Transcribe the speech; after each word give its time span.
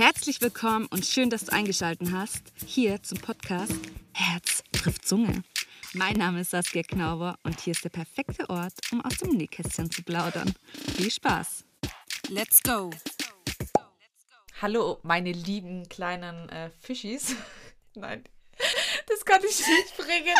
Herzlich 0.00 0.40
willkommen 0.40 0.86
und 0.86 1.04
schön, 1.04 1.28
dass 1.28 1.44
du 1.44 1.52
eingeschaltet 1.52 2.10
hast 2.10 2.54
hier 2.64 3.02
zum 3.02 3.18
Podcast 3.18 3.74
Herz 4.14 4.64
trifft 4.72 5.06
Zunge. 5.06 5.42
Mein 5.92 6.16
Name 6.16 6.40
ist 6.40 6.52
Saskia 6.52 6.82
Knauber 6.82 7.38
und 7.42 7.60
hier 7.60 7.72
ist 7.72 7.84
der 7.84 7.90
perfekte 7.90 8.48
Ort, 8.48 8.72
um 8.92 9.04
aus 9.04 9.18
dem 9.18 9.36
Nähkästchen 9.36 9.90
zu 9.90 10.02
plaudern. 10.02 10.54
Viel 10.96 11.10
Spaß! 11.10 11.66
Let's 12.30 12.62
go! 12.62 12.88
Hallo, 14.62 15.00
meine 15.02 15.32
lieben 15.32 15.86
kleinen 15.90 16.48
äh, 16.48 16.70
Fischis. 16.70 17.36
Nein, 17.94 18.24
das 19.06 19.22
kann 19.22 19.42
ich 19.44 19.58
nicht 19.58 19.96
bringen. 19.98 20.34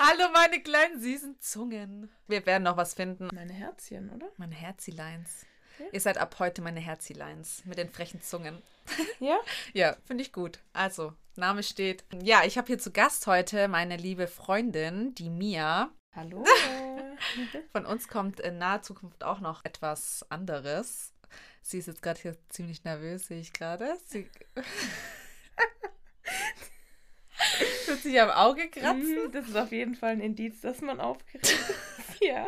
Hallo, 0.00 0.28
meine 0.32 0.60
kleinen 0.60 1.00
süßen 1.00 1.38
Zungen. 1.38 2.10
Wir 2.26 2.44
werden 2.46 2.64
noch 2.64 2.76
was 2.76 2.94
finden. 2.94 3.28
Meine 3.32 3.52
Herzchen, 3.52 4.10
oder? 4.10 4.26
Meine 4.38 4.56
Herzilines. 4.56 5.46
Ja. 5.78 5.86
Ihr 5.92 6.00
seid 6.00 6.18
ab 6.18 6.36
heute 6.38 6.62
meine 6.62 6.80
Herzilines 6.80 7.64
mit 7.64 7.78
den 7.78 7.90
frechen 7.90 8.22
Zungen. 8.22 8.62
Ja? 9.18 9.36
ja, 9.72 9.96
finde 10.04 10.22
ich 10.22 10.32
gut. 10.32 10.60
Also, 10.72 11.12
Name 11.34 11.64
steht. 11.64 12.04
Ja, 12.22 12.44
ich 12.44 12.56
habe 12.56 12.68
hier 12.68 12.78
zu 12.78 12.92
Gast 12.92 13.26
heute 13.26 13.66
meine 13.66 13.96
liebe 13.96 14.28
Freundin, 14.28 15.12
die 15.16 15.28
Mia. 15.28 15.90
Hallo. 16.14 16.44
Von 17.72 17.84
uns 17.84 18.06
kommt 18.06 18.38
in 18.38 18.58
naher 18.58 18.82
Zukunft 18.82 19.24
auch 19.24 19.40
noch 19.40 19.64
etwas 19.64 20.24
anderes. 20.30 21.12
Sie 21.62 21.78
ist 21.78 21.88
jetzt 21.88 22.00
gerade 22.00 22.20
hier 22.20 22.36
ziemlich 22.48 22.84
nervös, 22.84 23.26
sehe 23.26 23.40
ich 23.40 23.52
gerade. 23.52 23.98
Sie 24.06 24.30
wird 27.86 28.02
sich 28.02 28.20
am 28.20 28.30
Auge 28.30 28.70
kratzen. 28.70 29.24
Mhm, 29.26 29.32
das 29.32 29.48
ist 29.48 29.56
auf 29.56 29.72
jeden 29.72 29.96
Fall 29.96 30.12
ein 30.12 30.20
Indiz, 30.20 30.60
dass 30.60 30.80
man 30.80 31.00
aufgeregt 31.00 31.50
ist. 31.50 32.20
ja. 32.20 32.46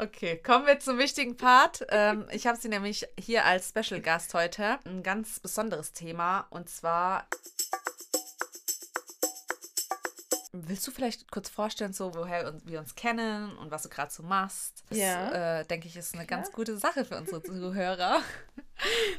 Okay, 0.00 0.36
kommen 0.36 0.64
wir 0.64 0.78
zum 0.78 0.96
wichtigen 0.98 1.36
Part. 1.36 1.84
Ähm, 1.88 2.26
ich 2.30 2.46
habe 2.46 2.56
sie 2.56 2.68
nämlich 2.68 3.08
hier 3.18 3.44
als 3.44 3.70
Special 3.70 4.00
Gast 4.00 4.32
heute. 4.32 4.78
Ein 4.84 5.02
ganz 5.02 5.40
besonderes 5.40 5.92
Thema 5.92 6.46
und 6.50 6.68
zwar. 6.68 7.26
Willst 10.66 10.86
du 10.86 10.90
vielleicht 10.90 11.30
kurz 11.30 11.48
vorstellen, 11.48 11.92
so 11.92 12.14
woher 12.14 12.54
wir 12.64 12.80
uns 12.80 12.94
kennen 12.94 13.56
und 13.58 13.70
was 13.70 13.82
du 13.82 13.88
gerade 13.88 14.12
so 14.12 14.22
machst? 14.22 14.84
Das, 14.88 14.98
ja. 14.98 15.60
Äh, 15.60 15.64
denke 15.66 15.88
ich, 15.88 15.96
ist 15.96 16.14
eine 16.14 16.26
ganz 16.26 16.52
gute 16.52 16.76
Sache 16.76 17.04
für 17.04 17.16
unsere 17.16 17.42
Zuhörer. 17.44 18.22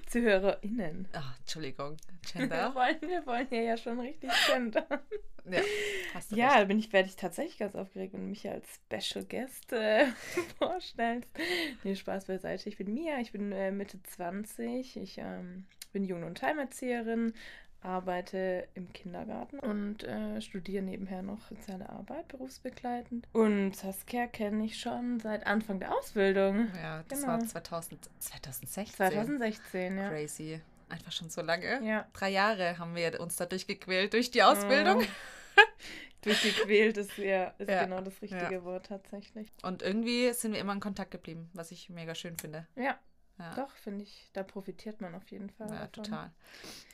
ZuhörerInnen. 0.07 1.07
Oh, 1.13 1.19
Entschuldigung. 1.39 1.97
Gender. 2.31 2.69
Wir 2.69 2.75
wollen, 2.75 3.01
wir 3.01 3.25
wollen 3.25 3.47
ja 3.51 3.77
schon 3.77 3.99
richtig 3.99 4.31
gendern. 4.47 4.99
Ja, 5.45 5.61
ja 6.29 6.59
da 6.59 6.65
bin 6.65 6.79
ich, 6.79 6.91
werde 6.93 7.09
ich 7.09 7.15
tatsächlich 7.15 7.57
ganz 7.57 7.75
aufgeregt, 7.75 8.13
wenn 8.13 8.21
du 8.21 8.27
mich 8.27 8.47
als 8.47 8.67
Special 8.85 9.25
Guest 9.25 9.71
äh, 9.73 10.07
vorstellst. 10.57 11.29
Nee, 11.83 11.95
Spaß 11.95 12.25
beiseite. 12.25 12.69
Ich 12.69 12.77
bin 12.77 12.93
Mia, 12.93 13.19
ich 13.19 13.31
bin 13.31 13.51
äh, 13.51 13.71
Mitte 13.71 14.01
20. 14.01 14.97
Ich 14.97 15.17
ähm, 15.17 15.65
bin 15.91 16.03
Jugend- 16.03 16.25
und 16.25 16.41
Heimerzieherin, 16.41 17.33
arbeite 17.81 18.67
im 18.73 18.91
Kindergarten 18.94 19.59
und 19.59 20.03
äh, 20.03 20.41
studiere 20.41 20.83
nebenher 20.83 21.22
noch 21.22 21.41
soziale 21.47 21.89
Arbeit, 21.89 22.27
berufsbegleitend. 22.27 23.27
Und 23.31 23.75
Saskia 23.75 24.27
kenne 24.27 24.66
ich 24.66 24.80
schon 24.80 25.19
seit 25.19 25.45
Anfang 25.45 25.80
der 25.80 25.95
Ausbildung. 25.95 26.67
Ja, 26.75 27.03
das 27.07 27.22
genau. 27.22 27.33
war 27.33 27.39
2000, 27.39 28.09
2016. 28.19 28.95
2016, 28.95 29.97
ja. 29.97 30.09
Crazy. 30.09 30.61
Einfach 30.89 31.11
schon 31.11 31.30
so 31.30 31.41
lange. 31.41 31.81
Ja. 31.83 32.07
Drei 32.13 32.30
Jahre 32.30 32.77
haben 32.80 32.95
wir 32.95 33.19
uns 33.19 33.35
dadurch 33.35 33.67
gequält 33.67 34.13
durch 34.13 34.31
die 34.31 34.44
Ausbildung. 34.44 35.03
Oh. 35.03 35.61
durchgequält 36.22 36.97
ist, 36.97 37.17
ja, 37.17 37.53
ist 37.57 37.69
ja. 37.69 37.85
genau 37.85 38.02
das 38.02 38.22
richtige 38.22 38.53
ja. 38.53 38.63
Wort 38.63 38.88
tatsächlich. 38.88 39.47
Und 39.61 39.81
irgendwie 39.81 40.33
sind 40.33 40.53
wir 40.53 40.59
immer 40.59 40.73
in 40.73 40.80
Kontakt 40.80 41.11
geblieben, 41.11 41.50
was 41.53 41.72
ich 41.72 41.89
mega 41.89 42.13
schön 42.16 42.38
finde. 42.38 42.67
Ja, 42.75 42.97
ja. 43.39 43.55
Doch, 43.55 43.71
finde 43.71 44.03
ich, 44.03 44.29
da 44.33 44.43
profitiert 44.43 44.99
man 44.99 45.15
auf 45.15 45.31
jeden 45.31 45.49
Fall. 45.49 45.69
Ja, 45.69 45.87
davon. 45.87 46.03
total. 46.03 46.31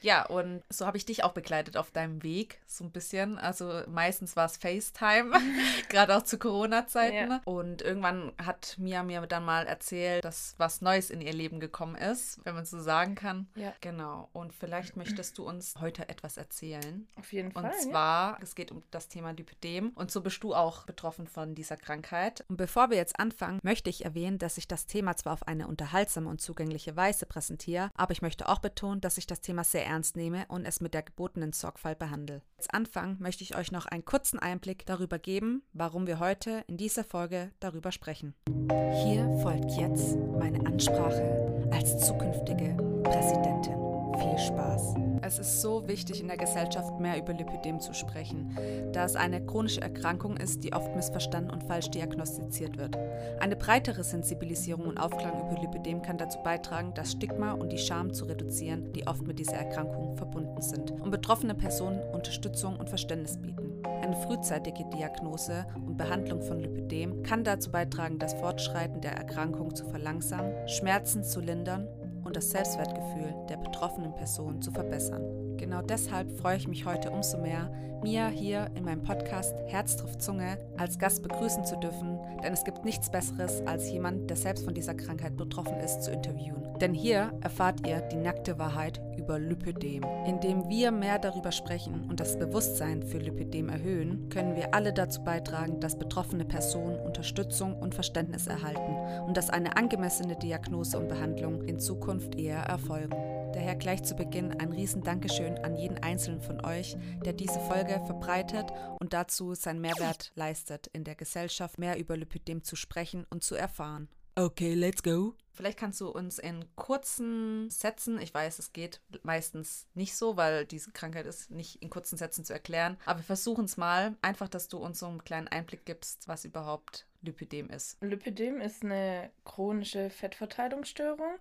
Ja, 0.02 0.28
und 0.28 0.62
so 0.70 0.86
habe 0.86 0.98
ich 0.98 1.06
dich 1.06 1.24
auch 1.24 1.34
begleitet 1.34 1.76
auf 1.76 1.90
deinem 1.90 2.22
Weg, 2.22 2.62
so 2.68 2.84
ein 2.84 2.92
bisschen. 2.92 3.40
Also 3.40 3.82
meistens 3.88 4.36
war 4.36 4.46
es 4.46 4.58
FaceTime, 4.58 5.32
gerade 5.90 6.16
auch 6.16 6.22
zu 6.22 6.38
Corona-Zeiten. 6.38 7.32
Ja. 7.32 7.42
Und 7.46 7.82
irgendwann 7.82 8.32
hat 8.38 8.76
Mia 8.78 9.02
mir 9.02 9.22
dann 9.22 9.44
mal 9.44 9.66
erzählt, 9.66 10.24
dass 10.24 10.54
was 10.60 10.82
Neues 10.82 11.10
in 11.10 11.20
ihr 11.22 11.34
Leben 11.34 11.60
gekommen 11.60 11.96
ist, 11.96 12.40
wenn 12.46 12.54
man 12.54 12.66
so 12.66 12.80
sagen 12.80 13.16
kann. 13.16 13.48
Ja. 13.56 13.74
Genau. 13.82 14.30
Und 14.32 14.54
vielleicht 14.54 14.96
möchtest 14.96 15.40
du 15.40 15.48
uns 15.48 15.74
heute 15.82 16.08
etwas 16.10 16.38
erzählen. 16.38 17.08
Auf 17.16 17.34
jeden 17.34 17.52
Fall. 17.52 17.66
Und 17.66 17.74
zwar, 17.82 18.34
ja. 18.34 18.40
es 18.44 18.54
geht 18.54 18.72
um 18.72 18.84
das 18.92 19.08
Thema 19.08 19.32
Lipödem. 19.32 19.90
Und 19.96 20.12
so 20.12 20.22
bist 20.22 20.44
du 20.44 20.54
auch 20.54 20.86
betroffen 20.86 21.26
von 21.26 21.56
dieser 21.56 21.78
Krankheit. 21.78 22.46
Und 22.50 22.58
bevor 22.58 22.92
wir 22.92 22.98
jetzt 22.98 23.20
anfangen, 23.20 23.60
möchte 23.64 23.90
ich 23.90 24.06
erwähnen, 24.06 24.38
dass 24.38 24.60
ich 24.60 24.68
das 24.68 24.86
Thema 24.86 25.16
zwar 25.16 25.34
auf 25.34 25.48
eine 25.48 25.68
unterhaltsame 25.68 26.35
und 26.36 26.42
zugängliche 26.42 26.98
Weise 26.98 27.26
präsentiere, 27.26 27.92
aber 27.96 28.12
ich 28.12 28.22
möchte 28.22 28.50
auch 28.50 28.60
betonen, 28.60 29.00
dass 29.00 29.18
ich 29.18 29.26
das 29.26 29.40
Thema 29.40 29.64
sehr 29.64 29.86
ernst 29.86 30.18
nehme 30.18 30.46
und 30.50 30.66
es 30.66 30.82
mit 30.82 30.94
der 30.94 31.02
gebotenen 31.02 31.54
Sorgfalt 31.54 31.98
behandle. 31.98 32.42
Als 32.58 32.70
Anfang 32.70 33.16
möchte 33.20 33.44
ich 33.44 33.56
euch 33.56 33.72
noch 33.72 33.86
einen 33.86 34.04
kurzen 34.04 34.38
Einblick 34.38 34.86
darüber 34.86 35.18
geben, 35.18 35.64
warum 35.72 36.08
wir 36.08 36.20
heute 36.20 36.66
in 36.68 36.76
dieser 36.76 37.06
Folge 37.06 37.52
darüber 37.62 37.94
sprechen. 37.94 38.36
Hier 38.50 39.40
folgt 39.42 39.72
jetzt 39.72 40.18
meine 40.38 40.66
Ansprache 40.66 41.70
als 41.72 42.06
zukünftige 42.06 42.76
Präsidentin. 43.04 43.85
Viel 44.18 44.38
Spaß. 44.38 44.96
Es 45.24 45.40
ist 45.40 45.62
so 45.62 45.88
wichtig, 45.88 46.22
in 46.22 46.28
der 46.28 46.38
Gesellschaft 46.38 47.00
mehr 47.00 47.18
über 47.18 47.34
Lipidem 47.34 47.80
zu 47.80 47.94
sprechen, 47.94 48.56
da 48.94 49.04
es 49.04 49.16
eine 49.16 49.46
chronische 49.46 49.82
Erkrankung 49.82 50.38
ist, 50.38 50.64
die 50.64 50.72
oft 50.72 50.96
missverstanden 50.96 51.52
und 51.52 51.64
falsch 51.64 51.90
diagnostiziert 51.90 52.78
wird. 52.78 52.98
Eine 53.40 53.56
breitere 53.56 54.04
Sensibilisierung 54.04 54.86
und 54.86 55.00
Aufklärung 55.00 55.50
über 55.50 55.60
Lipidem 55.60 56.02
kann 56.02 56.18
dazu 56.18 56.40
beitragen, 56.44 56.94
das 56.94 57.12
Stigma 57.12 57.54
und 57.54 57.72
die 57.72 57.78
Scham 57.78 58.14
zu 58.14 58.26
reduzieren, 58.26 58.94
die 58.94 59.08
oft 59.08 59.26
mit 59.26 59.40
dieser 59.40 59.58
Erkrankung 59.58 60.16
verbunden 60.16 60.62
sind, 60.62 60.92
und 60.92 61.12
betroffene 61.12 61.56
Personen 61.56 62.00
Unterstützung 62.14 62.78
und 62.78 62.90
Verständnis 62.90 63.38
bieten. 63.38 63.82
Eine 64.02 64.16
frühzeitige 64.16 64.86
Diagnose 64.96 65.66
und 65.76 65.98
Behandlung 65.98 66.42
von 66.42 66.60
Lipidem 66.60 67.24
kann 67.24 67.44
dazu 67.44 67.72
beitragen, 67.72 68.20
das 68.20 68.34
Fortschreiten 68.36 69.02
der 69.02 69.14
Erkrankung 69.14 69.74
zu 69.74 69.86
verlangsamen, 69.86 70.68
Schmerzen 70.68 71.24
zu 71.24 71.40
lindern 71.40 71.88
das 72.36 72.50
Selbstwertgefühl 72.50 73.34
der 73.50 73.58
betroffenen 73.58 74.14
Person 74.14 74.62
zu 74.62 74.72
verbessern. 74.72 75.45
Genau 75.66 75.82
deshalb 75.82 76.30
freue 76.38 76.58
ich 76.58 76.68
mich 76.68 76.86
heute 76.86 77.10
umso 77.10 77.40
mehr, 77.40 77.72
Mia 78.04 78.28
hier 78.28 78.70
in 78.76 78.84
meinem 78.84 79.02
Podcast 79.02 79.56
Herz 79.66 79.98
trifft 79.98 80.22
Zunge 80.22 80.60
als 80.78 81.00
Gast 81.00 81.24
begrüßen 81.24 81.66
zu 81.66 81.76
dürfen, 81.78 82.20
denn 82.44 82.54
es 82.54 82.64
gibt 82.64 82.86
nichts 82.86 83.10
Besseres, 83.10 83.66
als 83.66 83.90
jemand, 83.90 84.30
der 84.30 84.38
selbst 84.38 84.64
von 84.64 84.76
dieser 84.76 84.94
Krankheit 84.94 85.36
betroffen 85.36 85.80
ist, 85.80 86.04
zu 86.04 86.12
interviewen. 86.12 86.78
Denn 86.80 86.94
hier 86.94 87.32
erfahrt 87.42 87.88
ihr 87.88 88.02
die 88.02 88.18
nackte 88.18 88.60
Wahrheit 88.60 89.02
über 89.18 89.40
Lipödem. 89.40 90.04
Indem 90.28 90.70
wir 90.70 90.92
mehr 90.92 91.18
darüber 91.18 91.52
sprechen 91.52 92.06
und 92.08 92.20
das 92.20 92.38
Bewusstsein 92.38 93.02
für 93.02 93.18
Lipödem 93.18 93.70
erhöhen, 93.70 94.30
können 94.30 94.56
wir 94.56 94.76
alle 94.76 94.94
dazu 94.94 95.24
beitragen, 95.24 95.80
dass 95.80 95.98
betroffene 95.98 96.46
Personen 96.46 97.00
Unterstützung 97.00 97.76
und 97.76 97.96
Verständnis 97.96 98.46
erhalten 98.46 99.26
und 99.26 99.36
dass 99.36 99.50
eine 99.50 99.78
angemessene 99.78 100.36
Diagnose 100.36 101.00
und 101.00 101.08
Behandlung 101.08 101.64
in 101.64 101.80
Zukunft 101.80 102.36
eher 102.36 102.60
erfolgen. 102.60 103.16
Daher 103.56 103.76
gleich 103.76 104.04
zu 104.04 104.16
Beginn 104.16 104.60
ein 104.60 104.74
riesen 104.74 105.02
Dankeschön 105.02 105.58
an 105.60 105.78
jeden 105.78 106.04
einzelnen 106.04 106.42
von 106.42 106.66
euch, 106.66 106.98
der 107.24 107.32
diese 107.32 107.62
Folge 107.62 108.02
verbreitet 108.06 108.70
und 109.00 109.14
dazu 109.14 109.54
seinen 109.54 109.80
Mehrwert 109.80 110.34
leistet, 110.36 110.88
in 110.88 111.06
der 111.06 111.16
Gesellschaft 111.16 111.80
mehr 111.80 111.98
über 111.98 112.18
Lipidem 112.18 112.66
zu 112.66 112.76
sprechen 112.76 113.26
und 113.30 113.46
zu 113.46 113.56
erfahren. 113.56 114.10
Okay, 114.36 114.74
let's 114.74 115.02
go. 115.02 115.36
Vielleicht 115.54 115.80
kannst 115.80 116.02
du 116.02 116.10
uns 116.10 116.38
in 116.38 116.66
kurzen 116.76 117.70
Sätzen, 117.70 118.20
ich 118.20 118.34
weiß, 118.34 118.60
es 118.60 118.74
geht 118.74 119.00
meistens 119.24 119.88
nicht 119.94 120.18
so, 120.18 120.36
weil 120.36 120.66
diese 120.66 120.92
Krankheit 120.92 121.26
ist 121.26 121.50
nicht 121.50 121.82
in 121.82 121.90
kurzen 121.90 122.18
Sätzen 122.18 122.44
zu 122.44 122.52
erklären, 122.52 122.98
aber 123.06 123.20
wir 123.20 123.24
versuchen 123.24 123.64
es 123.64 123.78
mal. 123.78 124.18
Einfach, 124.22 124.50
dass 124.50 124.68
du 124.68 124.80
uns 124.80 125.00
so 125.00 125.06
einen 125.06 125.24
kleinen 125.24 125.48
Einblick 125.48 125.86
gibst, 125.86 126.28
was 126.28 126.44
überhaupt 126.44 127.08
Lipidem 127.22 127.70
ist. 127.70 127.98
Lipidem 128.02 128.60
ist 128.60 128.84
eine 128.84 129.32
chronische 129.46 130.10
Fettverteilungsstörung, 130.10 131.38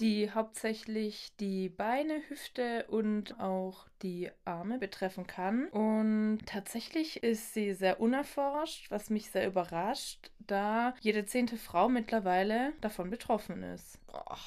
die 0.00 0.30
hauptsächlich 0.30 1.34
die 1.40 1.68
Beine, 1.68 2.22
Hüfte 2.28 2.86
und 2.88 3.38
auch 3.40 3.86
die 4.02 4.30
Arme 4.44 4.78
betreffen 4.78 5.26
kann. 5.26 5.68
Und 5.68 6.40
tatsächlich 6.46 7.22
ist 7.22 7.54
sie 7.54 7.74
sehr 7.74 8.00
unerforscht, 8.00 8.90
was 8.90 9.10
mich 9.10 9.30
sehr 9.30 9.46
überrascht, 9.46 10.30
da 10.38 10.94
jede 11.00 11.24
zehnte 11.26 11.56
Frau 11.56 11.88
mittlerweile 11.88 12.72
davon 12.80 13.10
betroffen 13.10 13.62
ist. 13.62 14.04
Boah, 14.06 14.38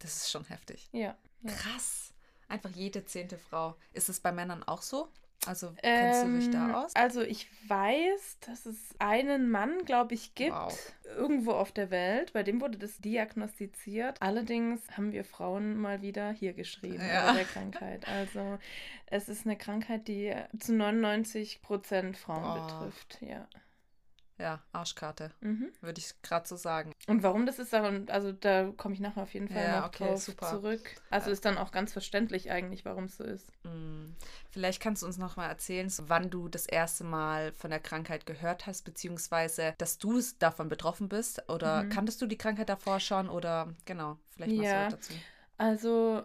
das 0.00 0.16
ist 0.16 0.30
schon 0.30 0.44
heftig. 0.46 0.88
Ja. 0.92 1.16
ja. 1.42 1.52
Krass. 1.52 2.12
Einfach 2.48 2.70
jede 2.70 3.04
zehnte 3.04 3.38
Frau. 3.38 3.76
Ist 3.92 4.08
es 4.08 4.20
bei 4.20 4.32
Männern 4.32 4.62
auch 4.62 4.82
so? 4.82 5.08
Also 5.46 5.72
kennst 5.82 6.22
ähm, 6.22 6.32
du 6.32 6.38
dich 6.38 6.50
da 6.50 6.68
ähm, 6.68 6.74
aus? 6.74 6.96
Also 6.96 7.22
ich 7.22 7.48
weiß, 7.68 8.38
dass 8.40 8.66
es 8.66 8.78
einen 8.98 9.50
Mann, 9.50 9.84
glaube 9.84 10.14
ich, 10.14 10.34
gibt, 10.34 10.52
wow. 10.52 10.94
irgendwo 11.16 11.52
auf 11.52 11.72
der 11.72 11.90
Welt, 11.90 12.32
bei 12.32 12.42
dem 12.42 12.60
wurde 12.60 12.78
das 12.78 12.98
diagnostiziert. 12.98 14.20
Allerdings 14.20 14.80
haben 14.96 15.12
wir 15.12 15.24
Frauen 15.24 15.76
mal 15.76 16.02
wieder 16.02 16.30
hier 16.30 16.54
geschrieben 16.54 17.04
ja. 17.06 17.26
bei 17.26 17.38
der 17.38 17.44
Krankheit. 17.44 18.08
Also 18.08 18.58
es 19.06 19.28
ist 19.28 19.46
eine 19.46 19.56
Krankheit, 19.56 20.08
die 20.08 20.34
zu 20.58 20.74
99 20.74 21.62
Prozent 21.62 22.16
Frauen 22.16 22.44
oh. 22.44 22.66
betrifft, 22.66 23.18
ja. 23.20 23.46
Ja, 24.38 24.60
Arschkarte, 24.72 25.30
Mhm. 25.42 25.70
würde 25.80 26.00
ich 26.00 26.10
gerade 26.22 26.46
so 26.48 26.56
sagen. 26.56 26.92
Und 27.06 27.22
warum 27.22 27.46
das 27.46 27.58
ist, 27.60 27.72
also 27.72 28.32
da 28.32 28.72
komme 28.76 28.94
ich 28.94 29.00
nachher 29.00 29.22
auf 29.22 29.32
jeden 29.32 29.48
Fall 29.48 29.68
Ja, 29.68 29.80
noch 29.82 29.88
okay, 29.88 29.98
drauf 29.98 30.20
super. 30.22 30.50
zurück. 30.50 30.96
Also 31.10 31.30
ist 31.30 31.44
dann 31.44 31.56
auch 31.56 31.70
ganz 31.70 31.92
verständlich 31.92 32.50
eigentlich, 32.50 32.84
warum 32.84 33.04
es 33.04 33.16
so 33.16 33.24
ist. 33.24 33.46
Mm. 33.64 34.12
Vielleicht 34.50 34.80
kannst 34.80 35.02
du 35.02 35.06
uns 35.06 35.18
noch 35.18 35.36
mal 35.36 35.46
erzählen, 35.48 35.92
wann 36.06 36.30
du 36.30 36.48
das 36.48 36.66
erste 36.66 37.04
Mal 37.04 37.52
von 37.52 37.70
der 37.70 37.80
Krankheit 37.80 38.26
gehört 38.26 38.66
hast, 38.66 38.82
beziehungsweise, 38.82 39.74
dass 39.78 39.98
du 39.98 40.20
davon 40.38 40.68
betroffen 40.68 41.08
bist. 41.08 41.48
Oder 41.48 41.84
Mhm. 41.84 41.90
kanntest 41.90 42.20
du 42.20 42.26
die 42.26 42.38
Krankheit 42.38 42.68
davor 42.68 42.98
schon? 43.00 43.28
Oder 43.28 43.74
genau, 43.84 44.18
vielleicht 44.30 44.56
mal 44.56 44.64
Ja. 44.64 44.90
so 44.90 44.96
dazu. 44.96 45.14
Also 45.58 46.24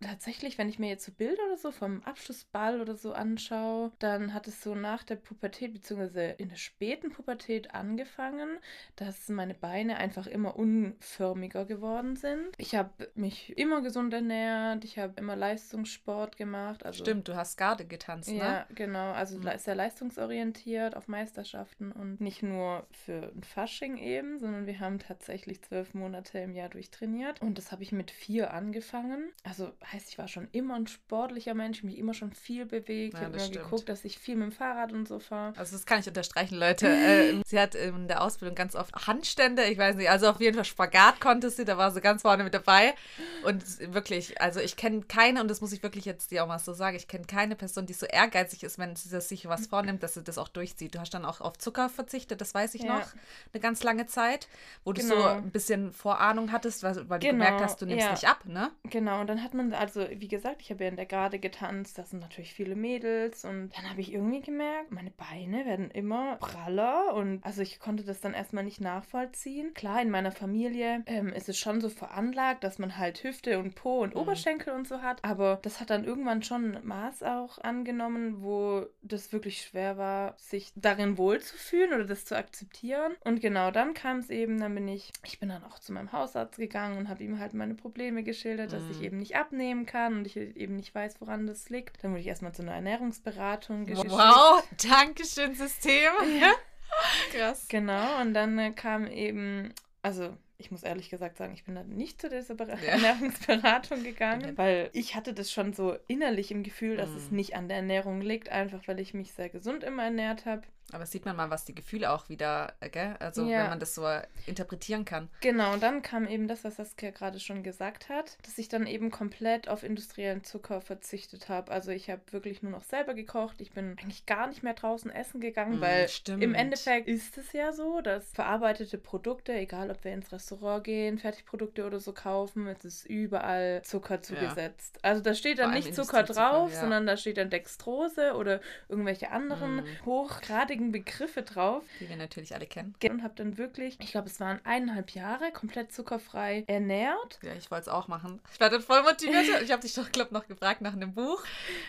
tatsächlich, 0.00 0.58
wenn 0.58 0.68
ich 0.68 0.78
mir 0.78 0.88
jetzt 0.88 1.04
so 1.04 1.12
Bilder 1.12 1.42
oder 1.46 1.56
so 1.56 1.70
vom 1.72 2.02
Abschlussball 2.02 2.80
oder 2.80 2.94
so 2.96 3.12
anschaue, 3.12 3.92
dann 3.98 4.32
hat 4.34 4.48
es 4.48 4.62
so 4.62 4.74
nach 4.74 5.02
der 5.02 5.16
Pubertät 5.16 5.72
beziehungsweise 5.72 6.22
in 6.38 6.48
der 6.48 6.56
späten 6.56 7.10
Pubertät 7.10 7.74
angefangen, 7.74 8.58
dass 8.96 9.28
meine 9.28 9.54
Beine 9.54 9.96
einfach 9.98 10.26
immer 10.26 10.56
unförmiger 10.56 11.64
geworden 11.64 12.16
sind. 12.16 12.48
Ich 12.58 12.74
habe 12.74 13.10
mich 13.14 13.56
immer 13.58 13.82
gesund 13.82 14.12
ernährt, 14.14 14.84
ich 14.84 14.98
habe 14.98 15.14
immer 15.16 15.36
Leistungssport 15.36 16.36
gemacht. 16.36 16.84
Also 16.84 17.04
Stimmt, 17.04 17.28
du 17.28 17.36
hast 17.36 17.56
Garde 17.56 17.84
getanzt, 17.84 18.30
Ja, 18.30 18.60
ne? 18.60 18.66
genau. 18.74 19.12
Also 19.12 19.38
Mhm. 19.38 19.50
sehr 19.58 19.74
leistungsorientiert 19.74 20.96
auf 20.96 21.08
Meisterschaften 21.08 21.92
und 21.92 22.20
nicht 22.20 22.42
nur 22.42 22.86
für 22.90 23.32
ein 23.34 23.42
Fasching 23.42 23.96
eben, 23.96 24.38
sondern 24.38 24.66
wir 24.66 24.80
haben 24.80 24.98
tatsächlich 24.98 25.62
zwölf 25.62 25.94
Monate 25.94 26.38
im 26.38 26.54
Jahr 26.54 26.68
durchtrainiert. 26.68 27.40
Und 27.42 27.58
das 27.58 27.72
habe 27.72 27.82
ich 27.82 27.92
mit 27.92 28.10
vier 28.10 28.52
angefangen. 28.52 29.30
Also 29.44 29.72
heißt, 29.92 30.08
ich 30.10 30.18
war 30.18 30.28
schon 30.28 30.48
immer 30.52 30.74
ein 30.76 30.86
sportlicher 30.86 31.54
Mensch, 31.54 31.82
mich 31.82 31.98
immer 31.98 32.14
schon 32.14 32.32
viel 32.32 32.66
bewegt. 32.66 33.14
Ja, 33.14 33.20
ich 33.20 33.24
habe 33.26 33.36
immer 33.36 33.46
stimmt. 33.46 33.64
geguckt, 33.64 33.88
dass 33.88 34.04
ich 34.04 34.18
viel 34.18 34.36
mit 34.36 34.46
dem 34.50 34.52
Fahrrad 34.52 34.92
und 34.92 35.06
so 35.08 35.18
fahre. 35.18 35.52
Also 35.56 35.76
das 35.76 35.86
kann 35.86 36.00
ich 36.00 36.06
unterstreichen, 36.08 36.56
Leute. 36.56 36.86
Äh, 36.88 37.40
sie 37.46 37.58
hat 37.58 37.74
in 37.74 38.08
der 38.08 38.22
Ausbildung 38.22 38.54
ganz 38.54 38.74
oft 38.74 39.06
Handstände, 39.06 39.64
ich 39.64 39.78
weiß 39.78 39.96
nicht, 39.96 40.10
also 40.10 40.28
auf 40.28 40.40
jeden 40.40 40.54
Fall 40.56 40.64
Spagat 40.64 41.20
konnte 41.20 41.50
sie, 41.50 41.64
da 41.64 41.76
war 41.78 41.90
sie 41.90 42.00
ganz 42.00 42.22
vorne 42.22 42.44
mit 42.44 42.54
dabei. 42.54 42.94
Und 43.42 43.64
wirklich, 43.94 44.40
also 44.40 44.60
ich 44.60 44.76
kenne 44.76 45.02
keine, 45.02 45.40
und 45.40 45.48
das 45.48 45.60
muss 45.60 45.72
ich 45.72 45.82
wirklich 45.82 46.04
jetzt 46.04 46.30
dir 46.30 46.44
auch 46.44 46.48
mal 46.48 46.58
so 46.58 46.72
sagen, 46.74 46.96
ich 46.96 47.08
kenne 47.08 47.24
keine 47.24 47.56
Person, 47.56 47.86
die 47.86 47.94
so 47.94 48.06
ehrgeizig 48.06 48.62
ist, 48.64 48.78
wenn 48.78 48.96
sie 48.96 49.08
sich 49.20 49.48
was 49.48 49.66
vornimmt, 49.66 50.02
dass 50.02 50.14
sie 50.14 50.22
das 50.22 50.36
auch 50.38 50.48
durchzieht. 50.48 50.94
Du 50.94 51.00
hast 51.00 51.14
dann 51.14 51.24
auch 51.24 51.40
auf 51.40 51.56
Zucker 51.58 51.88
verzichtet, 51.88 52.40
das 52.40 52.54
weiß 52.54 52.74
ich 52.74 52.82
Ja. 52.82 52.98
noch, 52.98 53.06
eine 53.52 53.60
ganz 53.60 53.82
lange 53.82 54.06
Zeit, 54.06 54.48
wo 54.84 54.92
du 54.92 55.00
so 55.00 55.14
Genau. 55.14 55.26
ein 55.36 55.50
bisschen 55.50 55.92
Vorahnung 55.92 56.52
hattest, 56.52 56.82
weil, 56.82 57.08
weil 57.08 57.18
du 57.18 57.26
Genau, 57.28 57.38
gemerkt 57.44 57.60
hast, 57.62 57.80
du 57.80 57.86
nimmst 57.86 58.04
ja. 58.06 58.12
nicht 58.12 58.28
ab, 58.28 58.44
ne? 58.44 58.70
Genau, 58.84 59.20
und 59.20 59.26
dann 59.28 59.42
hat 59.42 59.54
man, 59.54 59.72
also 59.80 60.06
wie 60.10 60.28
gesagt, 60.28 60.60
ich 60.62 60.70
habe 60.70 60.84
ja 60.84 60.90
in 60.90 60.96
der 60.96 61.06
Garde 61.06 61.38
getanzt, 61.38 61.96
das 61.98 62.10
sind 62.10 62.20
natürlich 62.20 62.52
viele 62.52 62.76
Mädels 62.76 63.44
und 63.44 63.70
dann 63.76 63.88
habe 63.90 64.00
ich 64.02 64.12
irgendwie 64.12 64.42
gemerkt, 64.42 64.90
meine 64.90 65.10
Beine 65.10 65.64
werden 65.64 65.90
immer 65.90 66.36
praller 66.36 67.14
und 67.14 67.42
also 67.44 67.62
ich 67.62 67.80
konnte 67.80 68.04
das 68.04 68.20
dann 68.20 68.34
erstmal 68.34 68.62
nicht 68.64 68.80
nachvollziehen. 68.80 69.72
Klar, 69.74 70.02
in 70.02 70.10
meiner 70.10 70.32
Familie 70.32 71.02
ähm, 71.06 71.28
ist 71.30 71.48
es 71.48 71.58
schon 71.58 71.80
so 71.80 71.88
veranlagt, 71.88 72.62
dass 72.62 72.78
man 72.78 72.98
halt 72.98 73.22
Hüfte 73.24 73.58
und 73.58 73.74
Po 73.74 74.00
und 74.02 74.14
Mhm. 74.14 74.20
Oberschenkel 74.20 74.74
und 74.74 74.86
so 74.86 75.00
hat, 75.02 75.24
aber 75.24 75.58
das 75.62 75.80
hat 75.80 75.90
dann 75.90 76.04
irgendwann 76.04 76.42
schon 76.42 76.76
ein 76.76 76.86
Maß 76.86 77.22
auch 77.22 77.58
angenommen, 77.58 78.42
wo 78.42 78.84
das 79.02 79.32
wirklich 79.32 79.62
schwer 79.62 79.96
war, 79.96 80.34
sich 80.38 80.72
darin 80.76 81.16
wohlzufühlen 81.18 81.94
oder 81.94 82.04
das 82.04 82.24
zu 82.26 82.36
akzeptieren. 82.36 83.12
Und 83.24 83.40
genau 83.40 83.70
dann 83.70 83.94
kam 83.94 84.18
es 84.18 84.28
eben, 84.30 84.60
dann 84.60 84.74
bin 84.74 84.88
ich, 84.88 85.10
ich 85.24 85.40
bin 85.40 85.48
dann 85.48 85.64
auch 85.64 85.78
zu 85.78 85.92
meinem 85.92 86.12
Hausarzt 86.12 86.58
gegangen 86.58 86.98
und 86.98 87.08
habe 87.08 87.24
ihm 87.24 87.38
halt 87.38 87.54
meine 87.54 87.74
Probleme 87.74 88.22
geschildert, 88.22 88.72
dass 88.72 88.90
ich 88.90 88.98
Mhm. 88.98 89.04
eben 89.06 89.16
nicht 89.18 89.36
abnehmen 89.70 89.86
kann 89.86 90.18
und 90.18 90.26
ich 90.26 90.36
eben 90.36 90.76
nicht 90.76 90.94
weiß, 90.94 91.20
woran 91.20 91.46
das 91.46 91.70
liegt. 91.70 92.02
Dann 92.02 92.10
wurde 92.12 92.20
ich 92.20 92.26
erstmal 92.26 92.52
zu 92.52 92.62
einer 92.62 92.74
Ernährungsberatung 92.74 93.86
geschickt. 93.86 94.10
Wow, 94.10 94.62
Dankeschön, 94.88 95.54
System. 95.54 96.12
Ja. 96.40 96.52
Krass. 97.32 97.66
Genau, 97.68 98.20
und 98.20 98.34
dann 98.34 98.58
äh, 98.58 98.72
kam 98.72 99.06
eben, 99.06 99.72
also 100.02 100.36
ich 100.58 100.70
muss 100.70 100.82
ehrlich 100.82 101.08
gesagt 101.08 101.38
sagen, 101.38 101.54
ich 101.54 101.64
bin 101.64 101.74
dann 101.74 101.88
nicht 101.88 102.20
zu 102.20 102.28
dieser 102.28 102.54
Ber 102.54 102.66
Ja. 102.68 102.74
Ernährungsberatung 102.74 104.02
gegangen, 104.02 104.58
weil 104.58 104.90
ich 104.92 105.14
hatte 105.14 105.32
das 105.32 105.50
schon 105.52 105.72
so 105.72 105.96
innerlich 106.08 106.50
im 106.50 106.62
Gefühl, 106.62 106.96
dass 106.96 107.10
es 107.10 107.30
Mhm. 107.30 107.36
nicht 107.36 107.54
an 107.56 107.68
der 107.68 107.78
Ernährung 107.78 108.20
liegt, 108.20 108.50
einfach 108.50 108.86
weil 108.86 109.00
ich 109.00 109.14
mich 109.14 109.32
sehr 109.32 109.48
gesund 109.48 109.84
immer 109.84 110.04
ernährt 110.04 110.44
habe. 110.46 110.62
Aber 110.92 111.06
sieht 111.06 111.24
man 111.24 111.36
mal, 111.36 111.50
was 111.50 111.64
die 111.64 111.74
Gefühle 111.74 112.10
auch 112.10 112.28
wieder, 112.28 112.72
äh, 112.80 112.88
gell? 112.90 113.16
Also 113.20 113.44
Ja. 113.46 113.58
wenn 113.62 113.70
man 113.70 113.80
das 113.80 113.94
so 113.94 114.06
interpretieren 114.46 115.04
kann. 115.04 115.28
Genau, 115.40 115.72
und 115.72 115.82
dann 115.82 116.02
kam 116.02 116.26
eben 116.26 116.48
das, 116.48 116.64
was 116.64 116.76
Saskia 116.76 117.10
gerade 117.10 117.38
schon 117.40 117.62
gesagt 117.62 118.08
hat, 118.08 118.36
dass 118.44 118.58
ich 118.58 118.68
dann 118.68 118.86
eben 118.86 119.10
komplett 119.10 119.68
auf 119.68 119.82
industriellen 119.82 120.44
Zucker 120.44 120.80
verzichtet 120.80 121.48
habe. 121.48 121.70
Also 121.70 121.90
ich 121.90 122.10
habe 122.10 122.20
wirklich 122.30 122.62
nur 122.62 122.72
noch 122.72 122.82
selber 122.84 123.14
gekocht. 123.14 123.60
Ich 123.60 123.72
bin 123.72 123.96
eigentlich 124.00 124.26
gar 124.26 124.46
nicht 124.48 124.62
mehr 124.62 124.74
draußen 124.74 125.10
essen 125.10 125.40
gegangen, 125.40 125.78
Mm, 125.78 125.80
weil 125.80 126.08
stimmt. 126.08 126.42
im 126.42 126.54
Endeffekt 126.54 127.08
ist 127.08 127.36
es 127.38 127.52
ja 127.52 127.72
so, 127.72 128.00
dass 128.00 128.32
verarbeitete 128.32 128.98
Produkte, 128.98 129.52
egal 129.52 129.90
ob 129.90 130.02
wir 130.04 130.12
ins 130.12 130.32
Restaurant 130.32 130.84
gehen, 130.84 131.18
Fertigprodukte 131.18 131.84
oder 131.86 132.00
so 132.00 132.12
kaufen, 132.12 132.66
es 132.66 132.84
ist 132.84 133.06
überall 133.06 133.82
Zucker 133.84 134.22
zugesetzt. 134.22 134.98
Also 135.02 135.22
da 135.22 135.34
steht 135.34 135.58
dann 135.58 135.72
nicht 135.72 135.94
Zucker 135.94 136.22
drauf, 136.22 136.72
ja. 136.72 136.80
sondern 136.80 137.06
da 137.06 137.16
steht 137.16 137.36
dann 137.36 137.50
Dextrose 137.50 138.34
oder 138.34 138.60
irgendwelche 138.88 139.30
anderen 139.30 139.76
Mm. 139.80 139.84
hochgradigen 140.06 140.79
Begriffe 140.90 141.42
drauf 141.42 141.84
Die 142.00 142.08
wir 142.08 142.16
natürlich 142.16 142.54
alle 142.54 142.66
kennen. 142.66 142.94
und 143.10 143.22
habe 143.22 143.34
dann 143.36 143.58
wirklich, 143.58 143.96
ich 144.00 144.10
glaube, 144.10 144.28
es 144.28 144.40
waren 144.40 144.58
eineinhalb 144.64 145.10
Jahre 145.10 145.52
komplett 145.52 145.92
zuckerfrei 145.92 146.64
ernährt. 146.66 147.38
Ja, 147.42 147.52
ich 147.54 147.70
wollte 147.70 147.82
es 147.82 147.88
auch 147.88 148.08
machen. 148.08 148.40
Ich 148.52 148.60
war 148.60 148.70
dann 148.70 148.80
voll 148.82 149.02
motiviert. 149.02 149.44
Ich 149.62 149.70
habe 149.72 149.82
dich 149.82 149.94
doch, 149.94 150.10
glaube 150.10 150.32
noch 150.34 150.46
gefragt 150.48 150.80
nach 150.80 150.94
einem 150.94 151.12
Buch. 151.14 151.44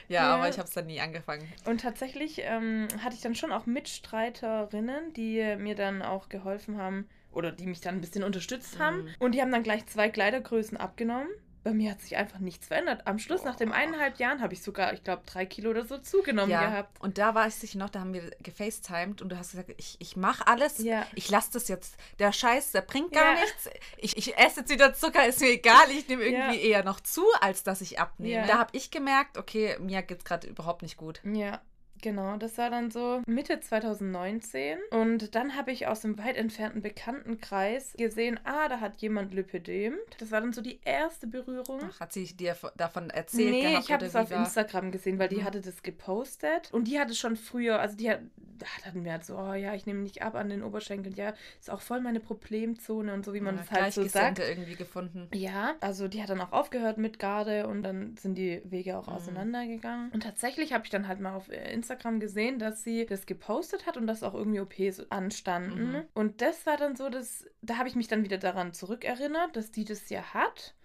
Ja, 0.08 0.24
Ja. 0.24 0.36
aber 0.36 0.50
ich 0.50 0.58
habe 0.58 0.68
es 0.68 0.74
dann 0.74 0.86
nie 0.88 1.00
angefangen. 1.00 1.48
Und 1.66 1.82
tatsächlich 1.82 2.42
ähm, 2.44 2.88
hatte 3.04 3.16
ich 3.16 3.22
dann 3.22 3.34
schon 3.36 3.52
auch 3.52 3.66
Mitstreiterinnen, 3.66 5.14
die 5.14 5.56
mir 5.58 5.76
dann 5.76 6.02
auch 6.02 6.30
geholfen 6.30 6.78
haben 6.78 7.08
oder 7.32 7.52
die 7.52 7.66
mich 7.66 7.82
dann 7.82 7.96
ein 7.96 8.02
bisschen 8.02 8.24
unterstützt 8.24 8.78
haben. 8.80 9.04
Mhm. 9.04 9.10
Und 9.20 9.32
die 9.34 9.42
haben 9.42 9.52
dann 9.52 9.64
gleich 9.64 9.86
zwei 9.88 10.10
Kleidergrößen 10.10 10.78
abgenommen. 10.78 11.28
Bei 11.64 11.74
mir 11.74 11.92
hat 11.92 12.02
sich 12.02 12.18
einfach 12.18 12.40
nichts 12.40 12.66
verändert. 12.68 13.06
Am 13.06 13.20
Schluss, 13.20 13.44
nach 13.44 13.56
dem 13.56 13.72
eineinhalb 13.72 14.18
Jahren, 14.18 14.42
habe 14.42 14.54
ich 14.54 14.64
sogar, 14.64 14.94
ich 14.94 15.04
glaube, 15.04 15.22
drei 15.28 15.46
Kilo 15.46 15.70
oder 15.70 15.86
so 15.86 16.00
zugenommen 16.00 16.50
ja, 16.52 16.66
gehabt. 16.70 17.00
und 17.02 17.20
da 17.20 17.36
war 17.36 17.46
ich 17.48 17.76
noch, 17.76 17.90
da 17.90 18.00
haben 18.00 18.14
wir 18.14 18.32
gefacetimed 18.42 19.22
und 19.22 19.30
du 19.30 19.38
hast 19.38 19.52
gesagt, 19.52 19.72
ich, 19.78 19.96
ich 20.00 20.16
mache 20.16 20.48
alles, 20.48 20.80
Ja. 20.80 21.06
ich 21.14 21.30
lasse 21.30 21.52
das 21.54 21.68
jetzt. 21.68 21.96
Der 22.18 22.32
Scheiß, 22.32 22.72
der 22.72 22.82
bringt 22.82 23.12
gar 23.12 23.36
Ja. 23.36 23.42
nichts. 23.42 23.70
Ich, 23.98 24.18
ich 24.18 24.38
esse 24.38 24.62
jetzt 24.62 24.72
wieder 24.72 24.94
Zucker, 24.96 25.28
ist 25.28 25.40
mir 25.40 25.50
egal. 25.52 25.90
Ich 25.92 26.08
nehme 26.08 26.24
irgendwie 26.24 26.62
eher 26.62 26.84
noch 26.84 27.00
zu, 27.00 27.24
als 27.42 27.64
dass 27.64 27.82
ich 27.82 28.00
abnehme. 28.00 28.48
Da 28.48 28.58
habe 28.58 28.72
ich 28.76 28.90
gemerkt, 28.90 29.38
okay, 29.38 29.78
mir 29.80 30.02
geht 30.02 30.20
es 30.20 30.26
gerade 30.26 30.48
überhaupt 30.48 30.82
nicht 30.82 30.98
gut. 30.98 31.22
Ja, 31.24 31.62
genau. 32.02 32.38
Das 32.38 32.58
war 32.58 32.70
dann 32.70 32.92
so 32.92 33.22
Mitte 33.28 33.60
2019. 33.60 34.78
Und 34.92 35.36
dann 35.36 35.56
habe 35.56 35.72
ich 35.72 35.88
aus 35.88 36.04
einem 36.06 36.18
weit 36.18 36.36
entfernten 36.38 36.82
Bekanntenkreis 36.82 37.94
gesehen, 37.98 38.40
ah, 38.44 38.68
da 38.68 38.80
hat 38.80 39.02
jemand 39.02 39.34
Lipödem. 39.34 39.96
Das 40.20 40.32
war 40.32 40.42
dann 40.42 40.54
so 40.54 40.62
die 40.62 40.80
erste 40.84 41.28
Berührung. 41.28 41.80
Ach, 41.84 42.00
hat 42.00 42.14
sie 42.14 42.26
dir 42.26 42.56
davon 42.78 43.10
erzählt 43.10 43.52
nee, 43.52 43.62
gehabt? 43.62 43.86
ich 43.86 43.92
habe 43.92 44.06
es 44.06 44.16
auf 44.16 44.32
war- 44.32 44.40
Instagram 44.40 44.92
gesehen, 44.92 45.20
weil 45.20 45.30
die 45.30 45.38
Mhm. 45.38 45.44
hatte 45.46 45.62
das 45.62 45.84
gepostet. 45.84 46.70
Und 46.74 46.86
die 46.88 47.00
hatte 47.00 47.16
schon 47.16 47.36
früher, 47.36 47.80
also 47.80 47.96
die 47.96 48.10
hat, 48.10 48.20
da 48.60 48.66
hatten 48.86 49.04
wir 49.04 49.12
halt 49.14 49.26
so, 49.26 49.38
oh 49.38 49.54
ja, 49.54 49.74
ich 49.74 49.86
nehme 49.88 50.02
nicht 50.02 50.22
ab 50.22 50.36
an 50.36 50.50
den 50.50 50.62
Oberschenkeln. 50.64 51.16
Ja, 51.16 51.34
ist 51.60 51.70
auch 51.72 51.82
voll 51.82 52.00
meine 52.02 52.20
Problemzone 52.20 53.14
und 53.14 53.26
so, 53.26 53.34
wie 53.34 53.40
man 53.42 53.56
Ja, 53.56 53.62
es 53.64 53.72
halt 53.72 53.94
so 53.94 54.04
sagt. 54.06 54.40
Irgendwie 54.40 54.76
gefunden. 54.76 55.28
Ja, 55.34 55.76
also 55.82 56.08
die 56.08 56.22
hat 56.22 56.30
dann 56.30 56.42
auch 56.42 56.52
aufgehört 56.52 56.98
mit 56.98 57.18
Garde 57.20 57.68
und 57.68 57.82
dann 57.84 58.16
sind 58.18 58.36
die 58.36 58.62
Wege 58.66 58.98
auch 58.98 59.08
Mhm. 59.08 59.14
auseinandergegangen. 59.14 60.12
Und 60.12 60.24
tatsächlich 60.24 60.74
habe 60.74 60.84
ich 60.84 60.90
dann 60.92 61.08
halt 61.08 61.20
mal 61.20 61.36
auf 61.36 61.50
äh, 61.50 61.72
Instagram 61.92 62.20
gesehen, 62.20 62.60
dass 62.60 62.84
sie 62.84 63.06
das 63.06 63.26
gepostet 63.26 63.86
hat 63.86 63.98
und 63.98 64.08
dass 64.08 64.24
auch 64.24 64.34
irgendwie 64.34 64.60
OPs 64.62 65.02
anstanden. 65.10 65.92
Mhm. 65.92 66.02
Und 66.14 66.42
das 66.42 66.66
war 66.66 66.78
dann 66.78 66.96
so, 66.96 67.10
dass 67.10 67.46
da 67.62 67.78
habe 67.78 67.90
ich 67.90 67.96
mich 67.96 68.08
dann 68.08 68.24
wieder 68.24 68.38
daran 68.38 68.74
zurückerinnert, 68.74 69.56
dass 69.56 69.72
die 69.72 69.86
das 69.86 70.10
ja 70.10 70.34
hat. 70.34 70.76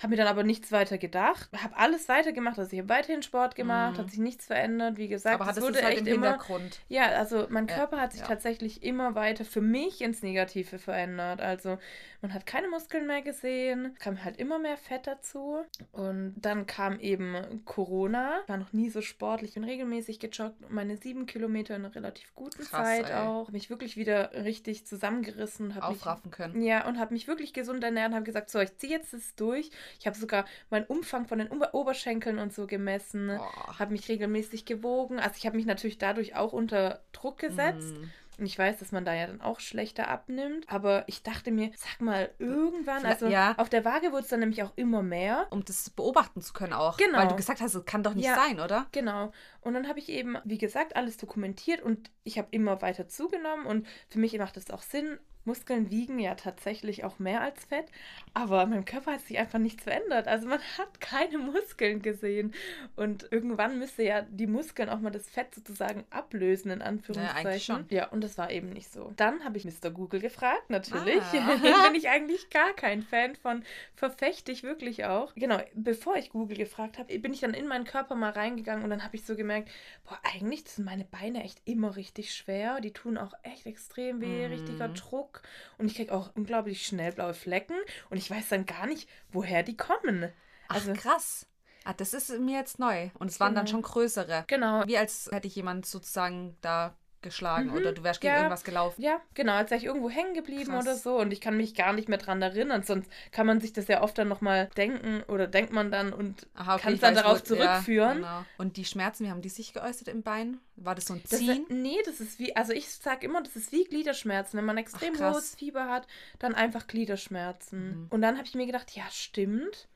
Habe 0.00 0.10
mir 0.10 0.16
dann 0.16 0.28
aber 0.28 0.44
nichts 0.44 0.70
weiter 0.70 0.96
gedacht. 0.96 1.50
Habe 1.60 1.76
alles 1.76 2.08
weitergemacht. 2.08 2.56
Also 2.56 2.72
ich 2.72 2.78
habe 2.78 2.88
weiterhin 2.88 3.22
Sport 3.24 3.56
gemacht, 3.56 3.94
Mhm. 3.94 3.98
hat 4.02 4.10
sich 4.10 4.20
nichts 4.20 4.46
verändert. 4.46 4.96
Wie 4.96 5.08
gesagt, 5.08 5.40
Aber 5.40 5.50
es 5.50 5.60
wurde 5.60 5.78
es 5.78 5.84
halt 5.84 5.96
echt 5.98 6.06
im 6.06 6.14
immer 6.14 6.30
Hintergrund? 6.32 6.78
ja, 6.88 7.06
also 7.06 7.46
mein 7.50 7.66
Ja, 7.66 7.74
Körper 7.76 8.00
hat 8.00 8.12
sich 8.12 8.20
ja. 8.20 8.28
tatsächlich 8.28 8.84
immer 8.84 9.16
weiter 9.16 9.44
für 9.44 9.60
mich 9.60 10.00
ins 10.00 10.22
Negative 10.22 10.78
verändert. 10.78 11.40
Also 11.40 11.78
man 12.20 12.34
hat 12.34 12.46
keine 12.46 12.68
Muskeln 12.68 13.06
mehr 13.06 13.22
gesehen, 13.22 13.94
kam 13.98 14.24
halt 14.24 14.38
immer 14.38 14.58
mehr 14.58 14.76
Fett 14.76 15.06
dazu. 15.06 15.64
Und 15.92 16.34
dann 16.36 16.66
kam 16.66 16.98
eben 16.98 17.62
Corona. 17.64 18.40
War 18.46 18.56
noch 18.56 18.72
nie 18.72 18.90
so 18.90 19.02
sportlich, 19.02 19.54
bin 19.54 19.64
regelmäßig 19.64 20.18
gejoggt. 20.18 20.70
Meine 20.70 20.96
sieben 20.96 21.26
Kilometer 21.26 21.76
in 21.76 21.84
einer 21.84 21.94
relativ 21.94 22.34
guten 22.34 22.62
Krass, 22.64 22.70
Zeit 22.70 23.10
ey. 23.10 23.16
auch. 23.16 23.42
Habe 23.42 23.52
mich 23.52 23.70
wirklich 23.70 23.96
wieder 23.96 24.32
richtig 24.32 24.86
zusammengerissen. 24.86 25.74
Hab 25.74 25.88
mich 25.88 25.98
Aufraffen 26.00 26.30
können. 26.30 26.60
ja, 26.62 26.86
und 26.86 26.98
habe 26.98 27.14
mich 27.14 27.28
wirklich 27.28 27.52
gesund 27.52 27.84
ernährt 27.84 28.08
und 28.08 28.14
habe 28.14 28.24
gesagt, 28.24 28.50
so, 28.50 28.58
ich 28.58 28.76
ziehe 28.76 28.92
jetzt 28.92 29.12
das 29.12 29.34
durch. 29.36 29.70
Ich 30.00 30.06
habe 30.06 30.16
sogar 30.16 30.44
meinen 30.70 30.86
Umfang 30.86 31.26
von 31.26 31.38
den 31.38 31.48
Ober 31.48 31.74
Oberschenkeln 31.74 32.38
und 32.38 32.52
so 32.52 32.66
gemessen, 32.66 33.38
habe 33.78 33.92
mich 33.92 34.08
regelmäßig 34.08 34.64
gewogen. 34.64 35.18
Also 35.18 35.36
ich 35.36 35.46
habe 35.46 35.56
mich 35.56 35.66
natürlich 35.66 35.98
dadurch 35.98 36.34
auch 36.34 36.52
unter 36.52 37.00
Druck 37.12 37.38
gesetzt. 37.38 37.94
Mhm. 37.96 38.10
Und 38.38 38.46
ich 38.46 38.56
weiß, 38.56 38.78
dass 38.78 38.92
man 38.92 39.04
da 39.04 39.14
ja 39.14 39.26
dann 39.26 39.40
auch 39.40 39.58
schlechter 39.58 40.08
abnimmt. 40.08 40.64
Aber 40.68 41.02
ich 41.08 41.24
dachte 41.24 41.50
mir, 41.50 41.70
sag 41.74 42.00
mal, 42.00 42.30
irgendwann, 42.38 43.04
also 43.04 43.26
ja. 43.26 43.54
auf 43.58 43.68
der 43.68 43.84
Waage 43.84 44.12
wurde 44.12 44.22
es 44.22 44.28
dann 44.28 44.40
nämlich 44.40 44.62
auch 44.62 44.72
immer 44.76 45.02
mehr. 45.02 45.48
Um 45.50 45.64
das 45.64 45.90
beobachten 45.90 46.40
zu 46.40 46.52
können 46.52 46.72
auch. 46.72 46.96
Genau. 46.98 47.18
Weil 47.18 47.28
du 47.28 47.36
gesagt 47.36 47.60
hast, 47.60 47.74
es 47.74 47.84
kann 47.84 48.04
doch 48.04 48.14
nicht 48.14 48.26
Ja. 48.26 48.36
sein, 48.36 48.60
oder? 48.60 48.86
Genau. 48.92 49.32
Und 49.60 49.74
dann 49.74 49.88
habe 49.88 49.98
ich 49.98 50.08
eben, 50.08 50.38
wie 50.44 50.58
gesagt, 50.58 50.94
alles 50.94 51.16
dokumentiert 51.16 51.82
und 51.82 52.10
ich 52.22 52.38
habe 52.38 52.48
immer 52.52 52.80
weiter 52.80 53.08
zugenommen 53.08 53.66
und 53.66 53.86
für 54.08 54.20
mich 54.20 54.38
macht 54.38 54.56
es 54.56 54.70
auch 54.70 54.82
Sinn. 54.82 55.18
Muskeln 55.48 55.90
wiegen 55.90 56.18
ja 56.18 56.34
tatsächlich 56.34 57.02
auch 57.04 57.18
mehr 57.18 57.40
als 57.40 57.64
Fett, 57.64 57.86
aber 58.34 58.66
mein 58.66 58.84
Körper 58.84 59.12
hat 59.14 59.22
sich 59.22 59.38
einfach 59.38 59.58
nichts 59.58 59.82
verändert. 59.82 60.28
Also 60.28 60.46
man 60.46 60.60
hat 60.78 61.00
keine 61.00 61.38
Muskeln 61.38 62.02
gesehen 62.02 62.54
und 62.96 63.26
irgendwann 63.32 63.78
müsste 63.78 64.02
ja 64.04 64.22
die 64.22 64.46
Muskeln 64.46 64.88
auch 64.88 65.00
mal 65.00 65.10
das 65.10 65.28
Fett 65.28 65.54
sozusagen 65.54 66.04
ablösen 66.10 66.70
in 66.70 66.82
Anführungszeichen. 66.82 67.60
schon. 67.60 67.86
Ja, 67.88 68.08
und 68.08 68.22
das 68.22 68.38
war 68.38 68.50
eben 68.50 68.70
nicht 68.70 68.92
so. 68.92 69.12
Dann 69.16 69.42
habe 69.44 69.56
ich 69.56 69.64
Mr. 69.64 69.90
Google 69.90 70.20
gefragt, 70.20 70.68
natürlich. 70.70 71.22
Ah. 71.32 71.56
Bin 71.88 71.94
ich 71.96 72.08
eigentlich 72.08 72.50
gar 72.50 72.72
kein 72.74 73.02
Fan 73.02 73.34
von, 73.34 73.64
verfechte 73.94 74.52
ich 74.52 74.62
wirklich 74.62 75.06
auch. 75.06 75.34
Genau, 75.34 75.58
bevor 75.74 76.16
ich 76.16 76.30
Google 76.30 76.56
gefragt 76.58 76.98
habe, 76.98 77.18
bin 77.18 77.32
ich 77.32 77.40
dann 77.40 77.54
in 77.54 77.66
meinen 77.66 77.84
Körper 77.84 78.14
mal 78.14 78.30
reingegangen 78.30 78.84
und 78.84 78.90
dann 78.90 79.02
habe 79.04 79.16
ich 79.16 79.24
so 79.24 79.34
gemerkt, 79.36 79.70
boah, 80.04 80.18
eigentlich 80.34 80.64
sind 80.68 80.84
meine 80.84 81.04
Beine 81.04 81.42
echt 81.44 81.60
immer 81.64 81.96
richtig 81.96 82.34
schwer. 82.34 82.80
Die 82.80 82.92
tun 82.92 83.16
auch 83.16 83.32
echt 83.42 83.66
extrem 83.66 84.20
weh, 84.20 84.46
Mhm. 84.46 84.52
richtiger 84.52 84.88
Druck. 84.88 85.37
Und 85.78 85.86
ich 85.86 85.94
kriege 85.96 86.12
auch 86.14 86.30
unglaublich 86.34 86.86
schnell 86.86 87.12
blaue 87.12 87.34
Flecken 87.34 87.76
und 88.10 88.16
ich 88.16 88.30
weiß 88.30 88.48
dann 88.48 88.66
gar 88.66 88.86
nicht, 88.86 89.08
woher 89.30 89.62
die 89.62 89.76
kommen. 89.76 90.32
Ach, 90.68 90.74
Also, 90.76 90.92
krass. 90.92 91.46
Ah, 91.84 91.94
das 91.94 92.12
ist 92.12 92.30
mir 92.38 92.58
jetzt 92.58 92.78
neu. 92.78 93.10
Und 93.18 93.30
es 93.30 93.40
waren 93.40 93.54
dann 93.54 93.64
Genau. 93.64 93.76
schon 93.78 93.82
größere. 93.82 94.44
genau. 94.46 94.86
Wie 94.86 94.98
als 94.98 95.28
hätte 95.32 95.46
ich 95.48 95.54
jemand 95.56 95.86
sozusagen 95.86 96.56
da 96.60 96.94
geschlagen 97.22 97.70
Mhm, 97.70 97.76
oder 97.76 97.92
du 97.92 98.02
wärst 98.04 98.20
gegen 98.20 98.32
ja. 98.32 98.38
irgendwas 98.38 98.64
gelaufen. 98.64 99.02
Ja, 99.02 99.20
genau, 99.34 99.52
als 99.54 99.70
wäre 99.70 99.78
ich 99.78 99.84
irgendwo 99.86 100.08
hängen 100.10 100.34
geblieben 100.34 100.70
Krass. 100.72 100.84
oder 100.84 100.94
so 100.96 101.18
und 101.18 101.32
ich 101.32 101.40
kann 101.40 101.56
mich 101.56 101.74
gar 101.74 101.92
nicht 101.92 102.08
mehr 102.08 102.18
dran 102.18 102.40
erinnern, 102.42 102.82
sonst 102.82 103.10
kann 103.32 103.46
man 103.46 103.60
sich 103.60 103.72
das 103.72 103.88
ja 103.88 104.02
oft 104.02 104.16
dann 104.18 104.28
nochmal 104.28 104.68
denken 104.76 105.22
oder 105.28 105.46
denkt 105.46 105.72
man 105.72 105.90
dann 105.90 106.12
und 106.12 106.46
Aha, 106.54 106.74
okay, 106.74 106.82
kann 106.84 106.94
es 106.94 107.00
dann 107.00 107.14
weiß, 107.16 107.22
darauf 107.22 107.50
wo- 107.50 107.54
ja, 107.54 107.60
zurückführen. 107.74 108.16
genau. 108.18 108.44
Und 108.58 108.76
die 108.76 108.84
Schmerzen, 108.84 109.24
wie 109.24 109.30
haben 109.30 109.42
die 109.42 109.48
sich 109.48 109.72
geäußert 109.72 110.08
im 110.08 110.22
Bein? 110.22 110.58
War 110.76 110.94
das 110.94 111.06
so 111.06 111.14
ein 111.14 111.22
Das, 111.28 111.38
Ziehen? 111.40 111.66
nee, 111.68 111.96
das 112.04 112.20
ist 112.20 112.38
wie, 112.38 112.54
also 112.54 112.72
ich 112.72 112.88
sag 112.88 113.24
immer, 113.24 113.42
das 113.42 113.56
ist 113.56 113.72
wie 113.72 113.84
Gliederschmerzen. 113.84 114.56
Wenn 114.58 114.64
man 114.64 114.78
extrem 114.78 115.14
krass. 115.14 115.34
hohes 115.34 115.54
Fieber 115.56 115.88
hat, 115.88 116.06
dann 116.38 116.54
einfach 116.54 116.86
Gliederschmerzen. 116.86 118.02
Mhm. 118.02 118.06
Und 118.10 118.22
dann 118.22 118.36
habe 118.36 118.46
ich 118.46 118.54
mir 118.54 118.66
gedacht, 118.66 118.90
ja, 118.94 119.04
stimmt. 119.10 119.88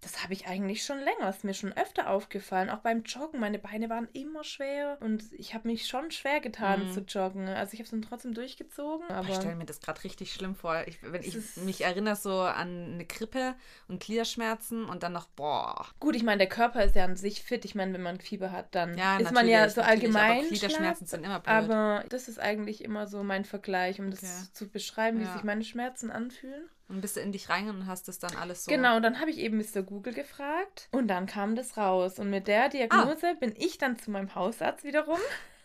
Das 0.00 0.22
habe 0.22 0.32
ich 0.32 0.46
eigentlich 0.46 0.84
schon 0.84 1.00
länger. 1.00 1.28
Ist 1.28 1.42
mir 1.42 1.54
schon 1.54 1.72
öfter 1.72 2.08
aufgefallen. 2.08 2.70
Auch 2.70 2.78
beim 2.78 3.02
Joggen. 3.02 3.40
Meine 3.40 3.58
Beine 3.58 3.90
waren 3.90 4.06
immer 4.12 4.44
schwer. 4.44 4.96
Und 5.00 5.24
ich 5.32 5.54
habe 5.54 5.66
mich 5.66 5.88
schon 5.88 6.12
schwer 6.12 6.38
getan 6.40 6.84
Mhm. 6.86 6.92
zu 6.92 7.00
joggen. 7.00 7.48
Also 7.48 7.72
ich 7.72 7.80
habe 7.80 7.84
es 7.86 7.90
dann 7.90 8.02
trotzdem 8.02 8.32
durchgezogen. 8.32 9.08
Aber 9.10 9.28
ich 9.28 9.34
stelle 9.34 9.56
mir 9.56 9.64
das 9.64 9.80
gerade 9.80 10.04
richtig 10.04 10.32
schlimm 10.32 10.54
vor. 10.54 10.84
Ich, 10.86 10.98
wenn 11.02 11.22
ich 11.22 11.36
mich 11.56 11.80
erinnere 11.82 12.14
so 12.14 12.40
an 12.42 12.92
eine 12.94 13.06
Grippe 13.06 13.56
und 13.88 14.00
Gliederschmerzen 14.00 14.84
und 14.84 15.02
dann 15.02 15.12
noch, 15.14 15.26
boah. 15.30 15.86
gut, 15.98 16.14
ich 16.14 16.22
meine, 16.22 16.38
der 16.38 16.48
Körper 16.48 16.84
ist 16.84 16.94
ja 16.94 17.04
an 17.04 17.16
sich 17.16 17.42
fit. 17.42 17.64
Ich 17.64 17.74
meine, 17.74 17.92
wenn 17.92 18.02
man 18.02 18.20
Fieber 18.20 18.52
hat, 18.52 18.74
dann 18.76 18.96
Ja, 18.96 19.18
ist 19.18 19.32
man 19.32 19.48
ja 19.48 19.68
so 19.68 19.80
natürlich, 19.80 20.10
aber 20.14 20.22
allgemein. 20.22 20.46
Gliederschmerzen 20.48 21.06
sind 21.08 21.24
immer 21.24 21.40
blöd. 21.40 21.52
Aber 21.54 22.04
das 22.08 22.28
ist 22.28 22.38
eigentlich 22.38 22.84
immer 22.84 23.08
so 23.08 23.24
mein 23.24 23.44
Vergleich, 23.44 23.98
um 23.98 24.10
das 24.12 24.52
zu 24.52 24.68
beschreiben, 24.68 25.18
wie 25.18 25.24
Ja. 25.24 25.32
sich 25.32 25.42
meine 25.42 25.64
Schmerzen 25.64 26.12
anfühlen. 26.12 26.68
Und 26.88 27.00
bist 27.00 27.16
du 27.16 27.20
in 27.20 27.32
dich 27.32 27.48
rein 27.50 27.68
und 27.68 27.86
hast 27.86 28.08
das 28.08 28.18
dann 28.18 28.34
alles 28.36 28.64
so. 28.64 28.70
Genau, 28.70 28.96
und 28.96 29.02
dann 29.02 29.20
habe 29.20 29.30
ich 29.30 29.38
eben 29.38 29.58
Mr. 29.58 29.82
Google 29.82 30.14
gefragt 30.14 30.88
und 30.92 31.08
dann 31.08 31.26
kam 31.26 31.54
das 31.56 31.76
raus. 31.76 32.18
Und 32.18 32.30
mit 32.30 32.48
der 32.48 32.68
Diagnose 32.68 33.28
Ah. 33.30 33.34
bin 33.34 33.54
ich 33.56 33.78
dann 33.78 33.98
zu 33.98 34.10
meinem 34.10 34.34
Hausarzt 34.34 34.84
wiederum 34.84 35.18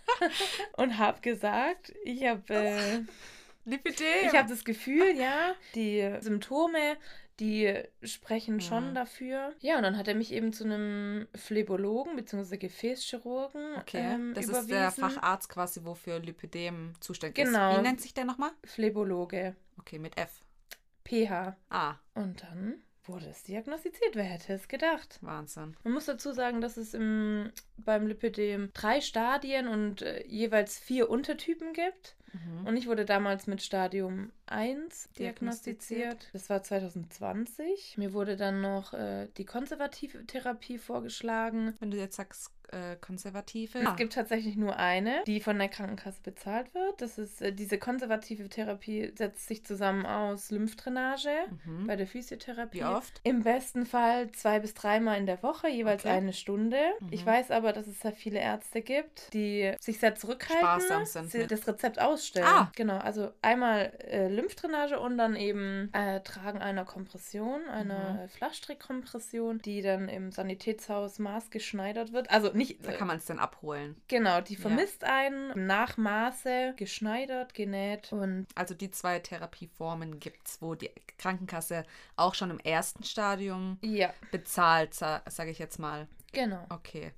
und 0.77 0.97
habe 0.97 1.21
gesagt, 1.21 1.93
ich 2.03 2.25
habe 2.25 2.41
äh, 2.53 2.99
Lipidem. 3.65 4.05
ich 4.27 4.35
habe 4.37 4.49
das 4.49 4.65
Gefühl, 4.65 5.15
ja, 5.17 5.55
die 5.75 6.17
Symptome, 6.19 6.97
die 7.39 7.73
sprechen 8.03 8.59
schon 8.61 8.93
dafür. 8.93 9.53
Ja, 9.59 9.77
und 9.77 9.83
dann 9.83 9.97
hat 9.97 10.07
er 10.07 10.15
mich 10.15 10.31
eben 10.33 10.51
zu 10.53 10.65
einem 10.65 11.27
Phlebologen 11.33 12.15
bzw. 12.15 12.57
Gefäßchirurgen 12.57 13.75
Okay, 13.79 13.97
ähm, 14.01 14.33
das 14.35 14.45
überwiesen. 14.45 14.69
ist 14.69 14.69
der 14.69 14.91
Facharzt 14.91 15.49
quasi, 15.49 15.83
wofür 15.83 16.19
Lipidem 16.19 16.93
zuständig 16.99 17.45
Genau. 17.45 17.71
ist. 17.71 17.77
Wie 17.79 17.81
nennt 17.81 18.01
sich 18.01 18.13
der 18.13 18.25
nochmal? 18.25 18.51
Phlebologe, 18.65 19.55
Okay, 19.79 19.97
mit 19.97 20.17
F. 20.17 20.29
PH. 21.05 21.55
Ah, 21.69 21.95
Und 22.13 22.43
dann 22.43 22.81
wurde 23.05 23.27
es 23.27 23.43
diagnostiziert. 23.43 24.15
Wer 24.15 24.24
hätte 24.24 24.53
es 24.53 24.67
gedacht? 24.67 25.19
Wahnsinn. 25.22 25.75
Man 25.83 25.93
muss 25.93 26.05
dazu 26.05 26.31
sagen, 26.31 26.62
dass 26.62 26.77
es 26.77 26.93
im, 26.93 27.51
beim 27.77 28.07
Lipidem 28.07 28.69
drei 28.74 29.01
Stadien 29.01 29.67
und 29.67 30.01
äh, 30.01 30.25
jeweils 30.25 30.79
vier 30.79 31.10
Untertypen 31.10 31.74
gibt. 31.74 32.15
Mhm. 32.33 32.67
Und 32.67 32.77
ich 32.77 32.87
wurde 32.87 33.05
damals 33.05 33.47
mit 33.47 33.61
Stadium 33.61 34.31
1 34.47 35.09
Diagnostiziert. 35.17 36.29
Das 36.33 36.49
war 36.49 36.61
2020. 36.63 37.97
Mir 37.97 38.13
wurde 38.13 38.35
dann 38.35 38.61
noch 38.61 38.93
äh, 38.93 39.27
die 39.37 39.45
konservative 39.45 40.25
Therapie 40.25 40.77
vorgeschlagen. 40.77 41.73
Wenn 41.79 41.91
du 41.91 41.97
jetzt 41.97 42.15
sagst, 42.15 42.51
äh, 42.71 42.95
konservative. 42.95 43.77
Es 43.79 43.95
gibt 43.97 44.13
tatsächlich 44.13 44.55
nur 44.55 44.77
eine, 44.77 45.21
die 45.27 45.41
von 45.41 45.59
der 45.59 45.69
Krankenkasse 45.69 46.21
bezahlt 46.23 46.73
wird. 46.73 47.01
Das 47.01 47.19
ist 47.19 47.39
äh, 47.41 47.53
diese 47.53 47.77
konservative 47.77 48.49
Therapie 48.49 49.11
setzt 49.15 49.47
sich 49.47 49.63
zusammen 49.63 50.05
aus 50.07 50.49
Lymphdrainage 50.49 51.29
Mhm. 51.65 51.85
bei 51.85 51.95
der 51.95 52.07
Physiotherapie. 52.07 52.79
Wie 52.79 52.83
oft? 52.83 53.21
Im 53.23 53.43
besten 53.43 53.85
Fall 53.85 54.31
zwei 54.31 54.59
bis 54.59 54.73
dreimal 54.73 55.19
in 55.19 55.27
der 55.27 55.43
Woche, 55.43 55.67
jeweils 55.69 56.03
Okay. 56.03 56.13
eine 56.15 56.33
Stunde. 56.33 56.77
Mhm. 56.99 57.09
Ich 57.11 57.23
weiß 57.25 57.51
aber, 57.51 57.73
dass 57.73 57.85
es 57.85 57.99
sehr 57.99 58.13
viele 58.13 58.39
Ärzte 58.39 58.81
gibt, 58.81 59.31
die 59.33 59.73
sich 59.79 59.99
sehr 59.99 60.15
zurückhalten, 60.15 61.47
das 61.47 61.67
Rezept 61.67 61.99
ausstellen. 62.23 62.47
Ah. 62.47 62.71
Genau, 62.75 62.97
also 62.97 63.31
einmal 63.41 63.91
äh, 63.99 64.27
Lymphdrainage 64.27 64.99
und 64.99 65.17
dann 65.17 65.35
eben 65.35 65.89
äh, 65.93 66.21
Tragen 66.21 66.59
einer 66.61 66.85
Kompression, 66.85 67.67
einer 67.67 68.13
Mhm. 68.13 68.19
äh, 68.19 68.27
Flaschstrickkompression, 68.29 69.59
die 69.59 69.81
dann 69.81 70.09
im 70.09 70.31
Sanitätshaus 70.31 71.19
maßgeschneidert 71.19 72.13
wird. 72.13 72.29
Also 72.31 72.51
nicht, 72.53 72.85
Da 72.85 72.91
äh, 72.91 72.97
kann 72.97 73.07
man 73.07 73.17
es 73.17 73.25
dann 73.25 73.39
abholen. 73.39 73.95
genau, 74.07 74.41
die 74.41 74.55
Ja. 74.55 74.61
vermisst 74.61 75.03
einen 75.03 75.67
nach 75.67 75.97
Maße, 75.97 76.73
geschneidert, 76.77 77.53
genäht 77.53 78.11
und 78.13 78.47
Also 78.55 78.73
die 78.73 78.91
zwei 78.91 79.19
Therapieformen 79.19 80.19
gibt 80.19 80.47
es, 80.47 80.61
wo 80.61 80.75
die 80.75 80.91
Krankenkasse 81.17 81.83
auch 82.15 82.33
schon 82.35 82.49
im 82.51 82.59
ersten 82.59 83.03
Stadium 83.03 83.77
ja, 83.81 84.13
bezahlt, 84.31 84.93
sa 84.93 85.21
sage 85.29 85.51
ich 85.51 85.59
jetzt 85.59 85.79
mal. 85.79 86.07
genau. 86.31 86.65
Okay. 86.69 87.11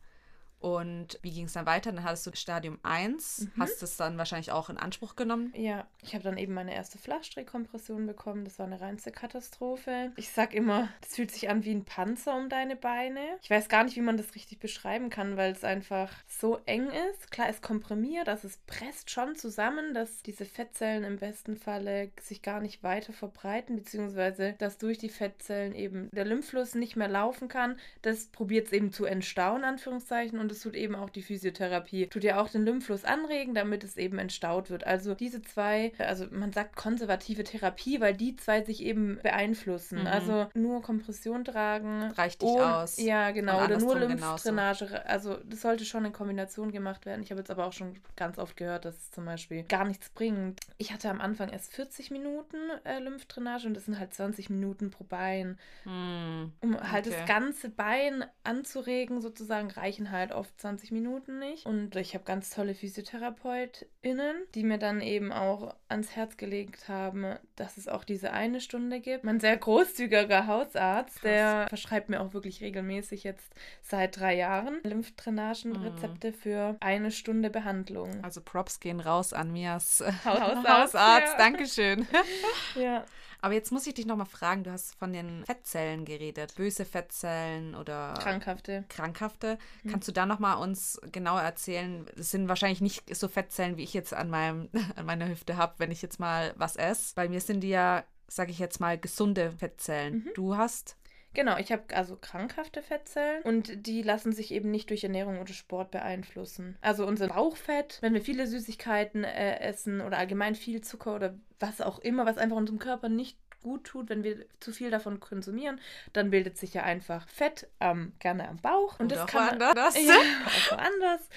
Und 0.65 1.19
wie 1.21 1.29
ging 1.31 1.45
es 1.45 1.53
dann 1.53 1.67
weiter? 1.67 1.91
Dann 1.91 2.03
hattest 2.03 2.25
du 2.25 2.31
Stadium 2.35 2.79
1, 2.81 3.49
Mhm. 3.55 3.61
hast 3.61 3.83
es 3.83 3.97
dann 3.97 4.17
wahrscheinlich 4.17 4.51
auch 4.51 4.71
in 4.71 4.77
Anspruch 4.77 5.15
genommen. 5.15 5.53
Ja, 5.55 5.85
ich 6.01 6.15
habe 6.15 6.23
dann 6.23 6.37
eben 6.39 6.55
meine 6.55 6.73
erste 6.73 6.97
Flachstrickkompression 6.97 8.07
bekommen. 8.07 8.45
Das 8.45 8.57
war 8.57 8.65
eine 8.65 8.81
reinste 8.81 9.11
Katastrophe. 9.11 10.11
Ich 10.15 10.31
sag 10.31 10.55
immer, 10.55 10.89
das 11.01 11.17
fühlt 11.17 11.29
sich 11.29 11.49
an 11.49 11.63
wie 11.65 11.71
ein 11.71 11.85
Panzer 11.85 12.35
um 12.35 12.49
deine 12.49 12.75
Beine. 12.75 13.19
Ich 13.43 13.51
weiß 13.51 13.69
gar 13.69 13.83
nicht, 13.83 13.95
wie 13.95 14.01
man 14.01 14.17
das 14.17 14.33
richtig 14.33 14.57
beschreiben 14.59 15.11
kann, 15.11 15.37
weil 15.37 15.51
es 15.51 15.63
einfach 15.63 16.11
so 16.27 16.59
eng 16.65 16.87
ist. 17.11 17.29
Klar, 17.29 17.47
es 17.47 17.61
komprimiert, 17.61 18.27
also 18.27 18.47
es 18.47 18.57
presst 18.65 19.11
schon 19.11 19.35
zusammen, 19.35 19.93
dass 19.93 20.23
diese 20.23 20.45
Fettzellen 20.45 21.03
im 21.03 21.17
besten 21.19 21.57
Falle 21.57 22.09
sich 22.19 22.41
gar 22.41 22.59
nicht 22.59 22.81
weiter 22.81 23.13
verbreiten, 23.13 23.75
beziehungsweise 23.75 24.53
dass 24.57 24.79
durch 24.79 24.97
die 24.97 25.09
Fettzellen 25.09 25.75
eben 25.75 26.09
der 26.11 26.25
Lymphfluss 26.25 26.73
nicht 26.73 26.95
mehr 26.95 27.07
laufen 27.07 27.49
kann. 27.49 27.77
Das 28.01 28.25
probiert 28.29 28.65
es 28.65 28.73
eben 28.73 28.91
zu 28.91 29.05
entstauen, 29.05 29.63
Anführungszeichen, 29.63 30.39
und 30.39 30.54
es 30.55 30.61
tut 30.61 30.75
eben 30.75 30.95
auch 30.95 31.09
die 31.09 31.21
Physiotherapie. 31.21 32.07
Tut 32.07 32.23
ja 32.23 32.39
auch 32.39 32.49
den 32.49 32.65
Lymphfluss 32.65 33.05
anregen, 33.05 33.53
damit 33.53 33.83
es 33.83 33.97
eben 33.97 34.17
entstaut 34.19 34.69
wird. 34.69 34.85
Also 34.85 35.13
diese 35.13 35.41
zwei, 35.41 35.91
also 35.99 36.25
man 36.31 36.51
sagt 36.53 36.75
konservative 36.75 37.43
Therapie, 37.43 38.01
weil 38.01 38.15
die 38.15 38.35
zwei 38.35 38.63
sich 38.63 38.81
eben 38.83 39.19
beeinflussen. 39.21 40.01
Mhm. 40.01 40.07
Also 40.07 40.47
nur 40.53 40.81
Kompression 40.81 41.45
tragen. 41.45 42.11
Reicht 42.11 42.41
nicht 42.41 42.51
aus. 42.59 42.97
Ja, 42.97 43.31
genau. 43.31 43.63
Oder 43.63 43.77
nur 43.77 43.95
andersrum 43.95 44.17
genauso. 44.17 44.49
Lymphdrainage. 44.49 45.05
Also 45.05 45.37
das 45.45 45.61
sollte 45.61 45.85
schon 45.85 46.05
in 46.05 46.13
Kombination 46.13 46.71
gemacht 46.71 47.05
werden. 47.05 47.21
Ich 47.23 47.31
habe 47.31 47.39
jetzt 47.39 47.51
aber 47.51 47.65
auch 47.65 47.73
schon 47.73 47.93
ganz 48.15 48.37
oft 48.39 48.57
gehört, 48.57 48.85
dass 48.85 48.95
es 48.95 49.11
zum 49.11 49.25
Beispiel 49.25 49.63
gar 49.63 49.85
nichts 49.85 50.09
bringt. 50.09 50.61
Ich 50.77 50.91
hatte 50.93 51.09
am 51.09 51.21
Anfang 51.21 51.49
erst 51.49 51.73
40 51.73 52.11
Minuten 52.11 52.57
äh, 52.83 52.99
Lymphdrainage 52.99 53.67
und 53.67 53.73
das 53.75 53.85
sind 53.85 53.99
halt 53.99 54.13
20 54.13 54.49
Minuten 54.49 54.89
pro 54.91 55.03
Bein. 55.03 55.57
Hm. 55.83 56.51
Um 56.61 56.91
halt 56.91 57.05
Okay. 57.05 57.15
das 57.19 57.27
ganze 57.27 57.69
Bein 57.69 58.25
anzuregen, 58.43 59.21
sozusagen, 59.21 59.69
reichen 59.69 60.11
halt 60.11 60.31
oft 60.37 60.59
20 60.59 60.91
Minuten 60.91 61.39
nicht. 61.39 61.65
Und 61.65 61.95
ich 61.95 62.13
habe 62.13 62.23
ganz 62.23 62.49
tolle 62.49 62.73
PhysiotherapeutInnen, 62.75 64.35
die 64.53 64.63
mir 64.63 64.77
dann 64.77 65.01
eben 65.01 65.31
auch 65.31 65.75
ans 65.87 66.15
Herz 66.15 66.37
gelegt 66.37 66.87
haben, 66.87 67.35
dass 67.55 67.77
es 67.77 67.87
auch 67.87 68.03
diese 68.03 68.31
eine 68.31 68.61
Stunde 68.61 68.99
gibt. 68.99 69.23
Mein 69.23 69.39
sehr 69.39 69.57
großzügiger 69.57 70.47
Hausarzt, 70.47 71.15
Krass. 71.15 71.21
der 71.23 71.65
verschreibt 71.69 72.09
mir 72.09 72.21
auch 72.21 72.33
wirklich 72.33 72.61
regelmäßig 72.61 73.23
jetzt 73.23 73.53
seit 73.81 74.19
drei 74.19 74.35
Jahren 74.35 74.75
Mhm. 74.83 74.89
Lymphdrainagenrezepte 74.89 76.33
für 76.33 76.77
eine 76.79 77.11
Stunde 77.11 77.49
Behandlung. 77.49 78.23
Also 78.23 78.41
Props 78.41 78.79
gehen 78.79 78.99
raus 78.99 79.33
an 79.33 79.51
Mias 79.51 80.03
Hausarzt, 80.23 80.67
Hausarzt. 80.67 81.33
ja. 81.33 81.37
Dankeschön. 81.37 82.07
Ja. 82.75 83.05
Aber 83.45 83.53
jetzt 83.53 83.71
muss 83.71 83.85
ich 83.85 83.93
dich 83.93 84.07
nochmal 84.07 84.25
fragen, 84.25 84.63
du 84.63 84.71
hast 84.71 84.95
von 84.95 85.13
den 85.13 85.45
Fettzellen 85.45 86.03
geredet. 86.03 86.55
Böse 86.55 86.83
Fettzellen 86.83 87.75
oder 87.75 88.15
Krankhafte. 88.19 88.85
Krankhafte. 88.89 89.59
Hm. 89.83 89.91
Kannst 89.91 90.07
du 90.07 90.11
da 90.11 90.25
nochmal 90.25 90.57
uns 90.57 90.99
genauer 91.11 91.41
erzählen? 91.41 92.07
Es 92.17 92.31
sind 92.31 92.47
wahrscheinlich 92.47 92.81
nicht 92.81 93.15
so 93.15 93.27
Fettzellen, 93.27 93.77
wie 93.77 93.83
ich 93.83 93.93
jetzt 93.93 94.15
an, 94.15 94.31
meinem, 94.31 94.69
an 94.95 95.05
meiner 95.05 95.29
Hüfte 95.29 95.57
habe, 95.57 95.75
wenn 95.77 95.91
ich 95.91 96.01
jetzt 96.01 96.19
mal 96.19 96.55
was 96.57 96.75
esse. 96.75 97.13
Bei 97.13 97.29
mir 97.29 97.39
sind 97.39 97.59
die 97.59 97.69
ja, 97.69 98.03
sage 98.27 98.49
ich 98.49 98.57
jetzt 98.57 98.79
mal, 98.79 98.97
gesunde 98.97 99.51
Fettzellen. 99.51 100.15
Mhm. 100.15 100.29
Du 100.33 100.57
hast 100.57 100.97
Genau, 101.35 101.57
ich 101.57 101.71
habe 101.71 101.83
also 101.93 102.15
krankhafte 102.15 102.81
Fettzellen 102.81 103.43
und 103.43 103.85
die 103.85 104.01
lassen 104.01 104.31
sich 104.31 104.51
eben 104.51 104.71
nicht 104.71 104.89
durch 104.89 105.03
Ernährung 105.03 105.39
oder 105.39 105.53
Sport 105.53 105.91
beeinflussen. 105.91 106.77
Also 106.81 107.05
unser 107.05 107.27
Bauchfett, 107.27 107.99
wenn 108.01 108.13
wir 108.13 108.21
viele 108.21 108.47
Süßigkeiten 108.47 109.23
äh, 109.23 109.59
essen 109.59 110.01
oder 110.01 110.17
allgemein 110.17 110.55
viel 110.55 110.81
Zucker 110.81 111.15
oder 111.15 111.35
was 111.59 111.81
auch 111.81 111.99
immer, 111.99 112.25
was 112.25 112.37
einfach 112.37 112.57
unserem 112.57 112.79
Körper 112.79 113.09
nicht 113.09 113.37
gut 113.61 113.83
tut, 113.83 114.09
wenn 114.09 114.23
wir 114.23 114.45
zu 114.59 114.71
viel 114.71 114.91
davon 114.91 115.19
konsumieren, 115.19 115.81
dann 116.13 116.29
bildet 116.29 116.57
sich 116.57 116.73
ja 116.73 116.83
einfach 116.83 117.27
Fett 117.27 117.67
ähm, 117.79 118.13
gerne 118.19 118.47
am 118.47 118.57
Bauch. 118.57 118.99
Und, 118.99 119.11
und 119.11 119.11
das 119.11 119.25
kann 119.25 119.57
man, 119.57 119.75
das. 119.75 119.95
Ja, 120.01 120.13
auch 120.13 120.71
woanders. 120.71 121.29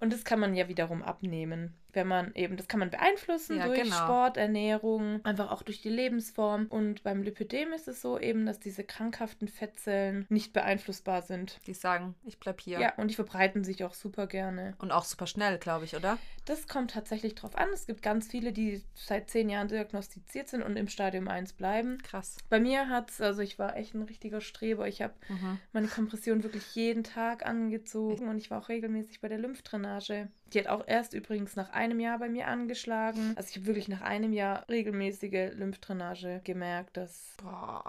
Und 0.00 0.12
das 0.12 0.24
kann 0.24 0.40
man 0.40 0.54
ja 0.54 0.68
wiederum 0.68 1.02
abnehmen 1.02 1.74
wenn 1.94 2.06
man 2.06 2.34
eben, 2.34 2.56
das 2.56 2.68
kann 2.68 2.80
man 2.80 2.90
beeinflussen 2.90 3.58
ja, 3.58 3.66
durch 3.66 3.82
genau. 3.82 3.96
Sport, 3.96 4.36
Ernährung, 4.36 5.24
einfach 5.24 5.50
auch 5.50 5.62
durch 5.62 5.80
die 5.80 5.88
Lebensform. 5.88 6.66
Und 6.66 7.02
beim 7.02 7.22
Lipödem 7.22 7.72
ist 7.72 7.88
es 7.88 8.00
so 8.00 8.18
eben, 8.18 8.46
dass 8.46 8.60
diese 8.60 8.84
krankhaften 8.84 9.48
Fettzellen 9.48 10.26
nicht 10.28 10.52
beeinflussbar 10.52 11.22
sind. 11.22 11.58
Die 11.66 11.74
sagen, 11.74 12.14
ich 12.24 12.38
bleib 12.38 12.60
hier. 12.60 12.80
Ja, 12.80 12.94
und 12.96 13.10
die 13.10 13.14
verbreiten 13.14 13.64
sich 13.64 13.84
auch 13.84 13.94
super 13.94 14.26
gerne. 14.26 14.74
Und 14.78 14.92
auch 14.92 15.04
super 15.04 15.26
schnell, 15.26 15.58
glaube 15.58 15.84
ich, 15.84 15.96
oder? 15.96 16.18
Das 16.44 16.68
kommt 16.68 16.90
tatsächlich 16.90 17.34
drauf 17.34 17.56
an. 17.56 17.68
Es 17.72 17.86
gibt 17.86 18.02
ganz 18.02 18.28
viele, 18.28 18.52
die 18.52 18.82
seit 18.94 19.30
zehn 19.30 19.48
Jahren 19.48 19.68
diagnostiziert 19.68 20.48
sind 20.48 20.62
und 20.62 20.76
im 20.76 20.88
Stadium 20.88 21.28
1 21.28 21.54
bleiben. 21.54 21.98
Krass. 22.02 22.36
Bei 22.50 22.60
mir 22.60 22.88
hat 22.88 23.10
es, 23.10 23.20
also 23.20 23.40
ich 23.40 23.58
war 23.58 23.76
echt 23.76 23.94
ein 23.94 24.02
richtiger 24.02 24.40
Streber. 24.40 24.86
Ich 24.86 25.00
habe 25.00 25.14
mhm. 25.28 25.58
meine 25.72 25.88
Kompression 25.88 26.42
wirklich 26.42 26.74
jeden 26.74 27.02
Tag 27.02 27.46
angezogen 27.46 28.28
und 28.28 28.38
ich 28.38 28.50
war 28.50 28.60
auch 28.60 28.68
regelmäßig 28.68 29.20
bei 29.20 29.28
der 29.28 29.38
Lymphdrainage. 29.38 30.28
Die 30.54 30.60
hat 30.60 30.68
auch 30.68 30.84
erst 30.86 31.14
übrigens 31.14 31.56
nach 31.56 31.72
einem 31.72 31.98
Jahr 31.98 32.18
bei 32.18 32.28
mir 32.28 32.46
angeschlagen. 32.46 33.32
Also 33.36 33.50
ich 33.50 33.56
habe 33.56 33.66
wirklich 33.66 33.88
nach 33.88 34.02
einem 34.02 34.32
Jahr 34.32 34.64
regelmäßige 34.68 35.52
Lymphdrainage 35.54 36.40
gemerkt, 36.44 36.96
dass, 36.96 37.36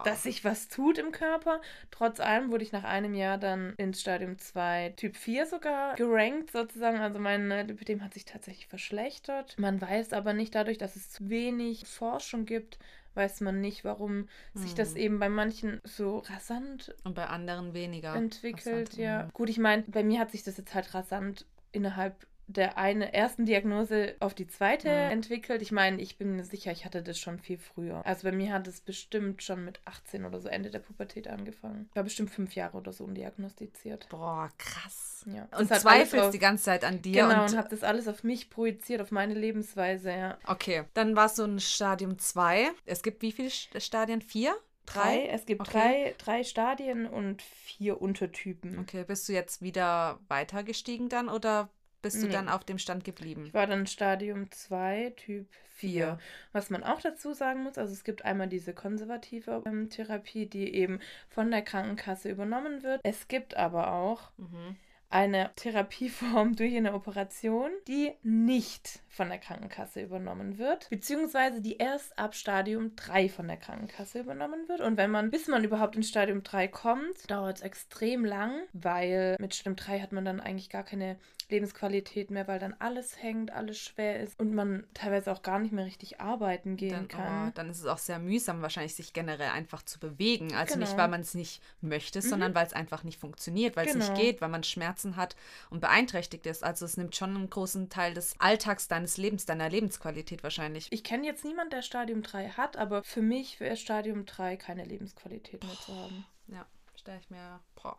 dass 0.03 0.23
sich 0.23 0.43
was 0.43 0.67
tut 0.67 0.97
im 0.97 1.11
Körper. 1.11 1.61
Trotz 1.91 2.19
allem 2.19 2.49
wurde 2.49 2.63
ich 2.63 2.71
nach 2.71 2.83
einem 2.83 3.13
Jahr 3.13 3.37
dann 3.37 3.73
ins 3.77 4.01
Stadium 4.01 4.39
2 4.39 4.93
Typ 4.97 5.15
4 5.15 5.45
sogar 5.45 5.95
gerankt 5.95 6.51
sozusagen. 6.51 6.97
Also 6.97 7.19
mein 7.19 7.49
Lipidem 7.67 8.03
hat 8.03 8.15
sich 8.15 8.25
tatsächlich 8.25 8.67
verschlechtert. 8.67 9.55
Man 9.59 9.79
weiß 9.79 10.13
aber 10.13 10.33
nicht 10.33 10.55
dadurch, 10.55 10.79
dass 10.79 10.95
es 10.95 11.11
zu 11.11 11.29
wenig 11.29 11.85
Forschung 11.85 12.45
gibt, 12.45 12.79
weiß 13.13 13.41
man 13.41 13.61
nicht, 13.61 13.85
warum 13.85 14.27
sich 14.53 14.73
das 14.73 14.91
hm. 14.91 14.97
eben 14.97 15.19
bei 15.19 15.29
manchen 15.29 15.81
so 15.83 16.19
rasant 16.19 16.95
und 17.03 17.13
bei 17.13 17.27
anderen 17.27 17.73
weniger 17.73 18.15
entwickelt. 18.15 18.89
Rasant, 18.89 18.97
ja. 18.97 19.29
Gut, 19.33 19.49
ich 19.49 19.57
meine, 19.57 19.83
bei 19.83 20.03
mir 20.03 20.19
hat 20.19 20.31
sich 20.31 20.43
das 20.43 20.57
jetzt 20.57 20.73
halt 20.73 20.93
rasant 20.93 21.45
innerhalb 21.71 22.25
der 22.47 22.77
eine 22.77 23.13
ersten 23.13 23.45
Diagnose 23.45 24.15
auf 24.19 24.33
die 24.33 24.47
zweite 24.47 24.89
mhm. 24.89 25.11
entwickelt. 25.11 25.61
Ich 25.61 25.71
meine, 25.71 26.01
ich 26.01 26.17
bin 26.17 26.35
mir 26.35 26.43
sicher, 26.43 26.71
ich 26.71 26.85
hatte 26.85 27.01
das 27.01 27.19
schon 27.19 27.39
viel 27.39 27.57
früher. 27.57 28.05
Also 28.05 28.23
bei 28.23 28.31
mir 28.31 28.53
hat 28.53 28.67
es 28.67 28.81
bestimmt 28.81 29.41
schon 29.41 29.65
mit 29.65 29.79
18 29.85 30.25
oder 30.25 30.39
so 30.39 30.47
Ende 30.47 30.69
der 30.69 30.79
Pubertät 30.79 31.27
angefangen. 31.27 31.87
Ich 31.89 31.95
war 31.95 32.03
bestimmt 32.03 32.29
fünf 32.29 32.55
Jahre 32.55 32.77
oder 32.77 32.93
so 32.93 33.03
undiagnostiziert. 33.03 34.07
Boah, 34.09 34.49
krass. 34.57 35.25
Ja. 35.33 35.47
Und 35.57 35.73
zweifelst 35.73 36.33
die 36.33 36.39
ganze 36.39 36.65
Zeit 36.65 36.83
an 36.83 37.01
dir. 37.01 37.23
Genau, 37.23 37.43
und, 37.43 37.51
und 37.51 37.57
habe 37.57 37.69
das 37.69 37.83
alles 37.83 38.07
auf 38.07 38.23
mich 38.23 38.49
projiziert, 38.49 39.01
auf 39.01 39.11
meine 39.11 39.33
Lebensweise, 39.33 40.11
ja. 40.11 40.37
Okay, 40.45 40.83
dann 40.93 41.15
war 41.15 41.25
es 41.25 41.35
so 41.35 41.43
ein 41.43 41.59
Stadium 41.59 42.19
2. 42.19 42.69
Es 42.85 43.01
gibt 43.01 43.21
wie 43.21 43.31
viele 43.31 43.49
Stadien? 43.49 44.21
Vier? 44.21 44.55
Drei? 44.85 45.27
Es 45.27 45.45
gibt 45.45 45.61
okay. 45.61 45.71
drei, 45.71 46.15
drei 46.17 46.43
Stadien 46.43 47.07
und 47.07 47.41
vier 47.41 48.01
Untertypen. 48.01 48.77
Okay, 48.79 49.03
bist 49.03 49.27
du 49.27 49.33
jetzt 49.33 49.61
wieder 49.61 50.19
weiter 50.27 50.63
gestiegen 50.63 51.09
dann 51.09 51.27
oder 51.27 51.69
bist 52.05 52.21
du 52.21 52.27
nee. 52.27 52.33
dann 52.33 52.49
auf 52.49 52.63
dem 52.63 52.77
Stand 52.77 53.03
geblieben? 53.03 53.45
Ich 53.47 53.53
war 53.53 53.65
dann 53.65 53.87
Stadium 53.87 54.51
2, 54.51 55.13
Typ 55.15 55.47
4. 55.77 56.19
Was 56.51 56.69
man 56.69 56.83
auch 56.83 57.01
dazu 57.01 57.33
sagen 57.33 57.63
muss, 57.63 57.77
also 57.77 57.91
es 57.91 58.03
gibt 58.03 58.23
einmal 58.23 58.47
diese 58.47 58.73
konservative 58.73 59.63
ähm, 59.65 59.89
Therapie, 59.89 60.45
die 60.45 60.73
eben 60.75 60.99
von 61.29 61.49
der 61.49 61.63
Krankenkasse 61.63 62.29
übernommen 62.29 62.83
wird. 62.83 63.01
Es 63.03 63.27
gibt 63.27 63.57
aber 63.57 63.91
auch 63.91 64.29
mhm 64.37 64.77
eine 65.09 65.51
Therapieform 65.55 66.55
durch 66.57 66.75
eine 66.75 66.93
Operation, 66.93 67.71
die 67.87 68.11
nicht 68.23 68.99
von 69.07 69.29
der 69.29 69.37
Krankenkasse 69.37 70.01
übernommen 70.01 70.57
wird, 70.57 70.89
beziehungsweise 70.89 71.61
die 71.61 71.77
erst 71.77 72.19
ab 72.19 72.35
Stadium 72.35 72.95
3 72.97 73.29
von 73.29 73.47
der 73.47 73.55
Krankenkasse 73.55 74.19
übernommen 74.19 74.67
wird. 74.67 74.81
Und 74.81 74.97
wenn 74.97 75.11
man, 75.11 75.31
bis 75.31 75.47
man 75.47 75.63
überhaupt 75.63 75.95
in 75.95 76.03
Stadium 76.03 76.43
3 76.43 76.67
kommt, 76.67 77.31
dauert 77.31 77.57
es 77.57 77.63
extrem 77.63 78.25
lang, 78.25 78.51
weil 78.73 79.37
mit 79.39 79.55
Stadium 79.55 79.77
3 79.77 79.99
hat 80.01 80.11
man 80.11 80.25
dann 80.25 80.41
eigentlich 80.41 80.69
gar 80.69 80.83
keine 80.83 81.17
Lebensqualität 81.49 82.31
mehr, 82.31 82.47
weil 82.47 82.59
dann 82.59 82.75
alles 82.79 83.21
hängt, 83.21 83.51
alles 83.51 83.79
schwer 83.79 84.19
ist 84.19 84.39
und 84.39 84.53
man 84.53 84.85
teilweise 84.93 85.31
auch 85.31 85.43
gar 85.43 85.59
nicht 85.59 85.71
mehr 85.71 85.85
richtig 85.85 86.19
arbeiten 86.19 86.75
gehen 86.75 86.91
dann, 86.91 87.07
kann. 87.07 87.49
Oh, 87.49 87.51
dann 87.53 87.69
ist 87.69 87.79
es 87.79 87.85
auch 87.85 87.99
sehr 87.99 88.17
mühsam, 88.17 88.61
wahrscheinlich 88.61 88.95
sich 88.95 89.13
generell 89.13 89.49
einfach 89.49 89.83
zu 89.83 89.99
bewegen. 89.99 90.55
Also 90.55 90.73
genau. 90.73 90.85
nicht, 90.85 90.97
weil 90.97 91.07
man 91.07 91.21
es 91.21 91.35
nicht 91.35 91.61
möchte, 91.81 92.19
mhm. 92.19 92.23
sondern 92.23 92.55
weil 92.55 92.65
es 92.65 92.73
einfach 92.73 93.03
nicht 93.03 93.19
funktioniert, 93.19 93.75
weil 93.75 93.85
es 93.85 93.93
genau. 93.93 94.09
nicht 94.09 94.19
geht, 94.19 94.41
weil 94.41 94.49
man 94.49 94.63
Schmerzen 94.63 95.15
hat 95.17 95.35
und 95.69 95.81
beeinträchtigt 95.81 96.45
ist. 96.47 96.63
Also 96.63 96.85
es 96.85 96.97
nimmt 96.97 97.15
schon 97.15 97.35
einen 97.35 97.49
großen 97.49 97.89
Teil 97.89 98.13
des 98.13 98.39
Alltags 98.39 98.87
deines 98.87 99.17
Lebens, 99.17 99.45
deiner 99.45 99.69
Lebensqualität 99.69 100.41
wahrscheinlich. 100.43 100.87
Ich 100.91 101.03
kenne 101.03 101.27
jetzt 101.27 101.45
niemanden, 101.45 101.71
der 101.71 101.83
Stadium 101.83 102.23
3 102.23 102.49
hat, 102.49 102.75
aber 102.77 103.03
für 103.03 103.21
mich 103.21 103.59
wäre 103.59 103.77
Stadium 103.77 104.25
3 104.25 104.57
keine 104.57 104.83
Lebensqualität 104.83 105.63
mehr 105.63 105.75
zu 105.75 105.95
haben. 105.95 106.25
Ja, 106.47 106.65
stelle 106.95 107.19
ich 107.19 107.29
mir. 107.29 107.59
Boah. 107.75 107.97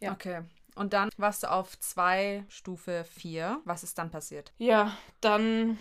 Ja. 0.00 0.12
Okay. 0.12 0.42
Und 0.74 0.92
dann 0.92 1.10
warst 1.16 1.44
du 1.44 1.50
auf 1.50 1.78
zwei 1.78 2.44
Stufe 2.48 3.04
4. 3.04 3.60
Was 3.64 3.82
ist 3.82 3.98
dann 3.98 4.10
passiert? 4.10 4.52
Ja, 4.58 4.96
dann 5.20 5.78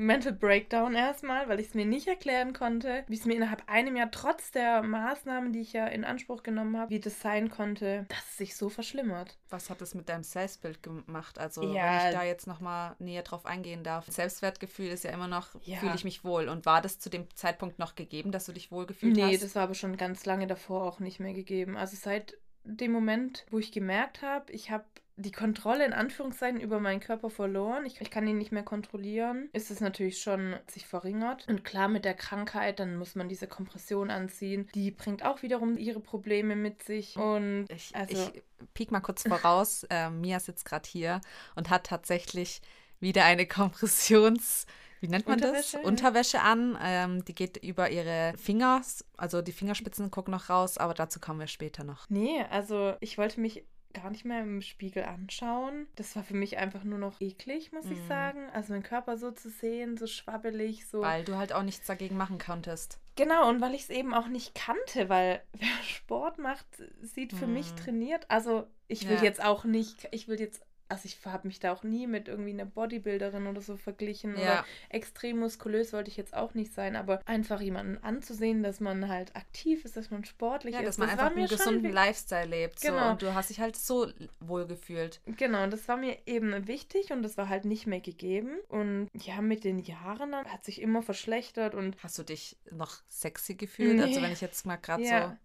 Mental 0.00 0.32
Breakdown 0.32 0.94
erstmal, 0.94 1.48
weil 1.48 1.60
ich 1.60 1.68
es 1.68 1.74
mir 1.74 1.84
nicht 1.84 2.06
erklären 2.06 2.54
konnte, 2.54 3.04
wie 3.06 3.16
es 3.16 3.26
mir 3.26 3.34
innerhalb 3.34 3.68
einem 3.68 3.96
Jahr 3.96 4.10
trotz 4.10 4.50
der 4.50 4.82
Maßnahmen, 4.82 5.52
die 5.52 5.60
ich 5.60 5.74
ja 5.74 5.86
in 5.86 6.04
Anspruch 6.04 6.42
genommen 6.42 6.78
habe, 6.78 6.90
wie 6.90 7.00
das 7.00 7.20
sein 7.20 7.50
konnte, 7.50 8.06
dass 8.08 8.30
es 8.30 8.36
sich 8.38 8.56
so 8.56 8.70
verschlimmert. 8.70 9.36
Was 9.50 9.68
hat 9.68 9.82
es 9.82 9.94
mit 9.94 10.08
deinem 10.08 10.22
Selbstbild 10.22 10.82
gemacht? 10.82 11.38
Also, 11.38 11.62
ja. 11.62 11.84
wenn 11.84 12.08
ich 12.08 12.14
da 12.16 12.24
jetzt 12.24 12.46
nochmal 12.46 12.96
näher 12.98 13.22
drauf 13.22 13.44
eingehen 13.44 13.84
darf. 13.84 14.06
Selbstwertgefühl 14.06 14.88
ist 14.88 15.04
ja 15.04 15.10
immer 15.10 15.28
noch, 15.28 15.48
ja. 15.62 15.78
fühle 15.78 15.94
ich 15.94 16.04
mich 16.04 16.24
wohl. 16.24 16.48
Und 16.48 16.64
war 16.64 16.80
das 16.80 16.98
zu 16.98 17.10
dem 17.10 17.28
Zeitpunkt 17.34 17.78
noch 17.78 17.94
gegeben, 17.94 18.32
dass 18.32 18.46
du 18.46 18.52
dich 18.52 18.72
wohl 18.72 18.86
gefühlt 18.86 19.16
nee, 19.16 19.22
hast? 19.22 19.30
Nee, 19.30 19.38
das 19.38 19.54
war 19.54 19.64
aber 19.64 19.74
schon 19.74 19.98
ganz 19.98 20.24
lange 20.24 20.46
davor 20.46 20.84
auch 20.84 21.00
nicht 21.00 21.20
mehr 21.20 21.34
gegeben. 21.34 21.76
Also 21.76 21.96
seit 22.00 22.38
dem 22.64 22.92
Moment, 22.92 23.46
wo 23.50 23.58
ich 23.58 23.72
gemerkt 23.72 24.22
habe, 24.22 24.52
ich 24.52 24.70
habe 24.70 24.84
die 25.16 25.32
Kontrolle 25.32 25.84
in 25.84 25.92
Anführungszeichen 25.92 26.60
über 26.60 26.80
meinen 26.80 27.00
Körper 27.00 27.28
verloren. 27.28 27.84
Ich, 27.84 28.00
ich, 28.00 28.10
kann 28.10 28.26
ihn 28.26 28.38
nicht 28.38 28.52
mehr 28.52 28.62
kontrollieren. 28.62 29.50
Ist 29.52 29.70
es 29.70 29.80
natürlich 29.80 30.20
schon 30.20 30.56
sich 30.66 30.86
verringert. 30.86 31.46
Und 31.48 31.62
klar, 31.62 31.88
mit 31.88 32.04
der 32.04 32.14
Krankheit, 32.14 32.80
dann 32.80 32.96
muss 32.96 33.14
man 33.14 33.28
diese 33.28 33.46
Kompression 33.46 34.10
anziehen. 34.10 34.68
Die 34.74 34.90
bringt 34.90 35.24
auch 35.24 35.42
wiederum 35.42 35.76
ihre 35.76 36.00
Probleme 36.00 36.56
mit 36.56 36.82
sich. 36.82 37.16
Und 37.16 37.66
ich, 37.68 37.94
also, 37.94 38.30
ich 38.34 38.42
piek 38.72 38.90
mal 38.90 39.00
kurz 39.00 39.22
voraus. 39.22 39.84
äh, 39.90 40.08
Mia 40.08 40.40
sitzt 40.40 40.64
gerade 40.64 40.88
hier 40.88 41.20
und 41.54 41.68
hat 41.68 41.84
tatsächlich 41.84 42.62
wieder 42.98 43.24
eine 43.24 43.44
Kompressions- 43.44 44.66
wie 45.00 45.08
nennt 45.08 45.26
man 45.26 45.36
Unterwäsche, 45.36 45.72
das? 45.76 45.82
Ja. 45.82 45.88
Unterwäsche 45.88 46.40
an. 46.40 46.78
Ähm, 46.82 47.24
die 47.24 47.34
geht 47.34 47.56
über 47.58 47.90
ihre 47.90 48.34
Finger, 48.36 48.82
also 49.16 49.42
die 49.42 49.52
Fingerspitzen 49.52 50.10
gucken 50.10 50.32
noch 50.32 50.48
raus, 50.50 50.78
aber 50.78 50.94
dazu 50.94 51.20
kommen 51.20 51.40
wir 51.40 51.46
später 51.46 51.84
noch. 51.84 52.08
Nee, 52.10 52.44
also 52.50 52.94
ich 53.00 53.18
wollte 53.18 53.40
mich 53.40 53.64
gar 53.92 54.10
nicht 54.10 54.24
mehr 54.24 54.42
im 54.42 54.62
Spiegel 54.62 55.04
anschauen. 55.04 55.86
Das 55.96 56.14
war 56.14 56.22
für 56.22 56.34
mich 56.34 56.58
einfach 56.58 56.84
nur 56.84 56.98
noch 56.98 57.20
eklig, 57.20 57.72
muss 57.72 57.86
mm. 57.86 57.92
ich 57.92 57.98
mhm. 57.98 58.08
sagen. 58.08 58.50
Also 58.52 58.72
meinen 58.72 58.82
Körper 58.82 59.16
so 59.16 59.30
zu 59.30 59.50
sehen, 59.50 59.96
so 59.96 60.06
schwabbelig, 60.06 60.86
so. 60.86 61.00
Weil 61.00 61.24
du 61.24 61.36
halt 61.36 61.52
auch 61.52 61.62
nichts 61.62 61.86
dagegen 61.86 62.16
machen 62.16 62.38
konntest. 62.38 62.98
Genau, 63.16 63.48
und 63.48 63.60
weil 63.60 63.74
ich 63.74 63.82
es 63.82 63.90
eben 63.90 64.14
auch 64.14 64.28
nicht 64.28 64.54
kannte, 64.54 65.08
weil 65.08 65.42
wer 65.52 65.68
Sport 65.84 66.38
macht, 66.38 66.66
sieht 67.02 67.32
für 67.32 67.46
mm. 67.46 67.52
mich 67.52 67.72
mhm. 67.72 67.76
trainiert. 67.76 68.30
Also 68.30 68.66
ich 68.86 69.08
will 69.08 69.16
ja. 69.16 69.24
jetzt 69.24 69.42
auch 69.42 69.64
nicht, 69.64 70.08
ich 70.12 70.28
will 70.28 70.40
jetzt 70.40 70.62
also 70.90 71.06
ich 71.06 71.18
habe 71.24 71.46
mich 71.46 71.60
da 71.60 71.72
auch 71.72 71.84
nie 71.84 72.06
mit 72.06 72.28
irgendwie 72.28 72.50
einer 72.50 72.64
Bodybuilderin 72.64 73.46
oder 73.46 73.60
so 73.60 73.76
verglichen 73.76 74.36
ja. 74.36 74.42
oder 74.42 74.64
extrem 74.88 75.38
muskulös 75.38 75.92
wollte 75.92 76.10
ich 76.10 76.16
jetzt 76.16 76.34
auch 76.34 76.54
nicht 76.54 76.74
sein, 76.74 76.96
aber 76.96 77.20
einfach 77.26 77.60
jemanden 77.60 78.02
anzusehen, 78.02 78.62
dass 78.62 78.80
man 78.80 79.08
halt 79.08 79.34
aktiv 79.36 79.84
ist, 79.84 79.96
dass 79.96 80.10
man 80.10 80.24
sportlich 80.24 80.74
ja, 80.74 80.80
ist. 80.80 80.86
dass 80.88 80.98
man 80.98 81.08
das 81.08 81.18
einfach 81.18 81.36
einen 81.36 81.46
gesunden 81.46 81.92
Lifestyle 81.92 82.46
lebt. 82.46 82.80
Genau. 82.80 82.98
So, 82.98 83.10
und 83.10 83.22
du 83.22 83.34
hast 83.34 83.50
dich 83.50 83.60
halt 83.60 83.76
so 83.76 84.08
wohl 84.40 84.66
gefühlt. 84.66 85.20
Genau, 85.26 85.62
und 85.64 85.72
das 85.72 85.86
war 85.88 85.96
mir 85.96 86.18
eben 86.26 86.66
wichtig 86.66 87.12
und 87.12 87.22
das 87.22 87.36
war 87.36 87.48
halt 87.48 87.64
nicht 87.64 87.86
mehr 87.86 88.00
gegeben. 88.00 88.58
Und 88.68 89.08
ja, 89.14 89.40
mit 89.40 89.64
den 89.64 89.78
Jahren 89.78 90.34
hat 90.34 90.64
sich 90.64 90.82
immer 90.82 91.02
verschlechtert 91.02 91.74
und. 91.74 91.96
Hast 92.02 92.18
du 92.18 92.24
dich 92.24 92.56
noch 92.70 92.96
sexy 93.08 93.54
gefühlt? 93.54 93.96
Nee. 93.96 94.02
Also 94.02 94.22
wenn 94.22 94.32
ich 94.32 94.40
jetzt 94.40 94.66
mal 94.66 94.76
gerade 94.76 95.04
ja. 95.04 95.28
so 95.28 95.36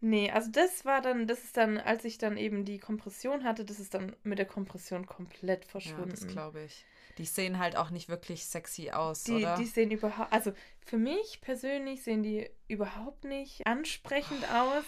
Nee, 0.00 0.30
also 0.30 0.50
das 0.50 0.84
war 0.84 1.00
dann, 1.00 1.26
das 1.26 1.42
ist 1.42 1.56
dann, 1.56 1.78
als 1.78 2.04
ich 2.04 2.18
dann 2.18 2.36
eben 2.36 2.64
die 2.64 2.78
Kompression 2.78 3.44
hatte, 3.44 3.64
das 3.64 3.80
ist 3.80 3.94
dann 3.94 4.14
mit 4.22 4.38
der 4.38 4.46
Kompression 4.46 5.06
komplett 5.06 5.64
verschwunden. 5.64 6.10
Ja, 6.10 6.14
das 6.14 6.26
glaube 6.28 6.62
ich. 6.62 6.84
Die 7.18 7.24
sehen 7.24 7.58
halt 7.58 7.76
auch 7.76 7.90
nicht 7.90 8.08
wirklich 8.08 8.46
sexy 8.46 8.90
aus, 8.90 9.24
Die, 9.24 9.32
oder? 9.34 9.56
die 9.56 9.66
sehen 9.66 9.90
überhaupt, 9.90 10.32
also 10.32 10.52
für 10.86 10.98
mich 10.98 11.40
persönlich 11.40 12.04
sehen 12.04 12.22
die 12.22 12.48
überhaupt 12.68 13.24
nicht 13.24 13.66
ansprechend 13.66 14.44
aus. 14.54 14.84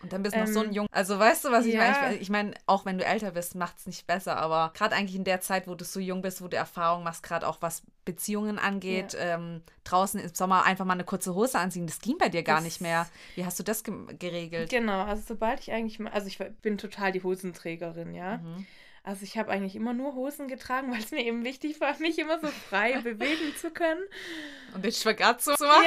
Und 0.00 0.12
dann 0.12 0.22
bist 0.22 0.36
du 0.36 0.40
noch 0.40 0.46
so 0.46 0.60
ein 0.60 0.66
Ähm, 0.66 0.72
Jung. 0.72 0.86
Also 0.92 1.18
weißt 1.18 1.44
du, 1.44 1.50
was 1.50 1.66
ich 1.66 1.74
ja. 1.74 1.80
meine? 1.80 2.14
Ich, 2.14 2.22
ich 2.22 2.30
meine, 2.30 2.54
auch 2.66 2.84
wenn 2.84 2.98
du 2.98 3.04
älter 3.04 3.32
bist, 3.32 3.56
macht 3.56 3.78
es 3.78 3.86
nicht 3.86 4.06
besser. 4.06 4.36
Aber 4.36 4.72
gerade 4.74 4.94
eigentlich 4.94 5.16
in 5.16 5.24
der 5.24 5.40
Zeit, 5.40 5.66
wo 5.66 5.74
du 5.74 5.84
so 5.84 5.98
jung 5.98 6.22
bist, 6.22 6.40
wo 6.40 6.46
du 6.48 6.56
Erfahrung 6.56 7.02
machst, 7.02 7.22
gerade 7.24 7.48
auch 7.48 7.58
was 7.60 7.82
Beziehungen 8.04 8.58
angeht, 8.60 9.16
ähm, 9.18 9.62
draußen 9.84 10.20
im 10.20 10.32
Sommer 10.34 10.64
einfach 10.64 10.84
mal 10.84 10.92
eine 10.94 11.04
kurze 11.04 11.34
Hose 11.34 11.58
anziehen, 11.58 11.86
das 11.86 11.98
ging 11.98 12.16
bei 12.16 12.28
dir 12.28 12.42
gar 12.42 12.56
Das- 12.56 12.64
nicht 12.64 12.80
mehr. 12.80 13.06
Wie 13.34 13.44
hast 13.44 13.58
du 13.58 13.62
das 13.64 13.82
ge 13.82 13.92
geregelt? 14.18 14.70
Genau, 14.70 15.02
also 15.04 15.22
sobald 15.26 15.60
ich 15.60 15.72
eigentlich 15.72 15.98
mal, 15.98 16.12
also 16.12 16.28
ich 16.28 16.38
bin 16.62 16.78
total 16.78 17.10
die 17.12 17.22
Hosenträgerin, 17.22 18.14
ja. 18.14 18.38
Mhm. 18.38 18.66
Also 19.08 19.22
ich 19.22 19.38
habe 19.38 19.50
eigentlich 19.50 19.74
immer 19.74 19.94
nur 19.94 20.14
Hosen 20.14 20.48
getragen, 20.48 20.92
weil 20.92 21.00
es 21.00 21.10
mir 21.10 21.24
eben 21.24 21.42
wichtig 21.42 21.80
war, 21.80 21.98
mich 21.98 22.18
immer 22.18 22.38
so 22.40 22.48
frei 22.68 22.98
bewegen 23.02 23.56
zu 23.56 23.70
können. 23.70 24.02
Und 24.74 24.84
den 24.84 24.92
Spagat 24.92 25.40
zu 25.40 25.52
machen? 25.52 25.82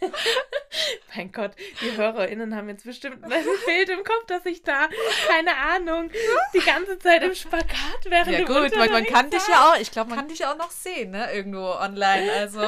Ja. 0.00 0.08
mein 1.16 1.32
Gott, 1.32 1.50
die 1.80 1.96
HörerInnen 1.96 2.54
haben 2.54 2.68
jetzt 2.68 2.84
bestimmt 2.84 3.24
ein 3.24 3.30
Bild 3.66 3.88
im 3.88 4.04
Kopf, 4.04 4.26
dass 4.28 4.46
ich 4.46 4.62
da, 4.62 4.88
keine 5.26 5.56
Ahnung, 5.56 6.08
die 6.54 6.60
ganze 6.60 7.00
Zeit 7.00 7.24
im 7.24 7.34
Spagat 7.34 8.04
während 8.04 8.30
Ja 8.30 8.44
gut, 8.44 8.76
man, 8.76 8.92
man 8.92 9.06
kann 9.06 9.28
dich 9.28 9.42
ja 9.48 9.72
auch, 9.72 9.80
ich 9.80 9.90
glaube, 9.90 10.10
man 10.10 10.20
kann 10.20 10.28
dich 10.28 10.38
ja 10.38 10.52
auch 10.52 10.56
noch 10.56 10.70
sehen, 10.70 11.10
ne? 11.10 11.32
Irgendwo 11.32 11.64
online. 11.64 12.30
Also 12.30 12.60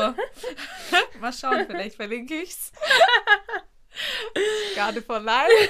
mal 1.21 1.33
schauen, 1.33 1.67
vielleicht 1.69 1.95
verlinke 1.95 2.35
ich's. 2.43 2.73
Garde 4.75 5.03
for 5.03 5.21
life. 5.21 5.69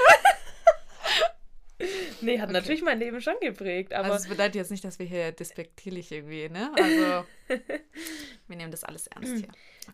Nee, 2.21 2.39
hat 2.39 2.45
Okay. 2.49 2.53
natürlich 2.53 2.83
mein 2.83 2.99
Leben 3.01 3.21
schon 3.21 3.35
geprägt, 3.41 3.93
aber 3.93 4.05
also 4.07 4.17
es 4.19 4.29
bedeutet 4.29 4.55
jetzt 4.55 4.71
nicht, 4.71 4.85
dass 4.85 4.99
wir 4.99 5.07
hier 5.07 5.33
despektierlich 5.33 6.13
irgendwie, 6.13 6.49
ne? 6.49 6.71
Also 6.77 7.27
wir 8.49 8.57
nehmen 8.57 8.71
das 8.71 8.85
alles 8.85 9.07
ernst 9.09 9.37
hier. 9.37 9.49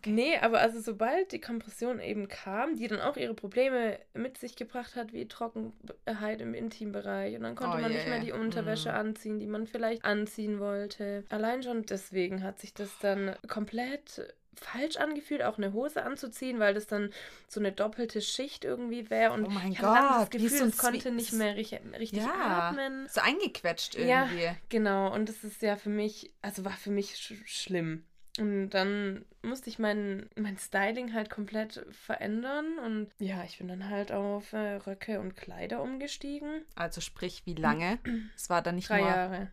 Nee, 0.05 0.37
aber 0.37 0.61
also 0.61 0.79
sobald 0.79 1.31
die 1.33 1.41
Kompression 1.41 1.99
eben 1.99 2.27
kam, 2.29 2.75
die 2.75 2.87
dann 2.87 3.01
auch 3.01 3.17
ihre 3.17 3.33
Probleme 3.33 3.99
mit 4.13 4.37
sich 4.37 4.55
gebracht 4.55 4.95
hat, 4.95 5.11
wie 5.11 5.27
Trockenheit 5.27 6.39
im 6.39 6.53
Intimbereich 6.53 7.35
und 7.35 7.43
dann 7.43 7.55
konnte 7.55 7.77
Oh 7.77 7.81
man 7.81 7.91
je. 7.91 7.97
nicht 7.97 8.07
mehr 8.07 8.19
die 8.19 8.31
Unterwäsche 8.31 8.89
Mm. 8.89 8.95
anziehen, 8.95 9.39
die 9.39 9.47
man 9.47 9.67
vielleicht 9.67 10.05
anziehen 10.05 10.59
wollte. 10.59 11.25
Allein 11.29 11.61
schon 11.63 11.83
deswegen 11.83 12.41
hat 12.43 12.59
sich 12.59 12.73
das 12.73 12.89
dann 13.01 13.35
komplett 13.49 14.33
falsch 14.55 14.97
angefühlt, 14.97 15.41
auch 15.43 15.57
eine 15.57 15.73
Hose 15.73 16.03
anzuziehen, 16.03 16.59
weil 16.59 16.73
das 16.73 16.87
dann 16.87 17.11
so 17.47 17.59
eine 17.59 17.71
doppelte 17.71 18.21
Schicht 18.21 18.65
irgendwie 18.65 19.09
wäre 19.09 19.31
und 19.33 19.45
Oh 19.45 19.49
mein 19.49 19.71
ich 19.71 19.79
das 19.79 20.29
Gott, 20.29 20.33
wie 20.33 20.37
Gefühl, 20.43 20.57
so 20.57 20.65
es 20.65 20.77
konnte 20.77 21.11
nicht 21.11 21.33
mehr 21.33 21.55
richtig, 21.55 21.79
richtig 21.97 22.19
Ja, 22.23 22.69
atmen. 22.69 23.07
so 23.09 23.21
eingequetscht 23.21 23.95
Ja. 23.95 24.23
irgendwie. 24.25 24.49
Genau, 24.69 25.13
und 25.13 25.29
das 25.29 25.43
ist 25.43 25.61
ja 25.61 25.75
für 25.77 25.89
mich, 25.89 26.31
also 26.41 26.65
war 26.65 26.73
für 26.73 26.91
mich 26.91 27.17
sch 27.17 27.33
schlimm. 27.45 28.03
Und 28.39 28.69
dann 28.69 29.25
musste 29.41 29.69
ich 29.69 29.77
mein, 29.77 30.29
mein 30.37 30.57
Styling 30.57 31.13
halt 31.13 31.29
komplett 31.29 31.85
verändern. 31.91 32.77
Und 32.79 33.09
ja, 33.19 33.43
ich 33.43 33.57
bin 33.57 33.67
dann 33.67 33.89
halt 33.89 34.13
auf 34.13 34.53
äh, 34.53 34.75
Röcke 34.75 35.19
und 35.19 35.35
Kleider 35.35 35.81
umgestiegen. 35.81 36.63
Also 36.75 37.01
sprich, 37.01 37.41
wie 37.45 37.55
lange? 37.55 37.99
Es 38.35 38.49
war 38.49 38.61
dann 38.61 38.75
nicht 38.75 38.89
Drei 38.89 38.99
nur, 39.01 39.09
Jahre. 39.09 39.51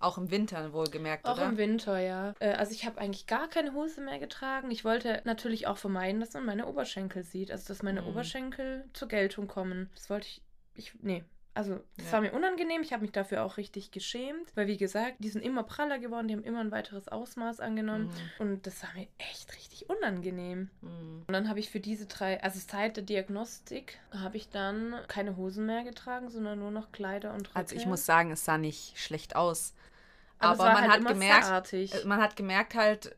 Auch 0.00 0.18
im 0.18 0.30
Winter 0.30 0.72
wohlgemerkt, 0.72 1.26
Auch 1.26 1.34
oder? 1.34 1.46
im 1.48 1.56
Winter, 1.56 1.98
ja. 1.98 2.34
Äh, 2.40 2.52
also 2.52 2.72
ich 2.72 2.86
habe 2.86 3.00
eigentlich 3.00 3.26
gar 3.26 3.48
keine 3.48 3.72
Hose 3.74 4.00
mehr 4.00 4.18
getragen. 4.18 4.70
Ich 4.70 4.84
wollte 4.84 5.20
natürlich 5.24 5.66
auch 5.66 5.76
vermeiden, 5.78 6.20
dass 6.20 6.32
man 6.34 6.44
meine 6.44 6.66
Oberschenkel 6.66 7.22
sieht. 7.22 7.50
Also 7.50 7.68
dass 7.68 7.82
meine 7.82 8.02
Mhm. 8.02 8.08
Oberschenkel 8.08 8.84
zur 8.92 9.08
Geltung 9.08 9.46
kommen. 9.48 9.90
Das 9.94 10.10
wollte 10.10 10.26
ich. 10.28 10.42
Ich. 10.74 10.92
Nee. 11.02 11.24
Also, 11.54 11.80
das 11.96 12.06
Ja. 12.06 12.12
war 12.12 12.20
mir 12.22 12.32
unangenehm. 12.32 12.82
Ich 12.82 12.92
habe 12.92 13.02
mich 13.02 13.12
dafür 13.12 13.44
auch 13.44 13.58
richtig 13.58 13.90
geschämt. 13.90 14.50
Weil, 14.54 14.66
wie 14.68 14.78
gesagt, 14.78 15.16
die 15.18 15.28
sind 15.28 15.42
immer 15.42 15.62
praller 15.64 15.98
geworden, 15.98 16.28
die 16.28 16.34
haben 16.34 16.44
immer 16.44 16.60
ein 16.60 16.70
weiteres 16.70 17.08
Ausmaß 17.08 17.60
angenommen. 17.60 18.10
Und 18.38 18.66
das 18.66 18.82
war 18.82 18.90
mir 18.94 19.06
echt 19.18 19.54
richtig 19.54 19.90
unangenehm. 19.90 20.70
Mhm. 20.80 21.24
Und 21.26 21.32
dann 21.32 21.48
habe 21.48 21.60
ich 21.60 21.68
für 21.70 21.80
diese 21.80 22.06
drei, 22.06 22.42
also 22.42 22.58
seit 22.66 22.96
der 22.96 23.04
Diagnostik, 23.04 23.98
habe 24.12 24.38
ich 24.38 24.48
dann 24.48 24.94
keine 25.08 25.36
Hosen 25.36 25.66
mehr 25.66 25.84
getragen, 25.84 26.30
sondern 26.30 26.58
nur 26.58 26.70
noch 26.70 26.90
Kleider 26.90 27.34
und 27.34 27.48
Röcke. 27.50 27.58
Also 27.58 27.76
ich 27.76 27.86
muss 27.86 28.06
sagen, 28.06 28.30
es 28.30 28.44
sah 28.44 28.56
nicht 28.56 28.98
schlecht 28.98 29.36
aus. 29.36 29.74
Aber 30.38 30.64
Aber, 30.64 30.72
man 30.72 30.90
halt 30.90 31.04
hat 31.04 31.08
gemerkt, 31.08 31.72
äh, 31.72 31.88
man 32.04 32.20
hat 32.20 32.34
gemerkt 32.36 32.74
halt, 32.74 33.14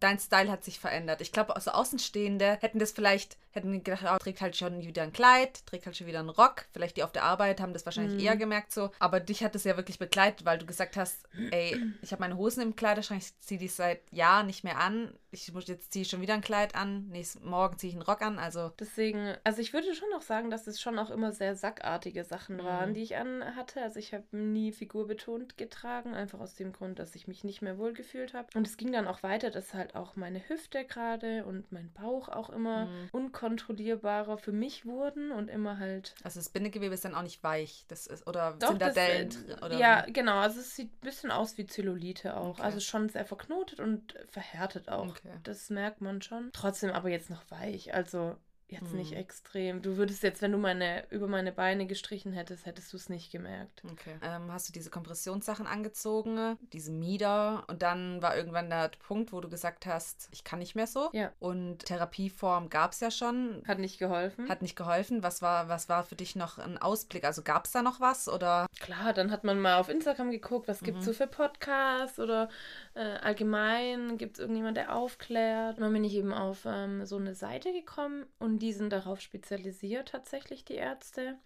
dein 0.00 0.18
Style 0.18 0.50
hat 0.50 0.64
sich 0.64 0.80
verändert. 0.80 1.20
Ich 1.20 1.30
glaube, 1.32 1.54
also 1.54 1.70
Außenstehende 1.72 2.58
hätten 2.60 2.78
das 2.78 2.92
vielleicht, 2.92 3.36
hätten 3.52 3.84
gedacht, 3.84 4.04
oh, 4.10 4.18
trägt 4.18 4.40
halt 4.40 4.56
schon 4.56 4.80
wieder 4.82 5.02
ein 5.02 5.12
Kleid, 5.12 5.64
trägt 5.66 5.86
halt 5.86 5.96
schon 5.96 6.06
wieder 6.06 6.20
einen 6.20 6.30
Rock. 6.30 6.64
Vielleicht 6.72 6.96
die 6.96 7.02
auf 7.04 7.12
der 7.12 7.24
Arbeit 7.24 7.60
haben 7.60 7.72
das 7.72 7.84
wahrscheinlich 7.84 8.14
Mhm. 8.14 8.20
eher 8.26 8.36
gemerkt 8.36 8.72
so. 8.72 8.90
Aber 8.98 9.20
dich 9.20 9.44
hat 9.44 9.54
es 9.54 9.64
ja 9.64 9.76
wirklich 9.76 9.98
begleitet, 9.98 10.44
weil 10.44 10.58
du 10.58 10.66
gesagt 10.66 10.96
hast, 10.96 11.18
ey, 11.50 11.80
ich 12.02 12.12
habe 12.12 12.20
meine 12.20 12.36
Hosen 12.36 12.62
im 12.62 12.76
Kleiderschrank, 12.76 13.20
ich 13.22 13.38
ziehe 13.40 13.60
die 13.60 13.68
seit 13.68 14.00
Jahren 14.12 14.46
nicht 14.46 14.64
mehr 14.64 14.78
an. 14.78 15.12
Ich 15.32 15.52
muss 15.52 15.68
jetzt 15.68 15.92
ziehe 15.92 16.02
ich 16.02 16.08
schon 16.10 16.20
wieder 16.20 16.34
ein 16.34 16.40
Kleid 16.40 16.74
an. 16.74 17.06
Nächsten 17.08 17.48
Morgen 17.48 17.78
ziehe 17.78 17.90
ich 17.90 17.94
einen 17.94 18.02
Rock 18.02 18.22
an. 18.22 18.38
Also 18.38 18.72
Deswegen, 18.80 19.34
also 19.44 19.60
ich 19.60 19.72
würde 19.72 19.94
schon 19.94 20.08
auch 20.16 20.22
sagen, 20.22 20.50
dass 20.50 20.66
es 20.66 20.80
schon 20.80 20.98
auch 20.98 21.10
immer 21.10 21.32
sehr 21.32 21.54
sackartige 21.54 22.24
Sachen 22.24 22.56
Mhm. 22.56 22.64
waren, 22.64 22.94
die 22.94 23.02
ich 23.02 23.16
anhatte. 23.16 23.80
Also 23.82 23.98
ich 23.98 24.12
habe 24.12 24.24
nie 24.36 24.72
figurbetont 24.72 25.56
getragen, 25.56 26.14
einfach 26.14 26.40
aus 26.40 26.54
dem 26.56 26.72
Grund, 26.72 26.98
dass 26.98 27.14
ich 27.14 27.28
mich 27.28 27.44
nicht 27.44 27.62
mehr 27.62 27.78
wohlgefühlt 27.78 28.34
habe. 28.34 28.48
Und 28.54 28.66
es 28.66 28.76
ging 28.76 28.90
dann 28.92 29.06
auch 29.06 29.22
weiter, 29.22 29.50
dass 29.50 29.72
halt 29.74 29.94
auch 29.94 30.16
meine 30.16 30.48
Hüfte 30.48 30.84
gerade 30.84 31.44
und 31.44 31.70
mein 31.70 31.92
Bauch 31.92 32.28
auch 32.28 32.50
immer 32.50 32.86
Mhm. 32.86 33.08
unkontrollierbarer 33.12 34.38
für 34.38 34.52
mich 34.52 34.86
wurden 34.86 35.30
und 35.32 35.48
immer 35.48 35.78
halt. 35.78 36.14
Also 36.24 36.40
das 36.40 36.48
Bindegewebe 36.48 36.94
ist 36.94 37.04
dann 37.04 37.14
auch 37.14 37.22
nicht 37.22 37.42
weich. 37.42 37.84
Das 37.88 38.06
ist, 38.06 38.26
oder 38.26 38.56
Doch, 38.58 38.68
sind 38.68 38.82
da 38.82 38.90
Dellen? 38.90 39.30
Oder 39.64 39.78
ja, 39.78 40.04
wie? 40.06 40.12
genau. 40.12 40.38
Also 40.38 40.60
es 40.60 40.74
sieht 40.76 40.92
ein 40.92 41.00
bisschen 41.00 41.30
aus 41.30 41.58
wie 41.58 41.66
Zellulite 41.66 42.36
auch. 42.36 42.50
Okay. 42.58 42.62
Also 42.62 42.80
schon 42.80 43.08
sehr 43.08 43.24
verknotet 43.24 43.80
und 43.80 44.14
verhärtet 44.28 44.88
auch. 44.88 45.08
Okay. 45.08 45.19
Das 45.42 45.70
merkt 45.70 46.00
man 46.00 46.22
schon. 46.22 46.50
Trotzdem 46.52 46.90
aber 46.90 47.08
jetzt 47.10 47.30
noch 47.30 47.50
weich. 47.50 47.94
Also 47.94 48.36
jetzt 48.72 48.92
nicht 48.94 49.12
Mhm. 49.12 49.16
extrem. 49.18 49.82
Du 49.82 49.96
würdest 49.96 50.22
jetzt, 50.22 50.42
wenn 50.42 50.52
du 50.52 50.58
meine 50.58 51.04
über 51.10 51.26
meine 51.28 51.52
Beine 51.52 51.86
gestrichen 51.86 52.32
hättest, 52.32 52.66
hättest 52.66 52.92
du 52.92 52.96
es 52.96 53.08
nicht 53.08 53.30
gemerkt. 53.32 53.82
Okay. 53.90 54.16
Ähm, 54.22 54.52
hast 54.52 54.68
du 54.68 54.72
diese 54.72 54.90
Kompressionssachen 54.90 55.66
angezogen, 55.66 56.56
diese 56.72 56.92
Mieder 56.92 57.64
und 57.68 57.82
dann 57.82 58.22
war 58.22 58.36
irgendwann 58.36 58.70
der 58.70 58.90
Punkt, 59.06 59.32
wo 59.32 59.40
du 59.40 59.48
gesagt 59.48 59.86
hast, 59.86 60.28
ich 60.32 60.44
kann 60.44 60.58
nicht 60.60 60.74
mehr 60.74 60.86
so. 60.86 61.10
Ja. 61.12 61.32
Und 61.40 61.86
Therapieform 61.86 62.68
gab 62.70 62.92
es 62.92 63.00
ja 63.00 63.10
schon, 63.10 63.62
Hat 63.66 63.78
nicht 63.78 63.98
geholfen. 63.98 64.48
hat 64.48 64.62
nicht 64.62 64.76
geholfen. 64.76 65.22
Was 65.22 65.42
war, 65.42 65.68
was 65.68 65.88
war 65.88 66.04
für 66.04 66.16
dich 66.16 66.36
noch 66.36 66.58
ein 66.58 66.78
Ausblick? 66.78 67.24
Also 67.24 67.42
gab 67.42 67.64
es 67.66 67.72
da 67.72 67.82
noch 67.82 68.00
was 68.00 68.28
oder? 68.28 68.66
Klar, 68.80 69.12
dann 69.12 69.30
hat 69.30 69.44
man 69.44 69.60
mal 69.60 69.78
auf 69.78 69.88
Instagram 69.88 70.30
geguckt, 70.30 70.68
was 70.68 70.80
gibt 70.80 70.98
es 70.98 71.04
Mhm. 71.06 71.06
so 71.06 71.12
für 71.14 71.26
Podcasts 71.26 72.18
oder 72.18 72.48
äh, 72.94 73.00
allgemein 73.00 74.18
gibt 74.18 74.34
es 74.34 74.40
irgendjemand, 74.40 74.76
der 74.76 74.94
aufklärt. 74.94 75.76
Und 75.76 75.82
dann 75.82 75.92
bin 75.92 76.04
ich 76.04 76.14
eben 76.14 76.32
auf 76.32 76.64
ähm, 76.66 77.04
so 77.06 77.16
eine 77.16 77.34
Seite 77.34 77.72
gekommen 77.72 78.26
und 78.38 78.59
die 78.60 78.72
sind 78.72 78.90
darauf 78.90 79.20
spezialisiert 79.20 80.10
tatsächlich, 80.10 80.64
die 80.64 80.74
Ärzte. 80.76 81.36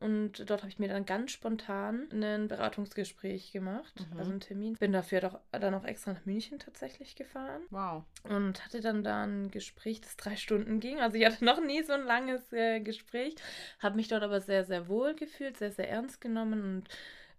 Und 0.00 0.48
dort 0.48 0.60
habe 0.62 0.68
ich 0.70 0.78
mir 0.78 0.86
dann 0.86 1.06
ganz 1.06 1.32
spontan 1.32 2.08
ein 2.12 2.46
Beratungsgespräch 2.46 3.50
gemacht, 3.50 4.06
Mhm. 4.12 4.18
also 4.18 4.30
einen 4.30 4.40
Termin. 4.40 4.74
Bin 4.74 4.92
dafür 4.92 5.20
doch 5.20 5.40
dann 5.50 5.74
auch 5.74 5.84
extra 5.84 6.12
nach 6.12 6.24
München 6.24 6.60
tatsächlich 6.60 7.16
gefahren 7.16 7.62
Wow. 7.70 8.04
und 8.22 8.64
hatte 8.64 8.80
dann 8.80 9.02
da 9.02 9.24
ein 9.24 9.50
Gespräch, 9.50 10.00
das 10.00 10.16
drei 10.16 10.36
Stunden 10.36 10.78
ging. 10.78 11.00
Also 11.00 11.16
ich 11.16 11.26
hatte 11.26 11.44
noch 11.44 11.60
nie 11.60 11.82
so 11.82 11.94
ein 11.94 12.04
langes 12.04 12.52
äh, 12.52 12.78
Gespräch, 12.78 13.34
habe 13.80 13.96
mich 13.96 14.06
dort 14.06 14.22
aber 14.22 14.40
sehr, 14.40 14.64
sehr 14.64 14.86
wohl 14.86 15.16
gefühlt, 15.16 15.56
sehr, 15.56 15.72
sehr 15.72 15.90
ernst 15.90 16.20
genommen 16.20 16.62
und 16.62 16.88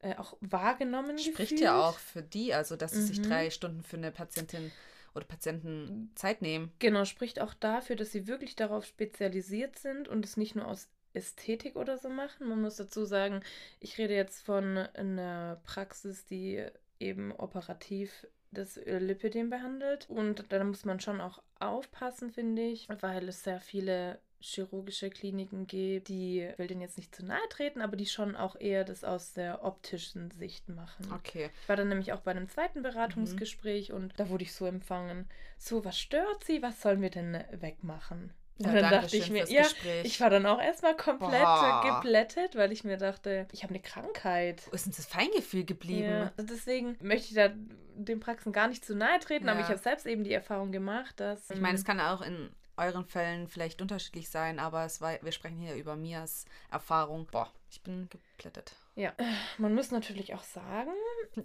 äh, 0.01 0.15
auch 0.17 0.35
wahrgenommen 0.41 1.17
Spricht 1.17 1.51
gefühlt. 1.51 1.61
ja 1.61 1.79
auch 1.87 1.97
für 1.97 2.21
die, 2.21 2.53
also 2.53 2.75
dass 2.75 2.91
sie 2.91 3.03
sich 3.03 3.19
Mhm. 3.19 3.23
drei 3.23 3.49
Stunden 3.51 3.83
für 3.83 3.95
eine 3.95 4.11
Patientin 4.11 4.69
oder 5.15 5.25
Patienten 5.25 6.11
Zeit 6.15 6.41
nehmen. 6.41 6.71
Genau, 6.79 7.05
spricht 7.05 7.41
auch 7.41 7.53
dafür, 7.53 7.95
dass 7.95 8.11
sie 8.11 8.27
wirklich 8.27 8.55
darauf 8.55 8.85
spezialisiert 8.85 9.77
sind 9.77 10.07
und 10.07 10.25
es 10.25 10.37
nicht 10.37 10.55
nur 10.55 10.67
aus 10.67 10.89
Ästhetik 11.13 11.75
oder 11.75 11.97
so 11.97 12.09
machen. 12.09 12.47
Man 12.47 12.61
muss 12.61 12.75
dazu 12.75 13.05
sagen, 13.05 13.41
ich 13.79 13.97
rede 13.97 14.13
jetzt 14.13 14.45
von 14.45 14.77
einer 14.77 15.61
Praxis, 15.65 16.25
die 16.25 16.65
eben 16.99 17.31
operativ 17.31 18.27
das 18.51 18.77
Lipidem 18.85 19.49
behandelt. 19.49 20.09
Und 20.09 20.51
da 20.51 20.63
muss 20.63 20.85
man 20.85 20.99
schon 20.99 21.21
auch 21.21 21.41
aufpassen, 21.59 22.31
finde 22.31 22.63
ich, 22.63 22.87
weil 23.01 23.29
es 23.29 23.43
sehr 23.43 23.59
viele 23.59 24.19
chirurgische 24.41 25.09
Kliniken 25.09 25.67
gibt, 25.67 26.07
die, 26.07 26.49
will 26.57 26.67
denen 26.67 26.81
jetzt 26.81 26.97
nicht 26.97 27.13
zu 27.15 27.25
nahe 27.25 27.39
treten, 27.49 27.81
aber 27.81 27.95
die 27.97 28.05
schon 28.05 28.35
auch 28.35 28.55
eher 28.59 28.83
das 28.85 29.03
aus 29.03 29.33
der 29.33 29.63
optischen 29.63 30.31
Sicht 30.31 30.69
machen. 30.69 31.11
Okay. 31.13 31.49
Ich 31.61 31.69
war 31.69 31.75
dann 31.75 31.89
nämlich 31.89 32.13
auch 32.13 32.21
bei 32.21 32.31
einem 32.31 32.49
zweiten 32.49 32.81
Beratungsgespräch 32.81 33.91
und 33.91 34.13
da 34.17 34.29
wurde 34.29 34.43
ich 34.43 34.53
so 34.53 34.65
empfangen. 34.65 35.27
So, 35.57 35.83
was 35.83 35.99
stört 35.99 36.43
sie? 36.43 36.61
Was 36.61 36.81
sollen 36.81 37.01
wir 37.01 37.09
denn 37.09 37.43
wegmachen? 37.51 38.31
Und 38.59 38.65
Ja, 38.65 38.73
dann 38.81 38.91
dachte 38.91 39.15
ich 39.15 39.29
mir, 39.29 39.45
ja, 39.49 39.61
Gespräch. 39.63 40.03
ich 40.05 40.19
war 40.19 40.29
dann 40.29 40.45
auch 40.45 40.61
erstmal 40.61 40.95
komplett 40.95 41.43
Boah. 41.43 42.01
geplättet, 42.01 42.55
weil 42.57 42.73
ich 42.73 42.83
mir 42.83 42.97
dachte, 42.97 43.47
ich 43.53 43.63
habe 43.63 43.73
eine 43.73 43.81
Krankheit. 43.81 44.63
Wo 44.69 44.71
ist 44.75 44.85
denn 44.85 44.93
das 44.95 45.05
Feingefühl 45.05 45.63
geblieben? 45.63 46.09
Ja. 46.09 46.33
Also 46.35 46.53
deswegen 46.53 46.97
möchte 47.01 47.27
ich 47.29 47.35
da 47.35 47.51
den 47.95 48.19
Praxen 48.19 48.51
gar 48.51 48.67
nicht 48.67 48.83
zu 48.83 48.95
nahe 48.95 49.19
treten, 49.19 49.47
aber 49.47 49.59
Ja. 49.59 49.65
ich 49.65 49.69
habe 49.71 49.79
selbst 49.81 50.05
eben 50.05 50.23
die 50.25 50.33
Erfahrung 50.33 50.71
gemacht, 50.73 51.19
dass. 51.21 51.49
Ich 51.49 51.59
meine, 51.61 51.75
es 51.77 51.85
kann 51.85 52.01
auch 52.01 52.21
in 52.21 52.49
euren 52.79 53.05
Fällen 53.05 53.47
vielleicht 53.47 53.81
unterschiedlich 53.81 54.29
sein, 54.29 54.59
aber 54.59 54.85
es 54.85 55.01
war, 55.01 55.21
wir 55.21 55.31
sprechen 55.31 55.59
hier 55.59 55.75
über 55.75 55.95
Mias 55.95 56.45
Erfahrung. 56.71 57.27
Boah, 57.31 57.51
ich 57.69 57.81
bin 57.81 58.09
geplättet. 58.09 58.75
Ja, 58.95 59.13
man 59.57 59.75
muss 59.75 59.91
natürlich 59.91 60.33
auch 60.33 60.43
sagen, 60.43 60.91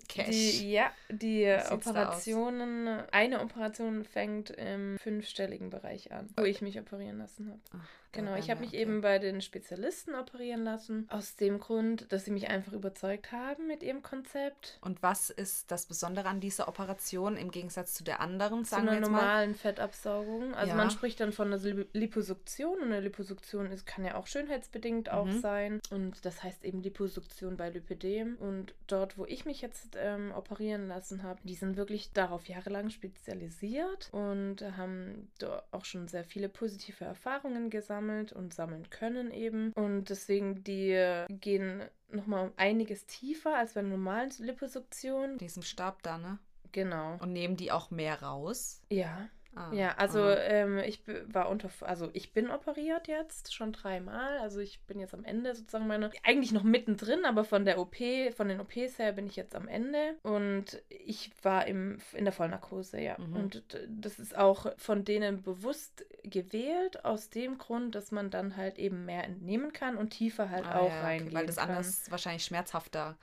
Cash. 0.08 0.26
Die, 0.28 0.72
ja, 0.72 0.90
die? 1.08 1.56
Operationen, 1.70 2.88
eine 3.12 3.40
Operation 3.40 4.04
fängt 4.04 4.50
im 4.50 4.98
fünfstelligen 4.98 5.70
Bereich 5.70 6.12
an, 6.12 6.30
wo 6.36 6.42
ich 6.42 6.62
mich 6.62 6.80
operieren 6.80 7.18
lassen 7.18 7.50
habe. 7.50 7.84
Ach, 8.14 8.18
Genau, 8.18 8.36
ich 8.36 8.46
wären 8.46 8.50
habe 8.50 8.60
wir, 8.60 8.66
mich 8.66 8.68
okay. 8.74 8.80
eben 8.82 9.00
bei 9.00 9.18
den 9.18 9.40
Spezialisten 9.40 10.14
operieren 10.14 10.62
lassen, 10.64 11.06
aus 11.10 11.36
dem 11.36 11.58
Grund, 11.58 12.10
dass 12.12 12.24
sie 12.24 12.30
mich 12.30 12.48
einfach 12.48 12.72
überzeugt 12.72 13.32
haben 13.32 13.66
mit 13.66 13.82
ihrem 13.82 14.02
Konzept. 14.02 14.78
Und 14.82 15.02
was 15.02 15.30
ist 15.30 15.70
das 15.70 15.86
Besondere 15.86 16.28
an 16.28 16.40
dieser 16.40 16.68
Operation 16.68 17.36
im 17.36 17.50
Gegensatz 17.50 17.94
zu 17.94 18.04
der 18.04 18.20
anderen, 18.20 18.64
Zu 18.64 18.70
sagen 18.70 18.84
wir 18.86 18.92
einer 18.92 19.00
jetzt 19.00 19.10
mal? 19.10 19.20
normalen 19.20 19.54
Fettabsaugung. 19.54 20.54
Also 20.54 20.68
Ja. 20.70 20.74
man 20.76 20.90
spricht 20.90 21.18
dann 21.20 21.32
von 21.32 21.48
einer 21.52 21.58
Lip- 21.62 21.88
Liposuktion 21.92 22.78
und 22.78 22.84
eine 22.84 23.00
Liposuktion 23.00 23.66
ist, 23.70 23.86
kann 23.86 24.04
ja 24.04 24.14
auch 24.14 24.26
schönheitsbedingt 24.26 25.10
auch 25.10 25.26
Mhm. 25.26 25.40
sein. 25.40 25.80
Und 25.90 26.24
das 26.24 26.42
heißt 26.42 26.64
eben 26.64 26.82
Liposuktion 26.82 27.56
bei 27.56 27.70
Lipödem. 27.70 28.36
Und 28.36 28.74
dort, 28.86 29.18
wo 29.18 29.24
ich 29.26 29.44
mich 29.44 29.60
jetzt 29.60 29.96
ähm, 29.98 30.32
operieren 30.36 30.86
lassen 30.88 31.22
habe, 31.22 31.40
die 31.44 31.54
sind 31.54 31.76
wirklich 31.76 32.12
darauf 32.12 32.46
jahrelang 32.46 32.90
spezialisiert 32.90 34.08
und 34.12 34.62
haben 34.76 35.28
auch 35.72 35.84
schon 35.84 36.08
sehr 36.08 36.24
viele 36.24 36.48
positive 36.48 37.04
Erfahrungen 37.04 37.70
gesammelt 37.70 38.03
und 38.32 38.54
sammeln 38.54 38.88
können 38.90 39.30
eben. 39.30 39.72
Und 39.72 40.10
deswegen, 40.10 40.62
die 40.64 41.24
gehen 41.28 41.82
nochmal 42.10 42.46
um 42.46 42.52
einiges 42.56 43.06
tiefer 43.06 43.56
als 43.56 43.74
bei 43.74 43.80
einer 43.80 43.90
normalen 43.90 44.30
Liposuktion. 44.38 45.38
Diesem 45.38 45.62
Stab 45.62 46.02
da, 46.02 46.18
ne? 46.18 46.38
Genau. 46.72 47.16
Und 47.20 47.32
nehmen 47.32 47.56
die 47.56 47.70
auch 47.70 47.90
mehr 47.90 48.22
raus? 48.22 48.82
Ja. 48.90 49.28
Ah, 49.56 49.72
Ja, 49.72 49.94
also 49.96 50.28
ähm, 50.28 50.78
ich 50.78 51.00
war 51.26 51.48
unter, 51.48 51.70
also 51.82 52.10
ich 52.12 52.32
bin 52.32 52.50
operiert 52.50 53.06
jetzt 53.06 53.54
schon 53.54 53.72
dreimal. 53.72 54.38
Also 54.38 54.58
ich 54.60 54.80
bin 54.82 54.98
jetzt 54.98 55.14
am 55.14 55.24
Ende 55.24 55.54
sozusagen 55.54 55.86
meine, 55.86 56.10
eigentlich 56.24 56.52
noch 56.52 56.64
mittendrin, 56.64 57.24
aber 57.24 57.44
von 57.44 57.64
der 57.64 57.78
OP, 57.78 57.96
von 58.36 58.48
den 58.48 58.60
OPs 58.60 58.98
her 58.98 59.12
bin 59.12 59.26
ich 59.26 59.36
jetzt 59.36 59.54
am 59.54 59.68
Ende. 59.68 60.16
Und 60.22 60.82
ich 60.88 61.30
war 61.42 61.66
im, 61.66 61.98
in 62.14 62.24
der 62.24 62.32
Vollnarkose, 62.32 63.00
ja. 63.00 63.16
Mhm. 63.18 63.36
Und 63.36 63.62
das 63.88 64.18
ist 64.18 64.36
auch 64.36 64.66
von 64.76 65.04
denen 65.04 65.42
bewusst 65.42 66.04
gewählt, 66.24 67.04
aus 67.04 67.30
dem 67.30 67.58
Grund, 67.58 67.94
dass 67.94 68.10
man 68.12 68.30
dann 68.30 68.56
halt 68.56 68.78
eben 68.78 69.04
mehr 69.04 69.24
entnehmen 69.24 69.72
kann 69.72 69.96
und 69.96 70.10
tiefer 70.10 70.50
halt 70.50 70.66
Ah, 70.66 70.74
auch 70.74 70.88
ja, 70.88 71.08
okay, 71.08 71.30
reingehen 71.30 71.34
Weil 71.34 71.46
das 71.46 71.56
kann. 71.56 71.68
anders 71.68 72.10
wahrscheinlich 72.10 72.44
schmerzhafter. 72.44 73.16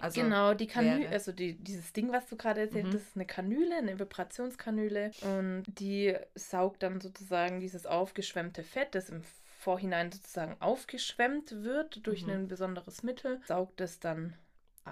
Also, 0.00 0.20
genau, 0.20 0.54
die 0.54 0.66
Kanüle, 0.66 1.08
also 1.10 1.32
die, 1.32 1.54
dieses 1.56 1.92
Ding, 1.92 2.12
was 2.12 2.26
du 2.28 2.36
gerade 2.36 2.60
erzählt 2.62 2.86
Mhm. 2.86 2.94
hast, 2.94 3.02
ist 3.08 3.16
eine 3.16 3.26
Kanüle, 3.26 3.76
eine 3.76 3.98
Vibrationskanüle 3.98 5.12
und 5.20 5.64
die 5.66 6.16
saugt 6.34 6.82
dann 6.82 7.00
sozusagen 7.00 7.60
dieses 7.60 7.86
aufgeschwemmte 7.86 8.62
Fett, 8.64 8.94
das 8.94 9.10
im 9.10 9.22
Vorhinein 9.58 10.12
sozusagen 10.12 10.56
aufgeschwemmt 10.60 11.62
wird 11.62 12.06
durch 12.06 12.26
Mhm. 12.26 12.28
ein 12.28 12.48
besonderes 12.48 13.02
Mittel, 13.02 13.40
saugt 13.44 13.80
es 13.80 13.98
dann 14.00 14.34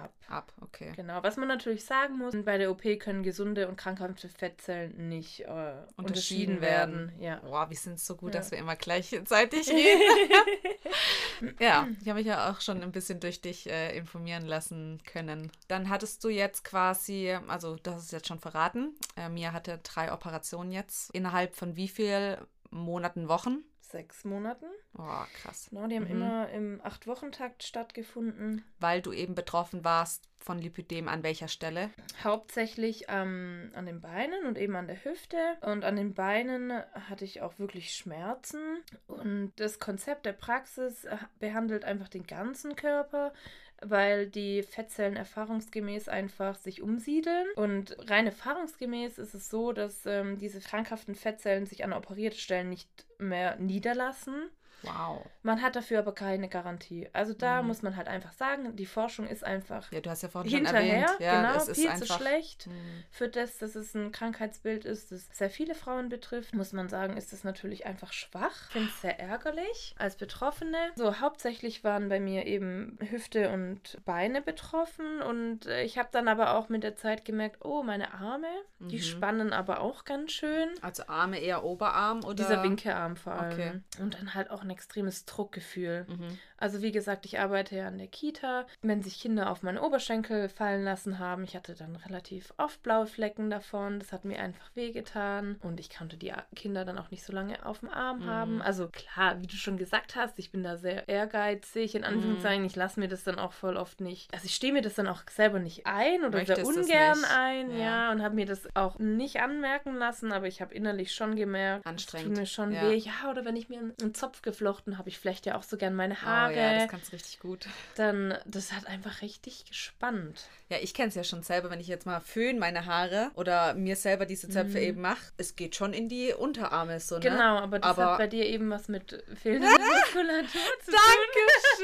ab. 0.03 0.13
ab, 0.27 0.53
okay. 0.61 0.93
Genau, 0.95 1.21
was 1.23 1.37
man 1.37 1.47
natürlich 1.47 1.85
sagen 1.85 2.17
muss, 2.17 2.33
bei 2.43 2.57
der 2.57 2.71
OP 2.71 2.83
können 2.99 3.23
gesunde 3.23 3.67
und 3.67 3.75
krankhafte 3.75 4.29
Fettzellen 4.29 5.09
nicht 5.09 5.41
äh, 5.41 5.73
unterschieden 5.95 6.61
werden. 6.61 7.11
Ja. 7.19 7.37
Boah, 7.37 7.69
wir 7.69 7.77
sind 7.77 7.99
so 7.99 8.15
gut, 8.15 8.33
Ja. 8.33 8.39
dass 8.39 8.51
wir 8.51 8.57
immer 8.57 8.75
gleichzeitig 8.75 9.69
reden. 9.71 10.31
ja, 11.59 11.87
ich 12.01 12.07
habe 12.07 12.19
mich 12.19 12.27
ja 12.27 12.51
auch 12.51 12.61
schon 12.61 12.81
ein 12.83 12.91
bisschen 12.91 13.19
durch 13.19 13.41
dich 13.41 13.69
äh, 13.69 13.97
informieren 13.97 14.45
lassen 14.45 15.01
können. 15.05 15.51
Dann 15.67 15.89
hattest 15.89 16.23
du 16.23 16.29
jetzt 16.29 16.63
quasi, 16.63 17.35
also 17.47 17.77
hast 17.85 18.03
es 18.05 18.11
jetzt 18.11 18.27
schon 18.27 18.39
verraten, 18.39 18.95
äh, 19.15 19.29
Mia 19.29 19.53
hatte 19.53 19.79
drei 19.83 20.11
Operationen 20.11 20.71
jetzt. 20.71 21.11
Innerhalb 21.11 21.55
von 21.55 21.75
wie 21.75 21.87
viel 21.87 22.37
Monaten, 22.69 23.27
Wochen? 23.29 23.63
Sechs 23.89 24.25
Monaten. 24.25 24.65
Oh, 24.97 25.23
krass. 25.41 25.67
Genau, 25.69 25.87
die 25.87 25.95
haben 25.95 26.03
Mhm. 26.05 26.11
immer 26.11 26.49
im 26.49 26.81
Acht-Wochen-Takt 26.83 27.63
stattgefunden. 27.63 28.63
Weil 28.79 29.01
du 29.01 29.13
eben 29.13 29.33
betroffen 29.33 29.83
warst 29.85 30.27
von 30.39 30.59
Lipidem 30.59 31.07
an 31.07 31.23
welcher 31.23 31.47
Stelle? 31.47 31.89
Hauptsächlich 32.23 33.05
ähm, 33.07 33.71
an 33.75 33.85
den 33.85 34.01
Beinen 34.01 34.45
und 34.45 34.57
eben 34.57 34.75
an 34.75 34.87
der 34.87 35.03
Hüfte. 35.03 35.37
Und 35.61 35.85
an 35.85 35.95
den 35.95 36.13
Beinen 36.13 36.71
hatte 37.09 37.25
ich 37.25 37.41
auch 37.41 37.59
wirklich 37.59 37.93
Schmerzen. 37.93 38.77
Und 39.07 39.53
das 39.57 39.79
Konzept 39.79 40.25
der 40.25 40.33
Praxis 40.33 41.07
behandelt 41.39 41.85
einfach 41.85 42.09
den 42.09 42.27
ganzen 42.27 42.75
Körper, 42.75 43.33
weil 43.81 44.27
die 44.27 44.63
Fettzellen 44.63 45.15
erfahrungsgemäß 45.15 46.09
einfach 46.09 46.55
sich 46.55 46.81
umsiedeln. 46.81 47.47
Und 47.55 47.95
rein 48.09 48.25
erfahrungsgemäß 48.25 49.17
ist 49.17 49.33
es 49.33 49.49
so, 49.49 49.71
dass 49.71 50.05
ähm, 50.05 50.37
diese 50.37 50.59
krankhaften 50.59 51.15
Fettzellen 51.15 51.65
sich 51.65 51.83
an 51.83 51.93
operierte 51.93 52.37
Stellen 52.37 52.69
nicht 52.69 52.89
mehr 53.19 53.55
niederlassen. 53.57 54.49
Wow. 54.83 55.25
Man 55.43 55.61
hat 55.61 55.75
dafür 55.75 55.99
aber 55.99 56.13
keine 56.13 56.49
Garantie. 56.49 57.09
Also 57.13 57.33
da 57.33 57.61
Mhm. 57.61 57.67
muss 57.67 57.81
man 57.81 57.95
halt 57.95 58.07
einfach 58.07 58.31
sagen, 58.33 58.75
die 58.75 58.85
Forschung 58.85 59.27
ist 59.27 59.43
einfach 59.43 59.91
Ja, 59.91 60.01
du 60.01 60.09
hast 60.09 60.21
ja 60.23 60.29
vorhin 60.29 60.49
schon 60.51 60.59
hinterher, 60.65 60.93
erwähnt. 61.07 61.19
Ja, 61.19 61.41
genau, 61.53 61.59
viel 61.73 61.89
einfach, 61.89 62.05
zu 62.05 62.13
schlecht. 62.13 62.67
Mhm. 62.67 63.03
Für 63.09 63.27
das, 63.29 63.57
dass 63.57 63.75
es 63.75 63.93
ein 63.95 64.11
Krankheitsbild 64.11 64.85
ist, 64.85 65.11
das 65.11 65.27
sehr 65.33 65.49
viele 65.49 65.73
Frauen 65.75 66.09
betrifft, 66.09 66.53
muss 66.55 66.73
man 66.73 66.89
sagen, 66.89 67.17
ist 67.17 67.33
es 67.33 67.43
natürlich 67.43 67.85
einfach 67.85 68.13
schwach. 68.13 68.51
Ich 68.67 68.71
finde 68.73 68.89
es 68.89 69.01
sehr 69.01 69.19
ärgerlich 69.19 69.95
als 69.97 70.15
Betroffene. 70.15 70.77
So, 70.95 71.19
hauptsächlich 71.19 71.83
waren 71.83 72.09
bei 72.09 72.19
mir 72.19 72.45
eben 72.45 72.97
Hüfte 73.09 73.49
und 73.49 73.97
Beine 74.05 74.41
betroffen 74.41 75.21
und 75.21 75.65
äh, 75.65 75.83
ich 75.83 75.97
habe 75.97 76.09
dann 76.11 76.27
aber 76.27 76.55
auch 76.55 76.69
mit 76.69 76.83
der 76.83 76.95
Zeit 76.95 77.25
gemerkt, 77.25 77.65
oh, 77.65 77.83
meine 77.83 78.13
Arme, 78.13 78.47
die 78.79 78.97
Mhm. 78.97 79.01
spannen 79.01 79.53
aber 79.53 79.81
auch 79.81 80.05
ganz 80.05 80.31
schön. 80.33 80.69
Also 80.81 81.03
Arme 81.07 81.39
eher 81.39 81.63
Oberarm 81.63 82.23
oder? 82.23 82.35
Dieser 82.35 82.63
Winkearm 82.63 83.15
vor 83.15 83.33
allem. 83.33 83.53
Okay. 83.53 83.81
Und 84.03 84.13
dann 84.15 84.33
halt 84.33 84.51
auch 84.51 84.63
ein 84.67 84.71
extremes 84.71 85.25
Druckgefühl. 85.25 86.05
Mhm. 86.09 86.37
Also 86.57 86.81
wie 86.81 86.91
gesagt, 86.91 87.25
ich 87.25 87.39
arbeite 87.39 87.75
ja 87.75 87.87
an 87.87 87.97
der 87.97 88.07
Kita. 88.07 88.65
Wenn 88.81 89.01
sich 89.01 89.19
Kinder 89.21 89.51
auf 89.51 89.63
meine 89.63 89.81
Oberschenkel 89.81 90.49
fallen 90.49 90.83
lassen 90.83 91.19
haben, 91.19 91.43
ich 91.43 91.55
hatte 91.55 91.75
dann 91.75 91.95
relativ 91.95 92.53
oft 92.57 92.81
blaue 92.83 93.05
Flecken 93.07 93.49
davon. 93.49 93.99
Das 93.99 94.11
hat 94.11 94.25
mir 94.25 94.39
einfach 94.39 94.69
wehgetan. 94.75 95.57
Und 95.61 95.79
ich 95.79 95.89
konnte 95.89 96.17
die 96.17 96.33
Kinder 96.55 96.85
dann 96.85 96.97
auch 96.97 97.11
nicht 97.11 97.23
so 97.23 97.33
lange 97.33 97.65
auf 97.65 97.79
dem 97.79 97.89
Arm 97.89 98.19
Mhm. 98.19 98.25
haben. 98.25 98.61
Also 98.61 98.87
klar, 98.89 99.41
wie 99.41 99.47
du 99.47 99.55
schon 99.55 99.77
gesagt 99.77 100.15
hast, 100.15 100.37
ich 100.39 100.51
bin 100.51 100.63
da 100.63 100.77
sehr 100.77 101.07
ehrgeizig. 101.07 101.95
In 101.95 102.03
Anführungszeichen, 102.03 102.61
Mhm. 102.61 102.67
ich 102.67 102.75
lasse 102.75 102.99
mir 102.99 103.07
das 103.07 103.23
dann 103.23 103.39
auch 103.39 103.53
voll 103.53 103.77
oft 103.77 104.01
nicht. 104.01 104.33
Also 104.33 104.45
ich 104.45 104.55
stehe 104.55 104.73
mir 104.73 104.81
das 104.81 104.95
dann 104.95 105.07
auch 105.07 105.21
selber 105.29 105.59
nicht 105.59 105.85
ein 105.85 106.21
oder 106.23 106.43
sehr 106.45 106.57
Möchtest 106.57 106.71
es 106.71 106.87
ungern 106.87 107.25
ein, 107.25 107.71
Ja. 107.71 107.77
ja. 107.77 108.11
Und 108.11 108.21
habe 108.23 108.35
mir 108.35 108.45
das 108.45 108.67
auch 108.75 108.97
nicht 108.99 109.39
anmerken 109.41 109.95
lassen. 109.95 110.31
Aber 110.31 110.47
ich 110.47 110.61
habe 110.61 110.73
innerlich 110.73 111.13
schon 111.13 111.35
gemerkt, 111.35 111.85
es 111.85 111.89
Anstrengend. 111.91 112.27
tut 112.29 112.37
mir 112.37 112.45
schon 112.45 112.71
Ja. 112.73 112.89
weh. 112.89 112.95
Ja, 112.97 113.29
oder 113.29 113.45
wenn 113.45 113.55
ich 113.55 113.69
mir 113.69 113.79
einen 113.79 114.13
Zopf 114.13 114.41
geflochten 114.41 114.97
habe, 114.97 115.09
ich 115.09 115.19
flechte 115.19 115.49
ja 115.51 115.57
auch 115.57 115.63
so 115.63 115.77
gern 115.77 115.93
meine 115.95 116.21
Haare 116.21 116.46
Oh 116.46 116.46
ja, 116.55 116.79
das 116.79 116.87
kannst 116.89 117.07
du 117.11 117.15
richtig 117.15 117.39
gut. 117.39 117.67
dann 117.95 118.37
das 118.45 118.71
hat 118.71 118.85
einfach 118.87 119.21
richtig 119.21 119.65
gespannt. 119.65 120.47
Ja, 120.69 120.77
ich 120.81 120.93
kenne 120.93 121.09
es 121.09 121.15
ja 121.15 121.23
schon 121.23 121.43
selber, 121.43 121.69
wenn 121.69 121.79
ich 121.79 121.87
jetzt 121.87 122.05
mal 122.05 122.19
föhn 122.19 122.59
meine 122.59 122.85
Haare 122.85 123.31
oder 123.35 123.73
mir 123.73 123.95
selber 123.95 124.25
diese 124.25 124.49
Zöpfe 124.49 124.77
Mhm. 124.77 124.83
eben 124.83 125.01
mache. 125.01 125.31
Es 125.37 125.55
geht 125.55 125.75
schon 125.75 125.93
in 125.93 126.09
die 126.09 126.33
Unterarme 126.33 126.99
so, 126.99 127.15
ne? 127.15 127.21
Genau, 127.21 127.57
aber 127.57 127.79
das 127.79 127.91
Aber- 127.91 128.11
hat 128.11 128.17
bei 128.19 128.27
dir 128.27 128.45
eben 128.45 128.69
was 128.69 128.87
mit 128.87 129.23
fehlender 129.41 129.67
Muskulatur 129.79 130.61
zu 130.83 130.91
tun. 130.91 130.99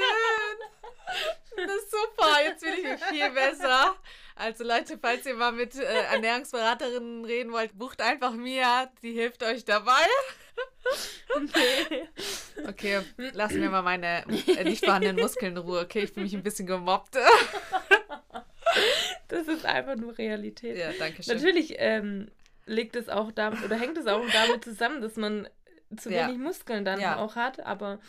Dankeschön! 0.04 0.58
Das 1.56 1.76
ist 1.76 1.92
super, 1.92 2.44
jetzt 2.44 2.62
bin 2.62 2.74
ich 2.74 3.04
viel 3.06 3.30
besser. 3.32 3.96
Also 4.36 4.64
Leute, 4.64 4.98
falls 5.00 5.26
ihr 5.26 5.36
mal 5.36 5.52
mit 5.52 5.76
äh, 5.76 5.84
Ernährungsberaterinnen 6.12 7.24
reden 7.26 7.52
wollt, 7.52 7.78
bucht 7.78 8.02
einfach 8.02 8.34
Mia, 8.34 8.90
die 9.02 9.14
hilft 9.14 9.44
euch 9.44 9.64
dabei. 9.66 10.06
Okay, 12.68 13.02
lassen 13.34 13.62
wir 13.62 13.70
mal 13.70 13.82
meine 13.82 14.24
äh, 14.58 14.64
nicht 14.64 14.84
vorhandenen 14.86 15.18
Muskeln 15.18 15.54
in 15.54 15.58
Ruhe. 15.58 15.82
Okay, 15.82 16.04
ich 16.04 16.12
fühle 16.12 16.24
mich 16.26 16.34
ein 16.36 16.44
bisschen 16.44 16.68
gemobbt. 16.68 17.18
Das 19.28 19.48
ist 19.48 19.66
einfach 19.66 19.96
nur 19.96 20.18
Realität. 20.18 20.78
Ja, 20.78 20.94
danke 20.98 21.24
schön. 21.24 21.36
Natürlich 21.36 21.76
ähm, 21.78 22.30
liegt 22.66 22.96
es 22.96 23.10
auch 23.10 23.32
damit 23.32 23.64
oder 23.64 23.76
hängt 23.76 23.98
es 23.98 24.08
auch 24.08 24.24
damit 24.32 24.64
zusammen, 24.64 25.02
dass 25.02 25.16
man 25.16 25.48
zu 25.98 26.12
Ja. 26.12 26.28
wenig 26.28 26.40
Muskeln 26.40 26.86
dann 26.86 27.00
Ja. 27.00 27.18
auch 27.18 27.36
hat, 27.36 27.60
aber 27.66 28.00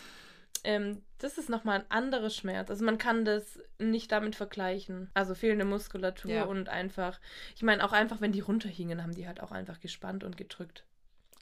ähm, 0.65 1.03
das 1.19 1.39
ist 1.39 1.49
nochmal 1.49 1.81
ein 1.81 1.91
anderes 1.91 2.37
Schmerz. 2.37 2.69
Also 2.71 2.85
man 2.85 2.99
kann 2.99 3.25
das 3.25 3.59
nicht 3.79 4.11
damit 4.13 4.35
vergleichen. 4.37 5.11
Also 5.15 5.35
fehlende 5.35 5.65
Muskulatur 5.65 6.31
Ja. 6.31 6.45
und 6.45 6.69
einfach, 6.69 7.21
ich 7.55 7.63
meine 7.63 7.85
auch 7.85 7.93
einfach, 7.93 8.21
wenn 8.21 8.33
die 8.33 8.41
runterhingen, 8.41 9.03
haben 9.03 9.15
die 9.15 9.27
halt 9.27 9.41
auch 9.41 9.53
einfach 9.53 9.81
gespannt 9.81 10.25
und 10.25 10.37
gedrückt. 10.37 10.85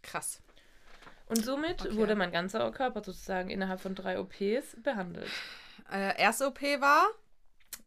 Krass. 0.02 0.40
Und 1.26 1.44
somit 1.44 1.80
Okay. 1.82 1.96
wurde 1.96 2.14
mein 2.14 2.30
ganzer 2.32 2.70
Körper 2.72 3.02
sozusagen 3.02 3.48
innerhalb 3.50 3.80
von 3.80 3.94
drei 3.94 4.18
OPs 4.18 4.76
behandelt. 4.82 5.30
Äh, 5.90 6.20
erste 6.20 6.46
OP 6.48 6.61
war, 6.80 7.06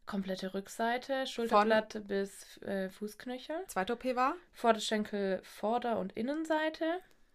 Komplette 0.06 0.54
Rückseite, 0.54 1.26
Schulterblatt 1.26 2.06
bis 2.06 2.58
äh, 2.62 2.88
Fußknöchel, 2.90 3.56
zweite 3.66 3.94
OP 3.94 4.04
war 4.14 4.34
Vorderschenkel, 4.52 5.40
Vorder- 5.42 5.98
und 5.98 6.12
Innenseite. 6.12 6.84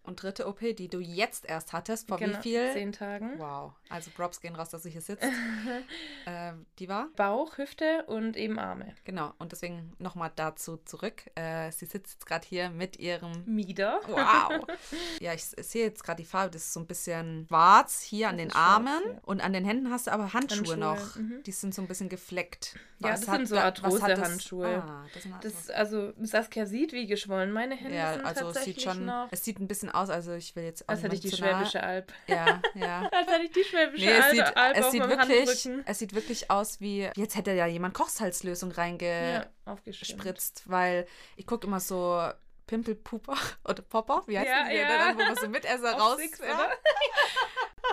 und 0.04 0.22
dritte 0.22 0.46
OP, 0.48 0.60
die 0.74 0.88
du 0.88 0.98
jetzt 0.98 1.44
erst 1.48 1.72
hattest. 1.72 2.08
Vor 2.08 2.16
Genau, 2.18 2.38
wie 2.38 2.42
viel? 2.42 2.72
Zehn 2.72 2.92
Tagen. 2.92 3.38
Wow. 3.38 3.74
Also 3.92 4.10
Props 4.10 4.40
gehen 4.40 4.56
raus, 4.56 4.70
dass 4.70 4.82
sie 4.84 4.90
hier 4.90 5.00
sitzt. 5.02 5.22
äh, 6.26 6.52
die 6.78 6.88
war? 6.88 7.08
Bauch, 7.16 7.58
Hüfte 7.58 8.04
und 8.06 8.36
eben 8.36 8.58
Arme. 8.58 8.94
Genau. 9.04 9.32
Und 9.38 9.52
deswegen 9.52 9.92
nochmal 9.98 10.30
dazu 10.34 10.78
zurück. 10.78 11.22
Äh, 11.34 11.70
sie 11.72 11.86
sitzt 11.86 12.12
jetzt 12.14 12.26
gerade 12.26 12.46
hier 12.46 12.70
mit 12.70 12.98
ihrem 12.98 13.44
Mieder. 13.46 14.00
Wow. 14.06 14.66
ja, 15.20 15.34
ich 15.34 15.44
sehe 15.44 15.84
jetzt 15.84 16.02
gerade 16.04 16.22
die 16.22 16.28
Farbe, 16.28 16.50
das 16.50 16.62
ist 16.64 16.72
so 16.72 16.80
ein 16.80 16.86
bisschen 16.86 17.46
schwarz 17.48 18.00
hier 18.02 18.28
an 18.28 18.36
Das 18.36 18.42
den 18.42 18.48
ist 18.48 18.54
schwarz, 18.54 18.68
Armen. 18.68 19.02
ja. 19.14 19.20
Und 19.24 19.40
an 19.44 19.52
den 19.52 19.64
Händen 19.64 19.90
hast 19.90 20.06
du 20.06 20.12
aber 20.12 20.32
Handschuhe, 20.32 20.58
Handschuhe, 20.58 20.76
noch. 20.78 21.16
mhm. 21.16 21.42
Die 21.44 21.52
sind 21.52 21.74
so 21.74 21.82
ein 21.82 21.88
bisschen 21.88 22.08
gefleckt. 22.08 22.76
Ja, 22.98 23.10
Was 23.14 23.20
das 23.20 23.28
hat 23.28 23.36
sind 23.38 23.46
so 23.48 23.56
hat 23.58 23.78
das- 23.78 23.84
Arthrose-Handschuhe. 23.84 24.82
Ah, 24.86 25.04
das 25.12 25.22
sind 25.24 25.34
Das, 25.42 25.52
Arthrose. 25.70 25.76
also 25.76 26.12
Saskia 26.20 26.66
sieht, 26.66 26.92
wie 26.92 27.06
geschwollen 27.06 27.50
meine 27.50 27.74
Hände 27.74 27.96
Ja, 27.96 28.14
sind 28.14 28.24
also 28.24 28.46
es 28.48 28.54
tatsächlich 28.54 28.76
sieht 28.76 28.84
schon, 28.84 29.04
noch. 29.06 29.28
es 29.32 29.44
sieht 29.44 29.58
ein 29.58 29.66
bisschen 29.66 29.90
aus, 29.90 30.08
also 30.08 30.32
ich 30.34 30.54
will 30.54 30.62
jetzt 30.64 30.84
auch 30.88 30.88
Als 30.92 31.02
hätte 31.02 31.16
ich 31.16 31.20
die 31.20 31.32
Schwäbische 31.32 31.82
Alb. 31.82 32.12
Ja, 32.28 32.60
ja. 32.74 33.00
Als 33.12 33.28
hätte 33.28 33.44
ich 33.44 33.50
die 33.52 33.64
Schwäbische 33.64 33.81
Nee, 33.94 34.06
es 34.10 34.24
Alb, 34.24 34.34
sieht, 34.34 34.56
Alb 34.56 34.76
es 34.76 34.90
sieht 34.90 35.00
wirklich, 35.08 35.18
Handrücken. 35.64 35.82
es 35.86 35.98
sieht 35.98 36.14
wirklich 36.14 36.50
aus 36.50 36.80
wie, 36.80 37.08
jetzt 37.16 37.36
hätte 37.36 37.52
ja 37.52 37.66
jemand 37.66 37.94
Kochsalzlösung 37.94 38.70
Ja, 38.70 38.76
reingespritzt, 38.76 39.50
aufgeschrieben. 39.64 40.34
weil 40.66 41.06
ich 41.36 41.46
gucke 41.46 41.66
immer 41.66 41.80
so 41.80 42.22
Pimpelpuper 42.66 43.36
oder 43.64 43.82
Popper, 43.82 44.22
wie 44.26 44.38
heißt 44.38 44.48
Ja, 44.48 44.64
das 44.64 44.72
ja. 44.72 44.88
dann, 44.88 45.16
wo 45.18 45.22
man 45.22 45.36
so 45.36 45.48
Mitesser 45.48 45.92
raus. 45.92 46.18
Ja. 46.40 46.70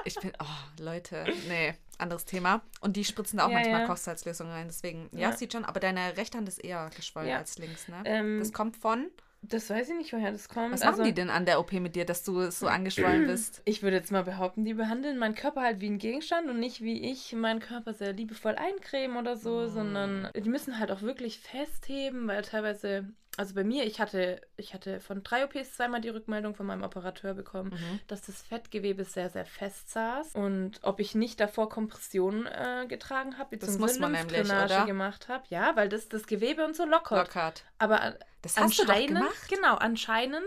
Ich 0.06 0.16
bin, 0.16 0.32
oh, 0.40 0.82
Leute, 0.82 1.26
nee, 1.48 1.74
anderes 1.98 2.24
Thema. 2.24 2.62
Und 2.80 2.96
die 2.96 3.04
spritzen 3.04 3.38
da 3.38 3.46
auch 3.46 3.50
Ja, 3.50 3.56
manchmal 3.56 3.82
ja. 3.82 3.88
Kochsalzlösung 3.88 4.48
rein, 4.50 4.68
deswegen, 4.68 5.10
ja, 5.12 5.32
Ja. 5.32 5.36
sieht 5.36 5.52
schon, 5.52 5.66
aber 5.66 5.80
deine 5.80 6.16
rechte 6.16 6.38
Hand 6.38 6.48
ist 6.48 6.64
eher 6.64 6.90
geschwollen 6.96 7.28
Ja. 7.28 7.38
als 7.38 7.58
links, 7.58 7.88
ne? 7.88 8.02
Ähm, 8.06 8.40
das 8.40 8.54
kommt 8.54 8.78
von, 8.78 9.10
Das 9.42 9.70
weiß 9.70 9.90
ich 9.90 9.96
nicht, 9.98 10.14
woher 10.14 10.32
das 10.32 10.50
kommt. 10.50 10.74
was 10.74 10.82
also, 10.82 10.98
machen 11.02 11.08
die 11.08 11.14
denn 11.14 11.30
an 11.30 11.46
der 11.46 11.60
OP 11.60 11.72
mit 11.74 11.96
dir, 11.96 12.06
dass 12.06 12.24
du 12.24 12.52
so 12.52 12.68
angeschwollen 12.68 13.26
bist? 13.26 13.62
Ich 13.66 13.82
würde 13.82 13.96
jetzt 13.98 14.12
mal 14.12 14.24
behaupten, 14.24 14.66
die 14.66 14.74
behandeln 14.74 15.18
meinen 15.18 15.34
Körper 15.36 15.62
halt 15.62 15.80
wie 15.80 15.90
ein 15.90 15.98
Gegenstand 15.98 16.50
und 16.50 16.60
nicht 16.60 16.82
wie 16.82 17.10
ich 17.10 17.34
meinen 17.34 17.60
Körper 17.60 17.94
sehr 17.94 18.14
liebevoll 18.14 18.56
eincremen 18.56 19.18
oder 19.18 19.38
so, 19.38 19.62
Mm. 19.62 19.70
sondern 19.70 20.30
die 20.36 20.50
müssen 20.50 20.78
halt 20.78 20.92
auch 20.92 21.02
wirklich 21.02 21.40
festheben, 21.40 22.28
weil 22.28 22.42
teilweise, 22.44 23.08
also 23.40 23.56
bei 23.56 23.64
mir, 23.64 23.86
ich 23.86 24.00
hatte, 24.02 24.42
ich 24.58 24.74
hatte 24.74 25.00
von 25.00 25.24
drei 25.24 25.46
OPs 25.46 25.74
zweimal 25.76 26.02
die 26.02 26.10
Rückmeldung 26.10 26.54
von 26.56 26.66
meinem 26.66 26.84
Operateur 26.84 27.34
bekommen, 27.34 27.70
Mhm. 27.72 28.00
dass 28.08 28.22
das 28.22 28.42
Fettgewebe 28.42 29.06
sehr, 29.06 29.30
sehr 29.30 29.46
fest 29.46 29.90
saß 29.92 30.36
und 30.36 30.80
ob 30.84 31.00
ich 31.00 31.16
nicht 31.16 31.40
davor 31.40 31.70
Kompression 31.70 32.46
äh, 32.46 32.86
getragen 32.88 33.38
habe, 33.38 33.58
beziehungsweise 33.58 34.00
Lymphdrainage 34.02 34.86
gemacht 34.86 35.28
habe. 35.30 35.44
Ja, 35.50 35.76
weil 35.76 35.88
das 35.90 36.10
das 36.10 36.28
Gewebe 36.28 36.66
und 36.66 36.76
so 36.76 36.86
lockert. 36.86 37.28
Lockert. 37.28 37.64
Aber 37.78 38.16
Das 38.42 38.58
hast 38.58 38.78
du 38.78 38.84
doch 38.84 38.90
anscheinend, 38.90 39.08
gemacht? 39.20 39.48
genau, 39.50 39.76
anscheinend 39.76 40.44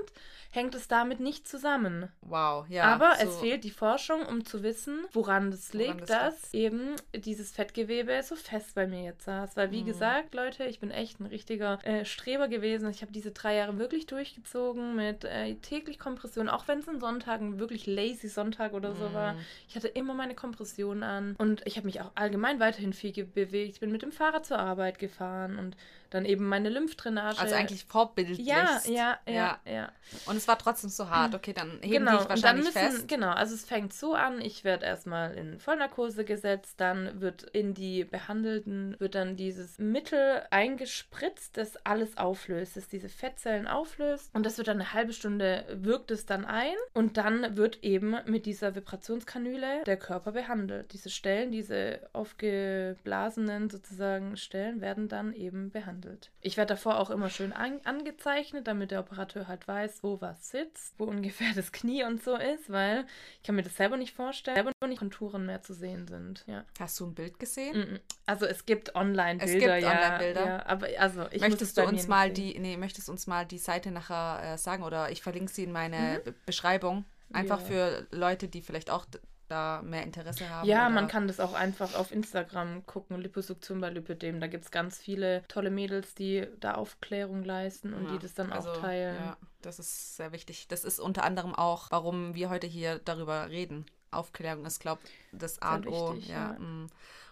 hängt 0.55 0.74
es 0.74 0.87
damit 0.87 1.18
nicht 1.18 1.48
zusammen. 1.48 2.12
Wow, 2.20 2.66
ja. 2.68 2.85
Aber 2.85 3.14
so. 3.16 3.22
es 3.26 3.37
fehlt 3.38 3.64
die 3.64 3.70
Forschung, 3.70 4.20
um 4.26 4.44
zu 4.44 4.62
wissen, 4.62 5.07
woran 5.12 5.50
das 5.50 5.72
Woran 5.72 5.87
liegt, 5.96 6.11
das 6.11 6.40
dass 6.42 6.52
eben 6.55 6.94
dieses 7.14 7.52
Fettgewebe 7.52 8.22
so 8.22 8.37
fest 8.37 8.74
bei 8.74 8.87
mir 8.87 9.02
jetzt 9.02 9.24
saß. 9.24 9.57
Weil, 9.57 9.70
wie 9.70 9.81
Mhm. 9.81 9.87
gesagt, 9.87 10.35
Leute, 10.35 10.64
ich 10.64 10.78
bin 10.78 10.90
echt 10.90 11.20
ein 11.20 11.26
richtiger 11.26 11.78
äh, 11.87 12.05
Streber 12.05 12.48
gewesen. 12.48 12.82
Ich 12.90 13.03
habe 13.03 13.12
diese 13.12 13.31
drei 13.31 13.57
Jahre 13.57 13.79
wirklich 13.79 14.07
durchgezogen 14.07 14.97
mit 14.97 15.25
äh, 15.25 15.55
täglich 15.57 15.99
Kompression, 15.99 16.49
auch 16.49 16.68
wenn 16.68 16.79
es 16.79 16.88
an 16.88 17.01
Sonntagen 17.01 17.59
wirklich 17.59 17.87
lazy 17.87 18.29
Sonntag 18.29 18.73
oder 18.73 18.95
so 18.95 19.12
war. 19.12 19.35
Mhm. 19.35 19.38
Ich 19.68 19.77
hatte 19.77 19.88
immer 19.88 20.14
meine 20.14 20.35
Kompression 20.35 21.03
an 21.03 21.35
und 21.38 21.62
ich 21.66 21.77
habe 21.77 21.87
mich 21.87 22.01
auch 22.01 22.11
allgemein 22.14 22.61
weiterhin 22.61 22.92
viel 22.92 23.25
bewegt. 23.25 23.75
Ich 23.75 23.81
bin 23.81 23.92
mit 23.92 24.03
dem 24.03 24.12
Fahrrad 24.12 24.47
zur 24.47 24.59
Arbeit 24.59 24.99
gefahren 24.99 25.59
und 25.59 25.77
dann 26.14 26.25
eben 26.25 26.46
meine 26.46 26.68
Lymphdrainage. 26.68 27.38
Also 27.40 27.55
eigentlich 27.55 27.85
vorbildlich. 27.85 28.46
ja, 28.46 28.81
ja, 28.87 29.18
ja, 29.27 29.59
ja. 29.64 29.92
Und 30.27 30.37
es 30.37 30.46
war 30.46 30.59
trotzdem 30.59 30.90
so 30.90 31.09
hart. 31.09 31.35
Okay, 31.35 31.53
dann 31.53 31.79
heben 31.81 31.83
die 31.83 31.88
Genau, 31.90 32.11
dich 32.12 32.20
und 32.20 32.29
dann 32.29 32.29
wahrscheinlich 32.31 32.64
müssen, 32.66 32.79
fest. 32.96 33.09
genau, 33.09 33.31
also 33.31 33.55
es 33.55 33.64
fängt 33.64 33.92
so 33.92 34.14
an, 34.14 34.40
ich 34.40 34.64
werde 34.64 34.85
erstmal 34.85 35.35
in 35.35 35.59
Vollnarkose 35.59 36.25
gesetzt, 36.25 36.75
dann 36.79 37.20
wird 37.20 37.44
in 37.44 37.75
die 37.75 38.05
Behandelten, 38.05 38.96
wird 38.98 39.14
dann 39.14 39.37
dieses 39.37 39.79
Mittel 39.79 40.42
eingespritzt, 40.51 41.57
das 41.57 41.77
alles 41.87 42.16
auflöst, 42.18 42.77
das 42.77 42.88
diese 42.88 43.09
Fettzellen 43.09 43.66
auflöst 43.66 44.31
und 44.35 44.44
das 44.44 44.59
wird 44.59 44.68
dann 44.68 44.81
eine 44.81 44.92
halbe 44.92 45.12
Stunde, 45.12 45.64
wirkt 45.72 46.11
es 46.11 46.27
dann 46.27 46.44
ein 46.44 46.75
und 46.92 47.16
dann 47.16 47.57
wird 47.57 47.83
eben 47.83 48.16
mit 48.27 48.46
dieser 48.46 48.75
Vibrationskanüle 48.75 49.85
der 49.85 49.96
Körper 49.96 50.33
behandelt. 50.33 50.92
Diese 50.92 51.11
Stellen, 51.11 51.53
diese 51.53 52.01
aufgeblasenen 52.12 53.70
sozusagen 53.70 54.37
Stellen 54.37 54.81
werden 54.81 55.09
dann 55.09 55.33
eben 55.33 55.70
behandelt. 55.70 56.02
Ich 56.41 56.57
werde 56.57 56.75
davor 56.75 56.99
auch 56.99 57.11
immer 57.11 57.31
schön 57.31 57.53
an 57.53 57.81
angezeichnet, 57.85 58.67
damit 58.67 58.91
der 58.91 59.01
Operateur 59.01 59.49
halt 59.49 59.67
weiß, 59.69 60.03
wo 60.03 60.21
was 60.21 60.49
sitzt, 60.51 60.95
wo 60.99 61.05
ungefähr 61.05 61.49
das 61.55 61.73
Knie 61.73 62.05
und 62.05 62.23
so 62.23 62.37
ist, 62.37 62.71
weil 62.71 63.07
ich 63.37 63.43
kann 63.45 63.55
mir 63.55 63.62
das 63.62 63.77
selber 63.77 63.97
nicht 63.97 64.15
vorstellen, 64.15 64.57
selber 64.57 64.73
nicht 64.87 64.99
Konturen 64.99 65.47
mehr 65.47 65.62
zu 65.62 65.75
sehen 65.75 66.07
sind. 66.09 66.45
Ja. 66.47 66.65
Hast 66.79 66.99
du 67.01 67.07
ein 67.07 67.15
Bild 67.15 67.38
gesehen? 67.38 67.77
Mhm. 67.79 68.01
Also 68.27 68.47
es 68.47 68.67
gibt 68.67 68.95
Online-Bilder, 68.95 69.53
Es 69.55 69.59
gibt 69.61 69.83
ja, 69.83 69.91
Online-Bilder. 69.91 70.47
ja. 70.47 70.67
Aber 70.67 70.87
also 70.99 71.27
ich 71.31 71.41
möchtest 71.41 71.77
du 71.79 71.83
uns 71.85 72.09
mal 72.09 72.31
die, 72.31 72.59
nee, 72.59 72.77
möchtest 72.77 73.09
uns 73.09 73.27
mal 73.27 73.45
die 73.47 73.59
Seite 73.59 73.91
nachher 73.91 74.55
äh, 74.55 74.59
sagen 74.59 74.83
oder 74.83 75.11
ich 75.11 75.23
verlinke 75.23 75.51
sie 75.53 75.65
in 75.65 75.73
meine 75.73 76.21
Mhm. 76.21 76.25
Be 76.25 76.35
Beschreibung. 76.47 77.05
Einfach 77.33 77.61
Ja. 77.61 77.67
für 77.67 78.07
Leute, 78.11 78.49
die 78.49 78.61
vielleicht 78.61 78.91
auch 78.91 79.07
da 79.53 79.83
mehr 79.83 80.03
Interesse 80.03 80.49
haben. 80.49 80.67
Ja, 80.67 80.88
man 80.88 81.07
kann 81.09 81.29
das 81.29 81.38
auch 81.38 81.53
einfach 81.53 81.95
auf 81.95 82.11
Instagram 82.11 82.87
gucken, 82.87 83.21
Liposuktion 83.21 83.81
bei 83.81 83.91
Lipidem. 83.91 84.41
Da 84.41 84.47
gibt 84.47 84.65
es 84.65 84.71
ganz 84.71 84.99
viele 84.99 85.43
tolle 85.47 85.71
Mädels, 85.71 86.15
die 86.15 86.49
da 86.59 86.75
Aufklärung 86.75 87.45
leisten 87.45 87.93
und 87.93 88.07
Ja, 88.07 88.12
die 88.12 88.19
das 88.19 88.35
dann 88.35 88.51
also, 88.51 88.71
auch 88.71 88.81
teilen. 88.81 89.17
Ja, 89.17 89.37
das 89.61 89.79
ist 89.79 90.17
sehr 90.17 90.33
wichtig. 90.33 90.69
Das 90.69 90.85
ist 90.85 90.99
unter 90.99 91.25
anderem 91.25 91.55
auch, 91.55 91.91
warum 91.91 92.35
wir 92.35 92.49
heute 92.49 92.67
hier 92.67 92.99
darüber 92.99 93.51
reden. 93.51 93.85
Aufklärung 94.11 94.65
ist, 94.65 94.81
glaube 94.81 95.01
ich, 95.05 95.11
das 95.38 95.61
A 95.61 95.77
und 95.77 95.87
O. 95.87 96.15
ja. 96.15 96.53
ja. 96.53 96.59
mm. 96.59 96.88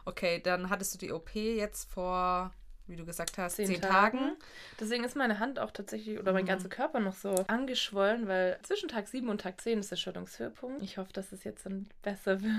Okay, 0.06 0.40
dann 0.40 0.70
hattest 0.70 0.94
du 0.94 0.98
die 0.98 1.12
OP 1.12 1.34
jetzt 1.34 1.90
vor, 1.90 2.52
wie 2.90 2.96
du 2.96 3.06
gesagt 3.06 3.38
hast, 3.38 3.56
zehn, 3.56 3.66
Zehn 3.66 3.80
Tagen. 3.80 4.18
Tagen. 4.18 4.36
Deswegen 4.78 5.04
ist 5.04 5.16
meine 5.16 5.38
Hand 5.38 5.58
auch 5.58 5.70
tatsächlich 5.70 6.18
oder 6.18 6.32
mein 6.32 6.44
Mhm. 6.44 6.48
ganzer 6.48 6.68
Körper 6.68 7.00
noch 7.00 7.14
so 7.14 7.44
angeschwollen, 7.46 8.26
weil 8.28 8.58
zwischen 8.62 8.88
Tag 8.88 9.08
7 9.08 9.28
und 9.28 9.40
Tag 9.40 9.60
10 9.60 9.78
ist 9.80 9.90
der 9.90 9.96
Schüttungshöhepunkt. 9.96 10.82
Ich 10.82 10.98
hoffe, 10.98 11.12
dass 11.12 11.32
es 11.32 11.44
jetzt 11.44 11.64
dann 11.66 11.86
besser 12.02 12.42
wird. 12.42 12.52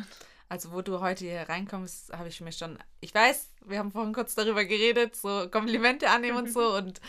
Also, 0.51 0.73
wo 0.73 0.81
du 0.81 0.99
heute 0.99 1.23
hier 1.23 1.47
reinkommst, 1.47 2.11
habe 2.11 2.27
ich 2.27 2.41
mir 2.41 2.51
schon. 2.51 2.77
Ich 2.99 3.15
weiß, 3.15 3.51
wir 3.67 3.79
haben 3.79 3.89
vorhin 3.89 4.11
kurz 4.13 4.35
darüber 4.35 4.65
geredet, 4.65 5.15
so 5.15 5.47
Komplimente 5.49 6.09
annehmen 6.09 6.39
und 6.39 6.51
so. 6.51 6.75
Und 6.77 6.99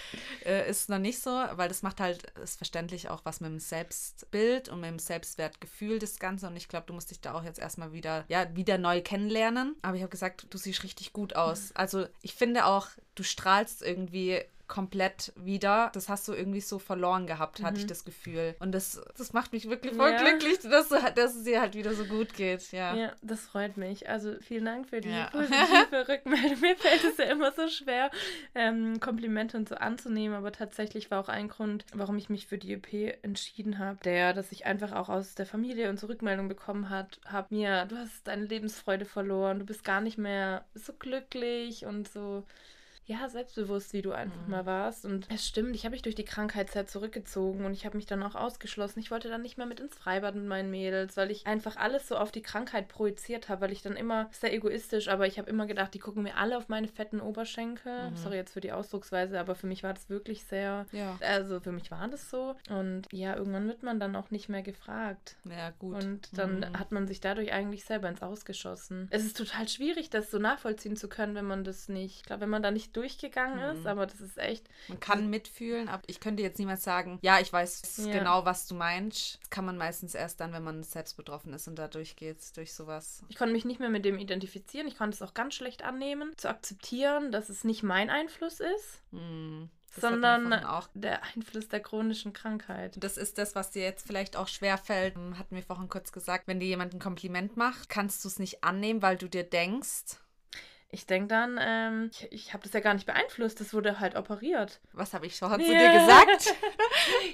äh, 0.47 0.71
ist 0.71 0.89
noch 0.89 1.01
nicht 1.01 1.19
so, 1.19 1.31
weil 1.31 1.67
das 1.67 1.83
macht 1.83 1.99
halt, 1.99 2.23
ist 2.41 2.59
verständlich 2.59 3.09
auch 3.11 3.25
was 3.25 3.41
mit 3.41 3.51
dem 3.51 3.59
Selbstbild 3.59 4.69
und 4.69 4.81
mit 4.81 4.91
dem 4.91 5.01
Selbstwertgefühl, 5.01 5.99
das 5.99 6.21
Ganze. 6.21 6.47
Und 6.47 6.57
ich 6.57 6.69
glaube, 6.69 6.87
du 6.87 6.93
musst 6.93 7.11
dich 7.11 7.21
da 7.21 7.35
auch 7.35 7.43
jetzt 7.43 7.59
erstmal 7.59 7.93
wieder, 7.93 8.25
ja, 8.29 8.47
wieder 8.55 8.79
neu 8.79 9.03
kennenlernen. 9.03 9.75
Aber 9.83 9.97
ich 9.97 10.03
habe 10.03 10.13
gesagt, 10.13 10.47
du 10.49 10.57
siehst 10.57 10.85
richtig 10.85 11.13
gut 11.13 11.35
aus. 11.35 11.73
Also, 11.75 12.07
ich 12.21 12.37
finde 12.37 12.67
auch, 12.67 12.91
du 13.17 13.25
strahlst 13.25 13.83
irgendwie 13.83 14.41
komplett 14.73 15.35
wieder. 15.37 15.91
Das 15.93 16.09
hast 16.09 16.27
du 16.27 16.33
irgendwie 16.33 16.63
so 16.63 16.79
verloren 16.79 17.27
gehabt, 17.27 17.63
hatte 17.63 17.77
ich 17.77 17.85
Mhm. 17.85 17.89
das 17.89 18.05
Gefühl. 18.07 18.57
Und 18.59 18.73
das, 18.73 19.03
das 19.19 19.35
macht 19.35 19.53
mich 19.53 19.69
wirklich 19.69 19.95
voll 19.95 20.13
Ja. 20.13 20.17
glücklich, 20.17 20.61
dass, 20.61 20.89
dass 20.89 21.35
es 21.37 21.45
dir 21.45 21.61
halt 21.61 21.75
wieder 21.75 21.93
so 21.93 22.07
gut 22.07 22.33
geht. 22.33 22.73
Ja. 22.73 22.95
Ja. 22.95 23.13
das 23.21 23.43
freut 23.43 23.77
mich. 23.77 24.09
Also 24.09 24.35
vielen 24.41 24.65
Dank 24.65 24.89
für 24.89 25.03
die 25.03 25.11
Ja. 25.11 25.27
positive 25.31 26.09
Rückmeldung. 26.09 26.61
Mir 26.61 26.77
fällt 26.77 27.05
es 27.05 27.19
ja 27.19 27.25
immer 27.25 27.53
so 27.53 27.69
schwer, 27.69 28.11
ähm, 28.55 28.99
Komplimente 28.99 29.59
und 29.59 29.69
so 29.69 29.75
anzunehmen, 29.75 30.35
aber 30.37 30.53
tatsächlich 30.53 31.11
war 31.11 31.21
auch 31.21 31.29
ein 31.29 31.49
Grund, 31.49 31.85
warum 31.93 32.17
ich 32.17 32.31
mich 32.31 32.47
für 32.47 32.57
die 32.57 32.73
EP 32.73 33.19
entschieden 33.23 33.79
habe, 33.79 33.99
der, 34.05 34.33
dass 34.33 34.53
ich 34.53 34.65
einfach 34.65 34.93
auch 34.93 35.11
aus 35.11 35.35
der 35.35 35.45
Familie 35.45 35.91
und 35.91 36.01
so 36.01 36.07
Rückmeldung 36.07 36.49
bekommen 36.49 36.89
hat, 36.89 37.21
hab 37.27 37.51
mir, 37.51 37.85
du 37.85 37.97
hast 37.99 38.27
deine 38.27 38.47
Lebensfreude 38.47 39.05
verloren, 39.05 39.59
du 39.59 39.67
bist 39.67 39.85
gar 39.85 40.01
nicht 40.01 40.17
mehr 40.17 40.65
so 40.75 40.95
glücklich 40.95 41.85
und 41.85 42.09
so 42.09 42.45
ja, 43.07 43.29
selbstbewusst, 43.29 43.93
wie 43.93 44.03
du 44.03 44.13
einfach 44.13 44.45
Mhm. 44.47 44.51
mal 44.51 44.67
warst. 44.67 45.05
Und 45.05 45.27
es 45.31 45.47
stimmt, 45.47 45.75
ich 45.75 45.85
habe 45.85 45.93
mich 45.93 46.03
durch 46.03 46.15
die 46.15 46.25
Krankheitszeit 46.25 46.89
zurückgezogen 46.89 47.65
und 47.65 47.73
ich 47.73 47.85
habe 47.85 47.97
mich 47.97 48.07
dann 48.07 48.23
auch 48.23 48.35
ausgeschlossen. 48.35 49.01
Ich 49.01 49.11
wollte 49.11 49.29
dann 49.29 49.43
nicht 49.43 49.59
mehr 49.59 49.67
mit 49.67 49.81
ins 49.81 49.95
Freibad 49.97 50.35
mit 50.35 50.45
meinen 50.45 50.71
Mädels, 50.71 51.17
weil 51.17 51.31
ich 51.31 51.47
einfach 51.47 51.77
alles 51.77 52.07
so 52.09 52.17
auf 52.17 52.31
die 52.31 52.43
Krankheit 52.43 52.89
projiziert 52.89 53.49
habe, 53.49 53.63
weil 53.63 53.73
ich 53.73 53.83
dann 53.83 53.97
immer, 53.97 54.29
sehr 54.31 54.53
egoistisch, 54.55 55.09
aber 55.09 55.27
ich 55.27 55.39
habe 55.39 55.51
immer 55.51 55.67
gedacht, 55.67 55.93
die 55.95 55.99
gucken 55.99 56.23
mir 56.23 56.37
alle 56.37 56.57
auf 56.57 56.69
meine 56.69 56.89
fetten 56.89 57.21
Oberschenkel. 57.21 58.11
Mhm. 58.11 58.17
Sorry 58.17 58.37
jetzt 58.37 58.53
für 58.53 58.61
die 58.61 58.73
Ausdrucksweise, 58.73 59.39
aber 59.41 59.55
für 59.55 59.67
mich 59.67 59.83
war 59.83 59.93
das 59.95 60.09
wirklich 60.09 60.45
sehr, 60.45 60.87
Ja. 60.93 61.19
also 61.21 61.61
für 61.61 61.73
mich 61.73 61.91
war 61.91 62.07
das 62.09 62.31
so. 62.31 62.55
Und 62.71 63.09
ja, 63.13 63.37
irgendwann 63.37 63.67
wird 63.69 63.83
man 63.83 63.99
dann 64.01 64.15
auch 64.17 64.31
nicht 64.31 64.49
mehr 64.49 64.63
gefragt. 64.63 65.37
Ja, 65.45 65.71
gut. 65.79 65.97
Und 66.05 66.39
dann 66.39 66.61
Mhm. 66.61 66.79
hat 66.79 66.93
man 66.93 67.07
sich 67.07 67.21
dadurch 67.21 67.53
eigentlich 67.53 67.85
selber 67.85 68.09
ins 68.09 68.23
Ausgeschossen. 68.23 69.09
Es 69.11 69.25
ist 69.25 69.37
total 69.37 69.69
schwierig, 69.69 70.11
das 70.11 70.31
so 70.31 70.39
nachvollziehen 70.39 70.97
zu 70.97 71.09
können, 71.09 71.35
wenn 71.35 71.45
man 71.47 71.65
das 71.65 71.89
nicht, 71.89 72.17
ich 72.19 72.23
glaube, 72.23 72.43
wenn 72.43 72.51
man 72.51 72.63
da 72.63 72.71
nicht 72.71 72.92
durchgegangen 72.93 73.59
ist, 73.75 73.81
Mhm. 73.83 73.87
aber 73.87 74.07
das 74.07 74.21
ist 74.21 74.39
echt, 74.39 74.69
Man 74.89 75.01
kann 75.01 75.29
mitfühlen, 75.31 75.89
aber 75.89 76.03
ich 76.07 76.21
könnte 76.21 76.43
jetzt 76.43 76.59
niemals 76.59 76.83
sagen, 76.85 77.19
ja, 77.23 77.41
ich 77.41 77.53
weiß 77.53 78.05
Ja. 78.07 78.13
genau, 78.13 78.45
was 78.45 78.67
du 78.67 78.75
meinst. 78.75 79.39
Das 79.41 79.51
kann 79.51 79.65
man 79.65 79.77
meistens 79.79 80.15
erst 80.15 80.41
dann, 80.41 80.53
wenn 80.53 80.63
man 80.65 80.83
selbst 80.83 81.17
betroffen 81.17 81.53
ist 81.53 81.69
und 81.69 81.77
da 81.77 81.89
durchgeht, 81.89 82.39
durch 82.57 82.73
sowas. 82.75 83.23
ich 83.29 83.37
konnte 83.37 83.53
mich 83.53 83.65
nicht 83.65 83.81
mehr 83.81 83.91
mit 83.91 84.05
dem 84.05 84.19
identifizieren, 84.19 84.87
ich 84.87 84.97
konnte 84.99 85.15
es 85.15 85.23
auch 85.23 85.35
ganz 85.35 85.55
schlecht 85.55 85.83
annehmen, 85.85 86.33
zu 86.37 86.49
akzeptieren, 86.49 87.33
dass 87.33 87.49
es 87.49 87.65
nicht 87.65 87.83
mein 87.83 88.11
Einfluss 88.11 88.61
ist. 88.61 89.03
Hm. 89.13 89.69
Das 89.95 90.01
sondern 90.01 90.55
auch. 90.65 90.89
der 90.95 91.23
Einfluss 91.23 91.69
der 91.69 91.81
chronischen 91.81 92.33
Krankheit. 92.33 92.97
Das 92.99 93.19
ist 93.19 93.37
das, 93.37 93.55
was 93.55 93.73
dir 93.73 93.83
jetzt 93.83 94.07
vielleicht 94.07 94.37
auch 94.39 94.49
schwer 94.49 94.79
fällt. 94.79 95.17
Hatten 95.39 95.55
wir 95.55 95.63
vorhin 95.63 95.91
kurz 95.91 96.13
gesagt, 96.13 96.49
wenn 96.49 96.61
dir 96.61 96.67
jemand 96.69 96.95
ein 96.95 96.99
Kompliment 96.99 97.59
macht, 97.59 97.91
kannst 97.91 98.25
du 98.25 98.29
es 98.29 98.39
nicht 98.39 98.65
annehmen, 98.65 99.03
weil 99.03 99.19
du 99.19 99.29
dir 99.29 99.45
denkst, 99.45 100.17
Ich 100.95 101.07
denke 101.07 101.29
dann, 101.29 101.59
ähm, 101.61 102.11
ich, 102.13 102.29
ich 102.31 102.53
habe 102.53 102.63
das 102.63 102.73
ja 102.75 102.81
gar 102.81 102.93
nicht 102.93 103.07
beeinflusst, 103.07 103.59
das 103.61 103.73
wurde 103.73 103.99
halt 103.99 104.15
operiert. 104.15 104.81
was 104.93 105.15
habe 105.15 105.27
ich 105.27 105.37
vorhin 105.39 105.65
zu 105.65 105.73
Ja. 105.73 105.79
dir 105.79 105.91
gesagt? 105.91 106.55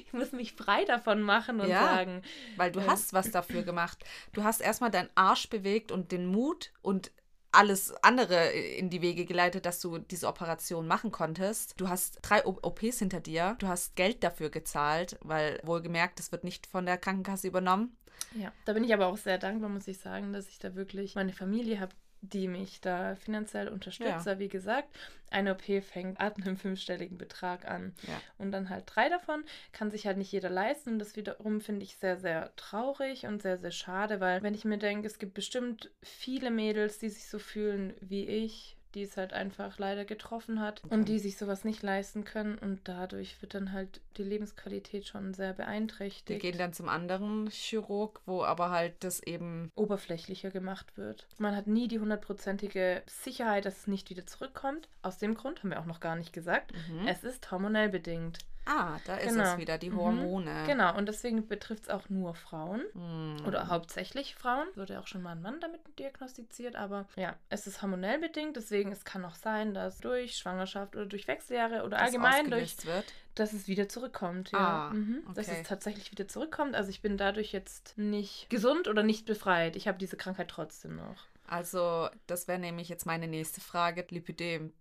Ich 0.06 0.12
muss 0.12 0.32
mich 0.32 0.52
frei 0.54 0.84
davon 0.84 1.20
machen 1.20 1.60
und 1.60 1.68
Ja. 1.68 1.80
sagen, 1.86 2.22
Weil 2.56 2.70
du 2.72 2.80
Ja. 2.80 2.86
hast 2.86 3.12
was 3.12 3.30
dafür 3.30 3.62
gemacht. 3.64 4.04
Du 4.32 4.42
hast 4.44 4.60
erstmal 4.60 4.90
deinen 4.90 5.10
Arsch 5.16 5.50
bewegt 5.50 5.92
und 5.92 6.12
den 6.12 6.26
Mut 6.26 6.72
und 6.80 7.10
alles 7.50 7.92
andere 8.02 8.50
in 8.50 8.90
die 8.90 9.02
Wege 9.02 9.24
geleitet, 9.24 9.66
dass 9.66 9.80
du 9.80 9.98
diese 9.98 10.28
Operation 10.28 10.86
machen 10.86 11.10
konntest. 11.10 11.74
Du 11.80 11.88
hast 11.88 12.18
drei 12.22 12.44
OPs 12.46 12.98
hinter 13.00 13.20
dir. 13.20 13.56
Du 13.58 13.66
hast 13.68 13.96
Geld 13.96 14.22
dafür 14.22 14.50
gezahlt, 14.50 15.18
weil 15.20 15.60
wohlgemerkt, 15.64 16.18
das 16.18 16.30
wird 16.32 16.44
nicht 16.44 16.66
von 16.66 16.86
der 16.86 16.96
Krankenkasse 16.98 17.48
übernommen. 17.48 17.96
Ja, 18.34 18.52
da 18.64 18.72
bin 18.72 18.84
ich 18.84 18.94
aber 18.94 19.06
auch 19.06 19.16
sehr 19.18 19.38
dankbar, 19.38 19.68
muss 19.70 19.88
ich 19.88 19.98
sagen, 19.98 20.32
dass 20.32 20.48
ich 20.48 20.58
da 20.58 20.74
wirklich 20.74 21.14
meine 21.14 21.32
Familie 21.32 21.80
habe, 21.80 21.94
die 22.20 22.48
mich 22.48 22.80
da 22.80 23.14
finanziell 23.16 23.68
unterstützt. 23.68 24.26
Ja. 24.26 24.38
Wie 24.38 24.48
gesagt, 24.48 24.88
eine 25.30 25.52
OP 25.52 25.82
fängt 25.82 26.20
ab 26.20 26.36
einem 26.36 26.56
fünfstelligen 26.56 27.18
Betrag 27.18 27.68
an. 27.68 27.94
Ja. 28.06 28.20
Und 28.38 28.52
dann 28.52 28.70
halt 28.70 28.84
drei 28.86 29.08
davon 29.08 29.44
kann 29.72 29.90
sich 29.90 30.06
halt 30.06 30.16
nicht 30.16 30.32
jeder 30.32 30.50
leisten. 30.50 30.90
Und 30.94 30.98
das 30.98 31.16
wiederum 31.16 31.60
finde 31.60 31.84
ich 31.84 31.96
sehr, 31.96 32.16
sehr 32.16 32.54
traurig 32.56 33.26
und 33.26 33.42
sehr, 33.42 33.58
sehr 33.58 33.70
schade, 33.70 34.20
weil 34.20 34.42
wenn 34.42 34.54
ich 34.54 34.64
mir 34.64 34.78
denke, 34.78 35.06
es 35.06 35.18
gibt 35.18 35.34
bestimmt 35.34 35.90
viele 36.02 36.50
Mädels, 36.50 36.98
die 36.98 37.10
sich 37.10 37.28
so 37.28 37.38
fühlen 37.38 37.94
wie 38.00 38.26
ich, 38.26 38.77
die 38.94 39.02
es 39.02 39.16
halt 39.16 39.32
einfach 39.32 39.78
leider 39.78 40.04
getroffen 40.04 40.60
hat 40.60 40.82
Okay. 40.84 40.94
und 40.94 41.08
die 41.08 41.18
sich 41.18 41.36
sowas 41.36 41.64
nicht 41.64 41.82
leisten 41.82 42.24
können. 42.24 42.56
Und 42.58 42.80
dadurch 42.84 43.40
wird 43.42 43.54
dann 43.54 43.72
halt 43.72 44.00
die 44.16 44.22
Lebensqualität 44.22 45.06
schon 45.06 45.34
sehr 45.34 45.52
Die 45.52 45.58
beeinträchtigt. 45.58 46.40
gehen 46.40 46.58
dann 46.58 46.72
zum 46.72 46.88
anderen 46.88 47.48
Chirurg, 47.50 48.20
wo 48.26 48.42
aber 48.44 48.70
halt 48.70 48.94
das 49.00 49.20
eben. 49.22 49.70
oberflächlicher 49.74 50.50
gemacht 50.50 50.96
wird. 50.96 51.26
Man 51.38 51.54
hat 51.54 51.66
nie 51.66 51.88
die 51.88 51.98
hundertprozentige 52.00 53.02
Sicherheit, 53.06 53.64
dass 53.64 53.78
es 53.80 53.86
nicht 53.86 54.10
wieder 54.10 54.26
zurückkommt. 54.26 54.88
Aus 55.02 55.18
dem 55.18 55.34
Grund 55.34 55.62
haben 55.62 55.70
wir 55.70 55.80
auch 55.80 55.86
noch 55.86 56.00
gar 56.00 56.16
nicht 56.16 56.32
gesagt. 56.32 56.72
Mhm. 56.90 57.06
Es 57.06 57.24
ist 57.24 57.50
hormonell 57.50 57.88
bedingt. 57.88 58.38
Ah, 58.70 58.98
da 59.06 59.16
ist 59.16 59.32
Genau. 59.32 59.44
es 59.52 59.58
wieder, 59.58 59.78
die 59.78 59.88
Mhm. 59.90 59.96
Hormone. 59.98 60.64
Genau, 60.66 60.94
und 60.96 61.06
deswegen 61.06 61.48
betrifft 61.48 61.84
es 61.84 61.88
auch 61.88 62.08
nur 62.10 62.34
Frauen. 62.34 62.82
Mhm. 62.92 63.46
Oder 63.46 63.68
hauptsächlich 63.68 64.34
Frauen. 64.34 64.66
Wurde 64.74 65.00
auch 65.00 65.06
schon 65.06 65.22
mal 65.22 65.32
ein 65.32 65.40
Mann 65.42 65.58
damit 65.60 65.80
diagnostiziert, 65.98 66.76
aber 66.76 67.06
ja, 67.16 67.34
es 67.48 67.66
ist 67.66 67.80
hormonell 67.80 68.18
bedingt, 68.18 68.56
deswegen 68.56 68.92
es 68.92 69.04
kann 69.04 69.24
auch 69.24 69.34
sein, 69.36 69.72
dass 69.72 69.98
durch 70.00 70.36
Schwangerschaft 70.36 70.94
oder 70.96 71.06
durch 71.06 71.26
Wechseljahre 71.28 71.82
oder 71.84 71.96
Das 71.96 72.06
allgemein 72.08 72.50
durch, 72.50 72.84
wird. 72.84 73.06
dass 73.34 73.52
es 73.54 73.68
wieder 73.68 73.88
zurückkommt. 73.88 74.50
Ja. 74.52 74.88
Ah, 74.88 74.90
mhm. 74.92 75.22
Dass 75.34 75.48
okay. 75.48 75.58
es 75.62 75.68
tatsächlich 75.68 76.10
wieder 76.10 76.28
zurückkommt. 76.28 76.74
Also 76.74 76.90
ich 76.90 77.00
bin 77.00 77.16
dadurch 77.16 77.52
jetzt 77.52 77.96
nicht 77.96 78.50
gesund 78.50 78.86
oder 78.88 79.02
nicht 79.02 79.24
befreit. 79.26 79.76
Ich 79.76 79.88
habe 79.88 79.96
diese 79.98 80.16
Krankheit 80.18 80.48
trotzdem 80.48 80.96
noch. 80.96 81.24
Also, 81.46 82.10
das 82.26 82.46
wäre 82.46 82.58
nämlich 82.58 82.90
jetzt 82.90 83.06
meine 83.06 83.26
nächste 83.26 83.62
Frage. 83.62 84.04
Lipidem, 84.10 84.74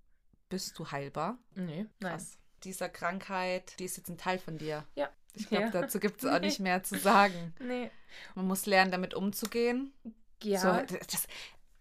bist 0.49 0.77
du 0.77 0.91
heilbar? 0.91 1.37
Nee, 1.55 1.85
nein. 2.01 2.21
Dieser 2.63 2.89
Krankheit, 2.89 3.73
die 3.79 3.85
ist 3.85 3.97
jetzt 3.97 4.09
ein 4.09 4.17
Teil 4.17 4.39
von 4.39 4.57
dir. 4.57 4.83
Ja. 4.95 5.09
Ich 5.33 5.49
glaube, 5.49 5.65
Ja. 5.65 5.69
dazu 5.69 5.99
gibt 5.99 6.23
es 6.23 6.29
auch 6.29 6.39
nicht 6.39 6.59
mehr 6.59 6.83
zu 6.83 6.97
sagen. 6.97 7.53
Nee. 7.59 7.91
Man 8.35 8.47
muss 8.47 8.65
lernen, 8.65 8.91
damit 8.91 9.13
umzugehen. 9.13 9.93
Ja. 10.41 10.59
So, 10.59 10.95
das, 11.11 11.27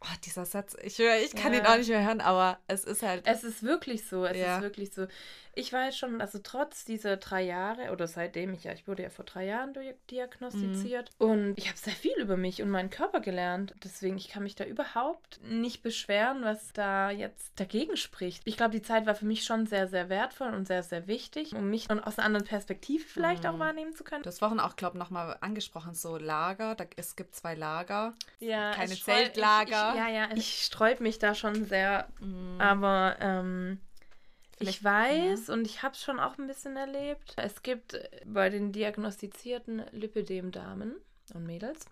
oh, 0.03 0.07
dieser 0.25 0.45
Satz, 0.45 0.77
ich 0.83 0.99
höre, 0.99 1.17
ich 1.19 1.35
kann 1.35 1.53
Ja. 1.55 1.61
ihn 1.61 1.67
auch 1.67 1.77
nicht 1.79 1.89
mehr 1.89 2.05
hören, 2.05 2.21
aber 2.21 2.59
es 2.69 2.85
ist 2.85 3.03
halt. 3.03 3.27
Es 3.27 3.45
ist 3.45 3.63
wirklich 3.63 4.07
so, 4.07 4.25
es 4.27 4.37
Ja. 4.37 4.57
ist 4.57 4.63
wirklich 4.63 4.93
so. 4.93 5.07
Ich 5.59 5.73
weiß 5.73 5.97
schon, 5.97 6.21
also 6.21 6.39
trotz 6.43 6.85
dieser 6.85 7.17
drei 7.17 7.41
Jahre 7.43 7.91
oder 7.91 8.07
seitdem 8.07 8.53
ich 8.53 8.65
ja, 8.65 8.73
ich 8.75 8.87
wurde 8.87 9.03
ja 9.05 9.09
vor 9.11 9.25
drei 9.25 9.47
Jahren 9.47 9.73
di- 9.73 9.95
diagnostiziert 10.11 11.11
Mhm. 11.19 11.27
und 11.31 11.55
ich 11.59 11.69
habe 11.69 11.79
sehr 11.79 11.95
viel 11.95 12.13
über 12.19 12.37
mich 12.37 12.61
und 12.61 12.69
meinen 12.69 12.91
Körper 12.91 13.21
gelernt. 13.21 13.75
Deswegen, 13.83 14.19
ich 14.19 14.29
kann 14.29 14.43
mich 14.43 14.55
da 14.55 14.65
überhaupt 14.65 15.41
nicht 15.43 15.83
beschweren, 15.83 16.43
was 16.45 16.75
da 16.75 17.11
jetzt 17.11 17.59
dagegen 17.59 17.97
spricht. 17.97 18.43
Ich 18.45 18.59
glaube, 18.59 18.73
die 18.73 18.83
Zeit 18.83 19.07
war 19.07 19.15
für 19.15 19.25
mich 19.25 19.45
schon 19.45 19.67
sehr, 19.67 19.89
sehr 19.89 20.11
wertvoll 20.11 20.53
und 20.53 20.67
sehr, 20.69 20.83
sehr 20.83 21.07
wichtig, 21.07 21.55
um 21.55 21.71
mich 21.71 21.91
aus 21.91 22.19
einer 22.19 22.27
anderen 22.27 22.47
Perspektive 22.47 23.03
vielleicht 23.05 23.47
auch 23.47 23.55
Mhm. 23.55 23.59
wahrnehmen 23.61 23.95
zu 23.95 24.05
können. 24.05 24.25
Du 24.25 24.29
hast 24.29 24.41
vorhin 24.41 24.61
auch, 24.61 24.77
glaube 24.77 24.97
ich, 24.97 25.03
nochmal 25.03 25.39
angesprochen, 25.41 25.95
so 25.95 26.19
Lager. 26.19 26.75
Da, 26.75 26.85
es 26.97 27.17
gibt 27.17 27.35
zwei 27.35 27.55
Lager. 27.55 28.13
Ja, 28.41 28.73
keine 28.73 28.95
Zeltlager. 28.95 29.95
Ich, 29.95 30.01
ich, 30.01 30.05
ja, 30.07 30.09
ja, 30.09 30.29
ich 30.35 30.63
sträub 30.65 31.01
mich 31.01 31.19
da 31.19 31.35
schon 31.35 31.65
sehr 31.65 32.09
Mhm. 32.21 32.61
Aber 32.61 33.17
ähm, 33.21 33.81
Vielleicht- 34.57 34.79
ich 34.79 34.85
weiß 34.85 35.51
und 35.51 35.67
ich 35.67 35.83
habe 35.83 35.95
es 35.95 36.03
schon 36.03 36.19
auch 36.19 36.39
ein 36.39 36.47
bisschen 36.47 36.77
erlebt. 36.77 37.35
Es 37.37 37.63
gibt 37.63 37.99
bei 38.25 38.49
den 38.49 38.73
diagnostizierten 38.73 39.83
Lipidem-Damen 39.93 40.97
und 41.35 41.47
Mädels 41.47 41.87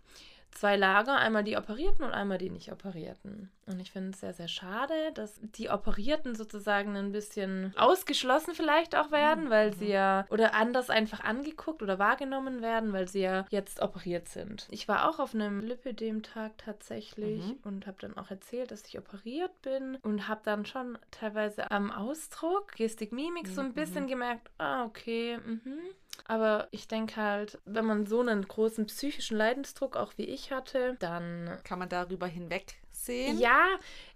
zwei 0.54 0.76
Lager, 0.76 1.16
einmal 1.16 1.44
die 1.44 1.56
Operierten 1.56 2.04
und 2.04 2.12
einmal 2.12 2.38
die 2.38 2.50
nicht 2.50 2.70
Operierten. 2.72 3.50
Und 3.66 3.80
ich 3.80 3.90
finde 3.90 4.10
es 4.10 4.20
sehr, 4.20 4.34
sehr 4.34 4.48
schade, 4.48 4.94
dass 5.14 5.40
die 5.40 5.70
Operierten 5.70 6.34
sozusagen 6.34 6.96
ein 6.96 7.12
bisschen 7.12 7.72
ausgeschlossen 7.76 8.54
vielleicht 8.54 8.94
auch 8.94 9.10
werden, 9.10 9.48
weil 9.50 9.72
sie 9.74 9.88
ja 9.88 10.26
oder 10.30 10.54
anders 10.54 10.90
einfach 10.90 11.20
angeguckt 11.24 11.82
oder 11.82 11.98
wahrgenommen 11.98 12.60
werden, 12.62 12.92
weil 12.92 13.08
sie 13.08 13.20
ja 13.22 13.46
jetzt 13.50 13.80
operiert 13.80 14.28
sind. 14.28 14.66
Ich 14.70 14.86
war 14.86 15.08
auch 15.08 15.18
auf 15.18 15.34
einem 15.34 15.60
Lipidem-Tag 15.60 16.58
tatsächlich 16.58 17.42
Mhm. 17.44 17.58
und 17.64 17.86
habe 17.86 17.96
dann 18.00 18.16
auch 18.16 18.30
erzählt, 18.30 18.70
dass 18.70 18.86
ich 18.86 18.98
operiert 18.98 19.62
bin 19.62 19.96
und 20.02 20.28
habe 20.28 20.40
dann 20.44 20.66
schon 20.66 20.98
teilweise 21.10 21.70
am 21.70 21.90
Ausdruck, 21.90 22.72
Gestik, 22.74 23.12
Mimik 23.12 23.48
so 23.48 23.60
ein 23.62 23.68
Mhm. 23.68 23.74
bisschen 23.74 24.06
gemerkt, 24.06 24.50
ah, 24.58 24.84
okay, 24.84 25.38
mhm. 25.44 25.78
Aber 26.26 26.68
ich 26.70 26.88
denke 26.88 27.16
halt, 27.16 27.58
wenn 27.64 27.84
man 27.84 28.06
so 28.06 28.20
einen 28.20 28.46
großen 28.46 28.86
psychischen 28.86 29.36
Leidensdruck 29.36 29.96
auch 29.96 30.12
wie 30.16 30.24
ich 30.24 30.50
hatte, 30.52 30.96
dann 30.98 31.58
Kann 31.64 31.78
man 31.78 31.88
darüber 31.88 32.26
hinwegsehen? 32.26 33.38
ja, 33.38 33.66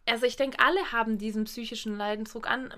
also 0.07 0.25
ich 0.25 0.37
denke, 0.37 0.59
alle 0.61 0.93
haben 0.93 1.19
diesen 1.19 1.45
psychischen 1.45 1.97
Leidensdruck 1.97 2.49
an. 2.49 2.73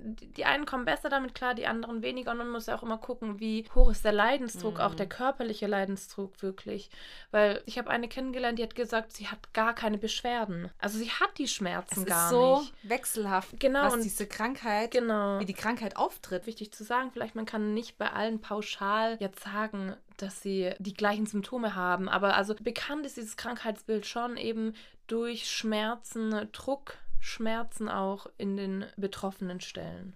Die 0.00 0.44
einen 0.44 0.64
kommen 0.66 0.84
besser 0.84 1.08
damit 1.08 1.34
klar, 1.34 1.54
die 1.54 1.66
anderen 1.66 2.02
weniger. 2.02 2.30
Und 2.30 2.38
man 2.38 2.50
muss 2.50 2.66
ja 2.66 2.76
auch 2.76 2.82
immer 2.82 2.98
gucken, 2.98 3.40
wie 3.40 3.64
hoch 3.74 3.90
ist 3.90 4.04
der 4.04 4.12
Leidensdruck, 4.12 4.74
Mhm. 4.74 4.80
auch 4.80 4.94
der 4.94 5.08
körperliche 5.08 5.66
Leidensdruck 5.66 6.40
wirklich. 6.42 6.90
Weil 7.32 7.62
ich 7.66 7.78
habe 7.78 7.90
eine 7.90 8.08
kennengelernt, 8.08 8.58
die 8.58 8.62
hat 8.62 8.74
gesagt, 8.76 9.12
sie 9.12 9.26
hat 9.28 9.52
gar 9.54 9.74
keine 9.74 9.98
Beschwerden. 9.98 10.70
Also 10.78 10.98
sie 10.98 11.10
hat 11.10 11.36
die 11.38 11.44
Es 11.44 11.52
Schmerzen 11.54 12.00
ist 12.00 12.06
gar 12.06 12.30
so 12.30 12.60
nicht. 12.60 12.74
wechselhaft, 12.84 13.58
Genau, 13.58 13.82
was 13.82 13.94
und- 13.94 14.04
diese 14.04 14.26
Krankheit, 14.26 14.92
Genau. 14.92 15.40
wie 15.40 15.44
die 15.46 15.54
Krankheit 15.54 15.96
auftritt. 15.96 16.46
Wichtig 16.46 16.72
zu 16.72 16.84
sagen, 16.84 17.10
vielleicht 17.12 17.34
man 17.34 17.46
kann 17.46 17.74
nicht 17.74 17.98
bei 17.98 18.12
allen 18.12 18.40
pauschal 18.40 19.16
jetzt 19.20 19.42
sagen, 19.42 19.96
dass 20.16 20.42
sie 20.42 20.72
die 20.78 20.94
gleichen 20.94 21.26
Symptome 21.26 21.74
haben. 21.74 22.08
Aber 22.08 22.34
also 22.36 22.54
bekannt 22.54 23.06
ist 23.06 23.16
dieses 23.16 23.36
Krankheitsbild 23.36 24.06
schon 24.06 24.36
eben 24.36 24.74
durch 25.06 25.48
Schmerzen, 25.48 26.48
Druckschmerzen 27.18 27.88
auch 27.88 28.26
in 28.38 28.56
den 28.56 28.86
betroffenen 28.96 29.60
Stellen. 29.60 30.14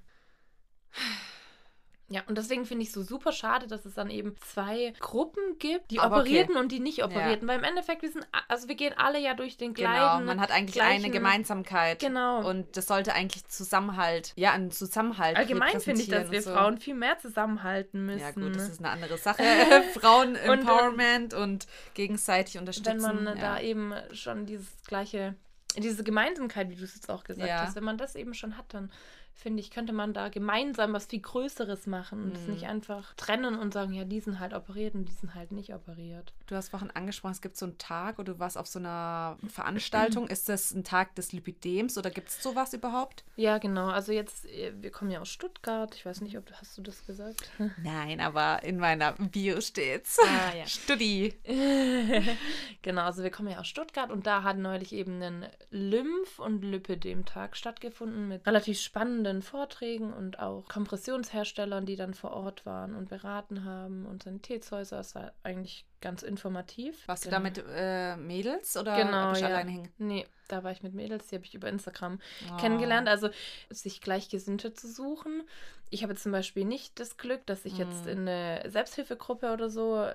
Ja, 2.08 2.22
und 2.26 2.36
deswegen 2.36 2.66
finde 2.66 2.82
ich 2.82 2.88
es 2.88 2.94
so 2.94 3.02
super 3.02 3.32
schade, 3.32 3.66
dass 3.66 3.86
es 3.86 3.94
dann 3.94 4.10
eben 4.10 4.36
zwei 4.36 4.92
Gruppen 5.00 5.58
gibt, 5.58 5.90
die 5.90 5.98
Aber 5.98 6.16
okay. 6.16 6.20
Operierten 6.20 6.56
und 6.56 6.70
die 6.70 6.78
nicht 6.78 7.02
Operierten. 7.02 7.48
Weil 7.48 7.58
im 7.58 7.64
Endeffekt, 7.64 8.02
wir 8.02 8.12
sind, 8.12 8.26
also 8.48 8.68
wir 8.68 8.74
gehen 8.74 8.92
alle 8.98 9.18
ja 9.18 9.32
durch 9.32 9.56
den 9.56 9.72
gleichen. 9.72 10.18
Genau, 10.18 10.20
man 10.26 10.38
hat 10.38 10.50
eigentlich 10.50 10.74
gleichen- 10.74 11.04
eine 11.04 11.12
Gemeinsamkeit. 11.12 12.00
Genau. 12.00 12.46
Und 12.46 12.76
das 12.76 12.86
sollte 12.86 13.14
eigentlich 13.14 13.46
Zusammenhalt, 13.46 14.34
ja, 14.36 14.52
einen 14.52 14.70
Zusammenhalt 14.70 15.38
Allgemein 15.38 15.80
finde 15.80 16.02
ich, 16.02 16.08
dass 16.08 16.30
wir 16.30 16.38
und 16.38 16.44
so. 16.44 16.52
Frauen 16.52 16.76
viel 16.76 16.94
mehr 16.94 17.18
zusammenhalten 17.18 18.04
müssen. 18.04 18.20
Ja 18.20 18.32
gut, 18.32 18.56
das 18.56 18.68
ist 18.68 18.80
eine 18.80 18.90
andere 18.90 19.16
Sache. 19.16 19.42
Frauen-Empowerment 19.98 21.32
und, 21.32 21.66
gegenseitig 21.94 22.58
unterstützen. 22.58 23.02
wenn 23.02 23.24
man 23.24 23.38
ja. 23.38 23.54
da 23.54 23.60
eben 23.60 23.94
schon 24.12 24.44
dieses 24.44 24.68
gleiche, 24.86 25.34
diese 25.76 26.04
Gemeinsamkeit, 26.04 26.68
wie 26.70 26.76
du 26.76 26.84
es 26.84 26.94
jetzt 26.94 27.08
auch 27.10 27.24
gesagt 27.24 27.48
Ja. 27.48 27.62
hast, 27.62 27.76
wenn 27.76 27.84
man 27.84 27.98
das 27.98 28.14
eben 28.14 28.34
schon 28.34 28.56
hat, 28.56 28.66
dann 28.74 28.90
finde 29.34 29.60
ich, 29.60 29.70
könnte 29.70 29.92
man 29.92 30.12
da 30.12 30.28
gemeinsam 30.28 30.92
was 30.92 31.06
viel 31.06 31.20
Größeres 31.20 31.86
machen 31.86 32.22
und 32.24 32.36
es 32.36 32.46
Mhm. 32.46 32.52
nicht 32.52 32.66
einfach 32.66 33.14
trennen 33.14 33.54
und 33.58 33.72
sagen, 33.72 33.92
ja, 33.92 34.04
die 34.04 34.20
sind 34.20 34.38
halt 34.38 34.52
operiert 34.54 34.94
und 34.94 35.06
die 35.08 35.12
sind 35.12 35.34
halt 35.34 35.52
nicht 35.52 35.74
operiert. 35.74 36.32
Du 36.46 36.54
hast 36.54 36.68
vorhin 36.68 36.90
angesprochen, 36.90 37.32
es 37.32 37.40
gibt 37.40 37.56
so 37.56 37.66
einen 37.66 37.78
Tag 37.78 38.18
oder 38.18 38.34
du 38.34 38.38
warst 38.38 38.56
auf 38.58 38.66
so 38.66 38.78
einer 38.78 39.38
Veranstaltung. 39.48 40.28
Ist 40.28 40.48
das 40.48 40.72
ein 40.72 40.84
Tag 40.84 41.14
des 41.16 41.32
Lipidems 41.32 41.96
oder 41.98 42.10
gibt 42.10 42.28
es 42.28 42.42
sowas 42.42 42.72
überhaupt? 42.74 43.24
Ja, 43.36 43.58
genau. 43.58 43.86
Also 43.88 44.12
jetzt, 44.12 44.44
äh, 44.46 44.72
wir 44.80 44.90
kommen 44.90 45.10
ja 45.10 45.20
aus 45.20 45.28
Stuttgart. 45.28 45.94
Ich 45.94 46.04
weiß 46.06 46.20
nicht, 46.20 46.36
ob 46.38 46.50
hast 46.52 46.76
du 46.78 46.82
das 46.82 47.04
gesagt? 47.06 47.50
Nein, 47.82 48.20
aber 48.20 48.62
in 48.62 48.78
meiner 48.78 49.12
Bio 49.12 49.60
steht's. 49.60 50.18
Ah, 50.20 50.56
ja. 50.56 50.66
Studi. 50.66 51.34
genau, 52.82 53.02
also 53.02 53.22
wir 53.22 53.30
kommen 53.30 53.48
ja 53.50 53.58
aus 53.60 53.68
Stuttgart 53.68 54.10
und 54.10 54.26
da 54.26 54.42
hat 54.42 54.58
neulich 54.58 54.92
eben 54.92 55.22
ein 55.22 55.46
Lymph- 55.70 56.38
und 56.38 56.62
Lipidem-Tag 56.62 57.56
stattgefunden 57.56 58.28
mit 58.28 58.46
relativ 58.46 58.78
spannenden 58.80 59.21
Vorträgen 59.42 60.12
und 60.12 60.38
auch 60.38 60.68
Kompressionsherstellern, 60.68 61.86
die 61.86 61.96
dann 61.96 62.14
vor 62.14 62.32
Ort 62.32 62.66
waren 62.66 62.94
und 62.94 63.08
beraten 63.08 63.64
haben 63.64 64.06
und 64.06 64.22
Sanitätshäuser. 64.22 65.00
Es 65.00 65.14
war 65.14 65.32
eigentlich 65.42 65.86
ganz 66.02 66.22
informativ. 66.22 67.08
Warst 67.08 67.24
genau. 67.24 67.38
du 67.38 67.42
da 67.42 67.48
mit 67.48 67.64
äh, 67.74 68.16
Mädels 68.16 68.76
oder 68.76 68.94
Genau, 68.96 69.30
bist 69.30 69.40
du 69.40 69.46
ja. 69.46 69.52
alleine 69.54 69.70
hin? 69.70 69.88
Nee, 69.98 70.26
da 70.48 70.62
war 70.62 70.72
ich 70.72 70.82
mit 70.82 70.92
Mädels, 70.92 71.28
die 71.28 71.36
habe 71.36 71.46
ich 71.46 71.54
über 71.54 71.68
Instagram 71.68 72.20
Oh. 72.52 72.56
kennengelernt. 72.58 73.08
Also 73.08 73.30
sich 73.70 74.00
Gleichgesinnte 74.02 74.74
zu 74.74 74.86
suchen. 74.92 75.42
Ich 75.88 76.02
habe 76.02 76.12
jetzt 76.14 76.22
zum 76.22 76.32
Beispiel 76.32 76.64
nicht 76.64 76.98
das 77.00 77.16
Glück, 77.16 77.44
dass 77.46 77.64
ich 77.64 77.76
jetzt 77.78 78.04
Mhm. 78.04 78.10
in 78.10 78.18
eine 78.28 78.70
Selbsthilfegruppe 78.70 79.52
oder 79.52 79.68
so 79.70 80.06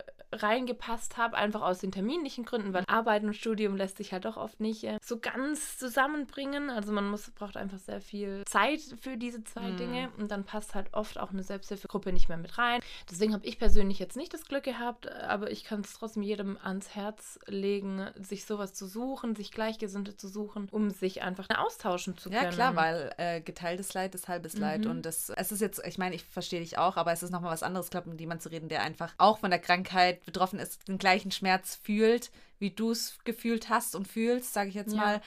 reingepasst 0.41 1.17
habe, 1.17 1.37
einfach 1.37 1.61
aus 1.61 1.79
den 1.79 1.91
terminlichen 1.91 2.45
Gründen, 2.45 2.73
weil 2.73 2.83
Arbeiten 2.87 3.27
und 3.27 3.33
Studium 3.35 3.75
lässt 3.77 3.97
sich 3.97 4.11
halt 4.11 4.25
doch 4.25 4.37
oft 4.37 4.59
nicht 4.59 4.83
äh, 4.83 4.97
so 5.01 5.19
ganz 5.19 5.77
zusammenbringen. 5.77 6.69
Also 6.69 6.91
man 6.91 7.09
muss, 7.09 7.29
braucht 7.31 7.57
einfach 7.57 7.77
sehr 7.77 8.01
viel 8.01 8.43
Zeit 8.45 8.81
für 9.01 9.17
diese 9.17 9.43
zwei 9.43 9.61
Mhm. 9.71 9.77
Dinge 9.77 10.09
und 10.17 10.31
dann 10.31 10.43
passt 10.43 10.75
halt 10.75 10.93
oft 10.93 11.17
auch 11.19 11.31
eine 11.31 11.43
Selbsthilfegruppe 11.43 12.11
nicht 12.11 12.27
mehr 12.29 12.37
mit 12.37 12.57
rein. 12.57 12.81
Deswegen 13.09 13.33
habe 13.33 13.45
ich 13.45 13.57
persönlich 13.59 13.99
jetzt 13.99 14.17
nicht 14.17 14.33
das 14.33 14.45
Glück 14.45 14.63
gehabt, 14.63 15.09
aber 15.11 15.51
ich 15.51 15.63
kann 15.63 15.76
es 15.85 15.93
trotzdem 15.93 16.23
jedem 16.23 16.57
ans 16.63 16.95
Herz 16.95 17.39
legen, 17.47 18.07
sich 18.15 18.45
sowas 18.45 18.73
zu 18.73 18.87
suchen, 18.87 19.35
sich 19.35 19.51
Gleichgesinnte 19.51 20.15
zu 20.15 20.27
suchen, 20.27 20.67
um 20.71 20.89
sich 20.89 21.21
einfach 21.21 21.47
austauschen 21.55 22.17
zu 22.17 22.29
können. 22.29 22.43
Ja, 22.43 22.49
klar, 22.49 22.75
weil 22.75 23.13
äh, 23.17 23.41
geteiltes 23.41 23.93
Leid 23.93 24.15
ist 24.15 24.27
halbes 24.27 24.57
Leid. 24.57 24.85
Mhm. 24.85 24.91
Und 24.91 25.05
das, 25.05 25.29
es 25.29 25.51
ist 25.51 25.61
jetzt, 25.61 25.81
ich 25.85 25.97
meine, 25.97 26.15
ich 26.15 26.23
verstehe 26.23 26.59
dich 26.59 26.77
auch, 26.77 26.97
aber 26.97 27.11
es 27.11 27.23
ist 27.23 27.31
nochmal 27.31 27.51
was 27.51 27.63
anderes, 27.63 27.89
glaube 27.89 28.07
ich, 28.07 28.11
mit 28.11 28.19
jemandem 28.21 28.41
zu 28.43 28.49
reden, 28.49 28.69
der 28.69 28.81
einfach 28.81 29.13
auch 29.17 29.39
von 29.39 29.49
der 29.49 29.59
Krankheit 29.59 30.23
betroffen 30.25 30.59
ist, 30.59 30.87
den 30.87 30.97
gleichen 30.97 31.31
Schmerz 31.31 31.79
fühlt, 31.81 32.31
wie 32.59 32.71
du 32.71 32.91
es 32.91 33.17
gefühlt 33.23 33.69
hast 33.69 33.95
und 33.95 34.07
fühlst, 34.07 34.53
sage 34.53 34.69
ich 34.69 34.75
jetzt 34.75 34.93
Ja. 34.93 34.97
mal. 34.97 35.21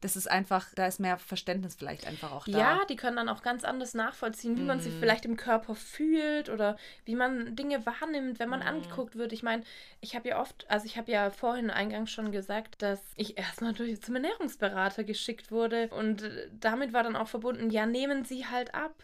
Das 0.00 0.16
ist 0.16 0.30
einfach, 0.30 0.72
da 0.74 0.86
ist 0.86 0.98
mehr 1.00 1.18
Verständnis 1.18 1.74
vielleicht 1.74 2.06
einfach 2.06 2.32
auch 2.32 2.46
da. 2.46 2.58
Ja, 2.58 2.78
die 2.88 2.96
können 2.96 3.16
dann 3.16 3.28
auch 3.28 3.42
ganz 3.42 3.64
anders 3.64 3.92
nachvollziehen, 3.94 4.56
wie 4.56 4.62
man 4.62 4.80
sich 4.80 4.94
Mhm. 4.94 4.98
vielleicht 4.98 5.24
im 5.26 5.36
Körper 5.36 5.74
fühlt 5.74 6.48
oder 6.48 6.76
wie 7.04 7.14
man 7.14 7.54
Dinge 7.54 7.84
wahrnimmt, 7.84 8.38
wenn 8.38 8.48
man 8.48 8.60
Mhm. 8.60 8.66
angeguckt 8.66 9.16
wird. 9.16 9.32
Ich 9.32 9.42
meine, 9.42 9.62
ich 10.00 10.14
habe 10.16 10.28
ja 10.30 10.40
oft, 10.40 10.64
also 10.70 10.86
ich 10.86 10.96
habe 10.96 11.12
ja 11.12 11.30
vorhin 11.30 11.70
eingangs 11.70 12.10
schon 12.10 12.32
gesagt, 12.32 12.80
dass 12.82 13.00
ich 13.16 13.36
erstmal 13.38 13.72
durch 13.74 14.00
zum 14.02 14.14
Ernährungsberater 14.16 15.04
geschickt 15.04 15.50
wurde 15.50 15.88
und 15.88 16.22
äh, 16.22 16.48
damit 16.52 16.92
war 16.92 17.02
dann 17.02 17.16
auch 17.16 17.28
verbunden, 17.28 17.70
ja, 17.70 17.84
nehmen 17.86 18.24
Sie 18.24 18.46
halt 18.46 18.74
ab. 18.74 18.94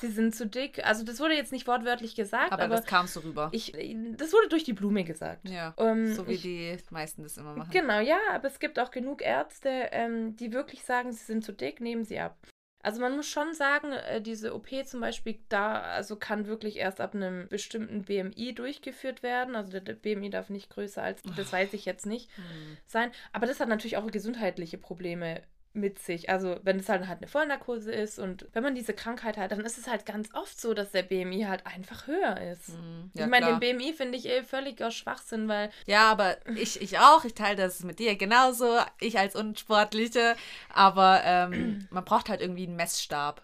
Sie 0.00 0.08
sind 0.08 0.34
zu 0.34 0.46
dick. 0.46 0.84
Also 0.86 1.04
das 1.04 1.20
wurde 1.20 1.34
jetzt 1.34 1.52
nicht 1.52 1.66
wortwörtlich 1.66 2.14
gesagt, 2.14 2.52
aber, 2.52 2.64
aber, 2.64 2.76
das 2.76 2.86
kam 2.86 3.06
so 3.06 3.20
rüber. 3.20 3.48
ich, 3.52 3.72
das 4.16 4.32
wurde 4.32 4.48
durch 4.48 4.64
die 4.64 4.72
Blume 4.72 5.04
gesagt. 5.04 5.48
ja, 5.48 5.74
Ähm, 5.78 6.12
so 6.14 6.26
wie 6.28 6.32
ich- 6.34 6.42
die 6.42 6.76
meisten 6.90 7.22
das 7.22 7.36
immer 7.36 7.54
machen. 7.54 7.70
Genau, 7.70 8.00
ja, 8.00 8.18
aber 8.32 8.48
es 8.48 8.58
gibt 8.58 8.78
auch 8.78 8.90
genug 8.90 9.22
Ärzte, 9.22 9.68
ähm, 9.92 10.36
die 10.36 10.52
wirklich 10.52 10.82
sagen, 10.84 11.12
sie 11.12 11.24
sind 11.24 11.44
zu 11.44 11.52
dick, 11.52 11.80
nehmen 11.80 12.04
sie 12.04 12.18
ab. 12.18 12.36
Also 12.80 13.00
man 13.00 13.16
muss 13.16 13.26
schon 13.28 13.54
sagen, 13.54 13.90
äh, 13.92 14.22
diese 14.22 14.54
OP 14.54 14.84
zum 14.84 15.00
Beispiel, 15.00 15.40
da 15.48 15.80
also 15.82 16.14
kann 16.14 16.46
wirklich 16.46 16.76
erst 16.76 17.00
ab 17.00 17.12
einem 17.14 17.48
bestimmten 17.48 18.02
BMI 18.04 18.54
durchgeführt 18.54 19.24
werden. 19.24 19.56
Also 19.56 19.72
der, 19.72 19.80
der 19.80 19.94
BMI 19.94 20.30
darf 20.30 20.48
nicht 20.48 20.70
größer 20.70 21.02
als, 21.02 21.20
das 21.36 21.52
weiß 21.52 21.72
ich 21.72 21.84
jetzt 21.86 22.06
nicht, 22.06 22.30
Hm. 22.36 22.76
sein. 22.86 23.10
Aber 23.32 23.46
das 23.46 23.58
hat 23.58 23.68
natürlich 23.68 23.96
auch 23.96 24.06
gesundheitliche 24.08 24.78
Probleme 24.78 25.42
mit 25.72 25.98
sich. 25.98 26.30
Also 26.30 26.56
wenn 26.62 26.78
es 26.78 26.88
halt, 26.88 27.06
halt 27.06 27.18
eine 27.18 27.28
Vollnarkose 27.28 27.92
ist 27.92 28.18
und 28.18 28.46
wenn 28.52 28.62
man 28.62 28.74
diese 28.74 28.94
Krankheit 28.94 29.36
hat, 29.36 29.52
dann 29.52 29.60
ist 29.60 29.78
es 29.78 29.86
halt 29.86 30.06
ganz 30.06 30.34
oft 30.34 30.60
so, 30.60 30.74
dass 30.74 30.90
der 30.90 31.02
BMI 31.02 31.44
halt 31.48 31.66
einfach 31.66 32.06
höher 32.06 32.40
ist. 32.52 32.68
Hm. 32.68 33.10
ich 33.14 33.26
meine, 33.26 33.46
den 33.46 33.60
BMI 33.60 33.92
finde 33.92 34.18
ich 34.18 34.26
eh 34.28 34.42
völliger 34.42 34.90
Schwachsinn, 34.90 35.48
weil 35.48 35.70
Ja, 35.86 36.10
aber 36.10 36.36
ich, 36.56 36.80
ich 36.80 36.98
auch. 36.98 37.24
Ich 37.24 37.34
teile 37.34 37.56
das 37.56 37.82
mit 37.84 37.98
dir 37.98 38.16
genauso. 38.16 38.78
Ich 39.00 39.18
als 39.18 39.36
Unsportliche. 39.36 40.36
Aber 40.72 41.22
ähm, 41.24 41.86
man 41.90 42.04
braucht 42.04 42.28
halt 42.28 42.40
irgendwie 42.40 42.66
einen 42.66 42.76
Messstab. 42.76 43.42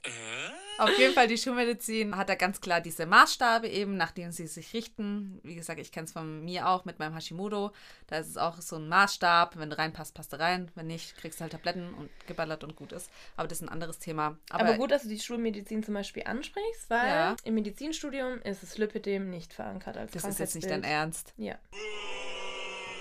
Auf 0.78 0.98
jeden 0.98 1.14
Fall, 1.14 1.28
die 1.28 1.38
Schulmedizin 1.38 2.16
hat 2.16 2.28
da 2.28 2.34
ganz 2.34 2.60
klar 2.60 2.80
diese 2.80 3.06
Maßstabe 3.06 3.68
eben, 3.68 3.96
nach 3.96 4.10
denen 4.10 4.32
sie 4.32 4.48
sich 4.48 4.72
richten. 4.72 5.38
Wie 5.44 5.54
gesagt, 5.54 5.78
ich 5.78 5.92
kenne 5.92 6.06
es 6.06 6.12
von 6.12 6.44
mir 6.44 6.68
auch 6.68 6.84
mit 6.84 6.98
meinem 6.98 7.14
Hashimoto. 7.14 7.72
Da 8.08 8.18
ist 8.18 8.28
es 8.28 8.36
auch 8.36 8.60
so 8.60 8.76
ein 8.76 8.88
Maßstab. 8.88 9.56
Wenn 9.56 9.70
du 9.70 9.78
reinpasst, 9.78 10.14
passt 10.14 10.32
du 10.32 10.40
rein. 10.40 10.70
Wenn 10.74 10.88
nicht, 10.88 11.16
kriegst 11.16 11.38
du 11.38 11.42
halt 11.42 11.52
Tabletten 11.52 11.94
und 11.94 12.10
geballert 12.26 12.64
und 12.64 12.74
gut 12.74 12.90
ist. 12.92 13.08
Aber 13.36 13.46
das 13.46 13.58
ist 13.58 13.62
ein 13.62 13.68
anderes 13.68 14.00
Thema. 14.00 14.36
Aber, 14.50 14.64
Aber, 14.64 14.74
gut, 14.76 14.90
dass 14.90 15.02
du 15.02 15.08
die 15.08 15.20
Schulmedizin 15.20 15.84
zum 15.84 15.94
Beispiel 15.94 16.24
ansprichst, 16.24 16.90
weil 16.90 17.06
Ja. 17.08 17.36
im 17.44 17.54
Medizinstudium 17.54 18.42
ist 18.42 18.62
das 18.64 18.76
Lipidem 18.76 19.30
nicht 19.30 19.52
verankert 19.52 19.96
als 19.96 20.10
das 20.12 20.24
ist 20.24 20.40
jetzt 20.40 20.54
nicht 20.56 20.68
dein. 20.68 20.82
Ernst. 20.82 21.32
Ja. 21.36 21.56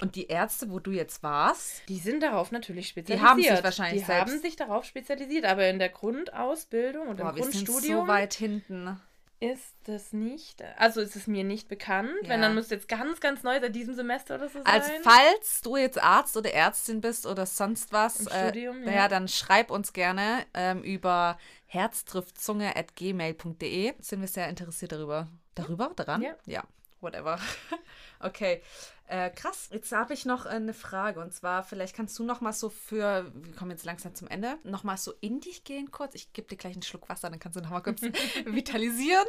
Und 0.02 0.16
die 0.16 0.28
Ärzte, 0.28 0.70
wo 0.70 0.80
du 0.80 0.92
jetzt 0.92 1.24
warst, 1.24 1.82
Die 1.90 1.98
sind 2.00 2.22
darauf 2.24 2.52
natürlich 2.52 2.88
spezialisiert. 2.90 3.30
haben 3.30 3.42
sich 3.42 3.64
wahrscheinlich 3.64 4.02
Die 4.02 4.06
selbst- 4.06 4.32
haben 4.34 4.42
sich 4.42 4.56
darauf 4.56 4.84
spezialisiert, 4.86 5.46
aber 5.46 5.68
in 5.70 5.80
der 5.80 5.90
Grundausbildung 5.90 7.08
und 7.08 7.18
boah, 7.18 7.30
im 7.30 7.36
wir 7.38 7.44
sind 7.44 7.66
Grundstudium 7.66 8.02
so 8.02 8.08
weit 8.08 8.34
hinten. 8.34 9.00
ist 9.40 9.74
das 9.86 10.14
nicht. 10.14 10.64
Also 10.78 11.02
ist 11.02 11.16
es 11.18 11.28
mir 11.28 11.44
nicht 11.44 11.68
bekannt. 11.68 12.10
Ja. 12.24 12.30
Wenn, 12.30 12.42
dann 12.42 12.56
müsste 12.56 12.76
jetzt 12.76 12.88
ganz, 12.88 13.20
ganz 13.20 13.44
neu 13.44 13.60
seit 13.60 13.76
diesem 13.76 13.94
Semester 13.94 14.36
oder 14.36 14.48
so 14.50 14.60
sein. 14.64 14.66
Also 14.66 14.90
falls 15.02 15.62
du 15.62 15.76
jetzt 15.78 16.02
Arzt 16.02 16.38
oder 16.38 16.54
Ärztin 16.54 17.02
bist 17.02 17.26
oder 17.26 17.46
sonst 17.46 17.92
was, 17.92 18.22
Im 18.22 18.28
äh, 18.28 18.48
Studium, 18.50 18.84
ja. 18.86 18.92
ja. 18.92 19.08
dann 19.10 19.28
schreib 19.28 19.70
uns 19.72 19.92
gerne 19.94 20.46
ähm, 20.54 20.82
über 20.84 21.38
herztriftzunge.gmail.de. 21.68 23.94
Sind 24.00 24.22
wir 24.22 24.28
sehr 24.28 24.48
interessiert 24.50 24.92
darüber. 24.94 25.28
Darüber? 25.56 25.92
Daran? 25.96 26.22
Ja. 26.22 26.36
Ja, 26.46 26.64
whatever. 27.02 27.40
okay. 28.24 28.62
Äh, 29.06 29.30
krass. 29.32 29.70
Jetzt 29.72 29.92
habe 29.92 30.14
ich 30.14 30.26
noch 30.26 30.46
eine 30.46 30.74
Frage 30.74 31.20
und 31.20 31.34
zwar, 31.34 31.64
vielleicht 31.64 31.96
kannst 31.96 32.18
du 32.18 32.24
noch 32.24 32.40
mal 32.40 32.54
so 32.54 32.70
für, 32.70 33.32
wir 33.34 33.54
kommen 33.54 33.72
jetzt 33.72 33.86
langsam 33.86 34.16
zum 34.16 34.30
Ende, 34.30 34.58
noch 34.64 34.84
mal 34.84 34.98
so 34.98 35.14
in 35.20 35.42
dich 35.42 35.66
gehen 35.66 35.92
kurz. 35.92 36.16
Ich 36.16 36.32
gebe 36.32 36.48
dir 36.48 36.56
gleich 36.56 36.74
einen 36.74 36.84
Schluck 36.84 37.10
Wasser, 37.10 37.30
dann 37.30 37.38
kannst 37.38 37.58
du 37.58 37.62
noch 37.62 37.70
mal 37.70 37.82
kurz 37.82 38.02
vitalisieren. 38.46 39.28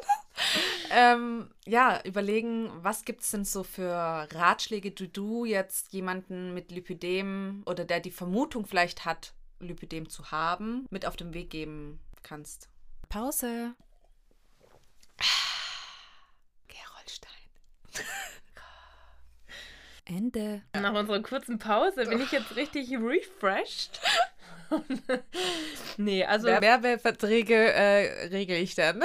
ähm, 0.91 1.51
ja, 1.67 2.01
überlegen, 2.05 2.71
was 2.83 3.05
gibt 3.05 3.23
es 3.23 3.31
denn 3.33 3.45
so 3.45 3.65
für 3.65 4.29
Ratschläge, 4.33 4.93
die 4.93 5.13
du 5.13 5.45
jetzt 5.45 5.93
jemanden 5.93 6.55
mit 6.55 6.71
Lipidem 6.71 7.63
oder 7.67 7.85
der 7.85 8.01
die 8.01 8.13
Vermutung 8.13 8.67
vielleicht 8.67 9.05
hat, 9.05 9.35
Lipidem 9.59 10.09
zu 10.09 10.31
haben, 10.31 10.87
mit 10.91 11.05
auf 11.05 11.17
den 11.17 11.35
Weg 11.35 11.51
geben 11.51 12.01
kannst. 12.23 12.69
Pause. 13.09 13.75
Gerolstein. 16.69 17.31
Ende. 20.05 20.63
Nach 20.75 20.95
unserer 20.95 21.23
kurzen 21.23 21.59
Pause 21.59 22.07
bin 22.07 22.21
ich 22.21 22.33
jetzt 22.33 22.57
richtig 22.57 22.91
refreshed. 22.93 24.01
nee, 25.97 26.25
also 26.25 26.47
Wer 26.47 26.61
Werbeverträge 26.61 27.55
äh, 27.55 28.27
regel 28.29 28.57
ich 28.57 28.75
dann. 28.75 29.03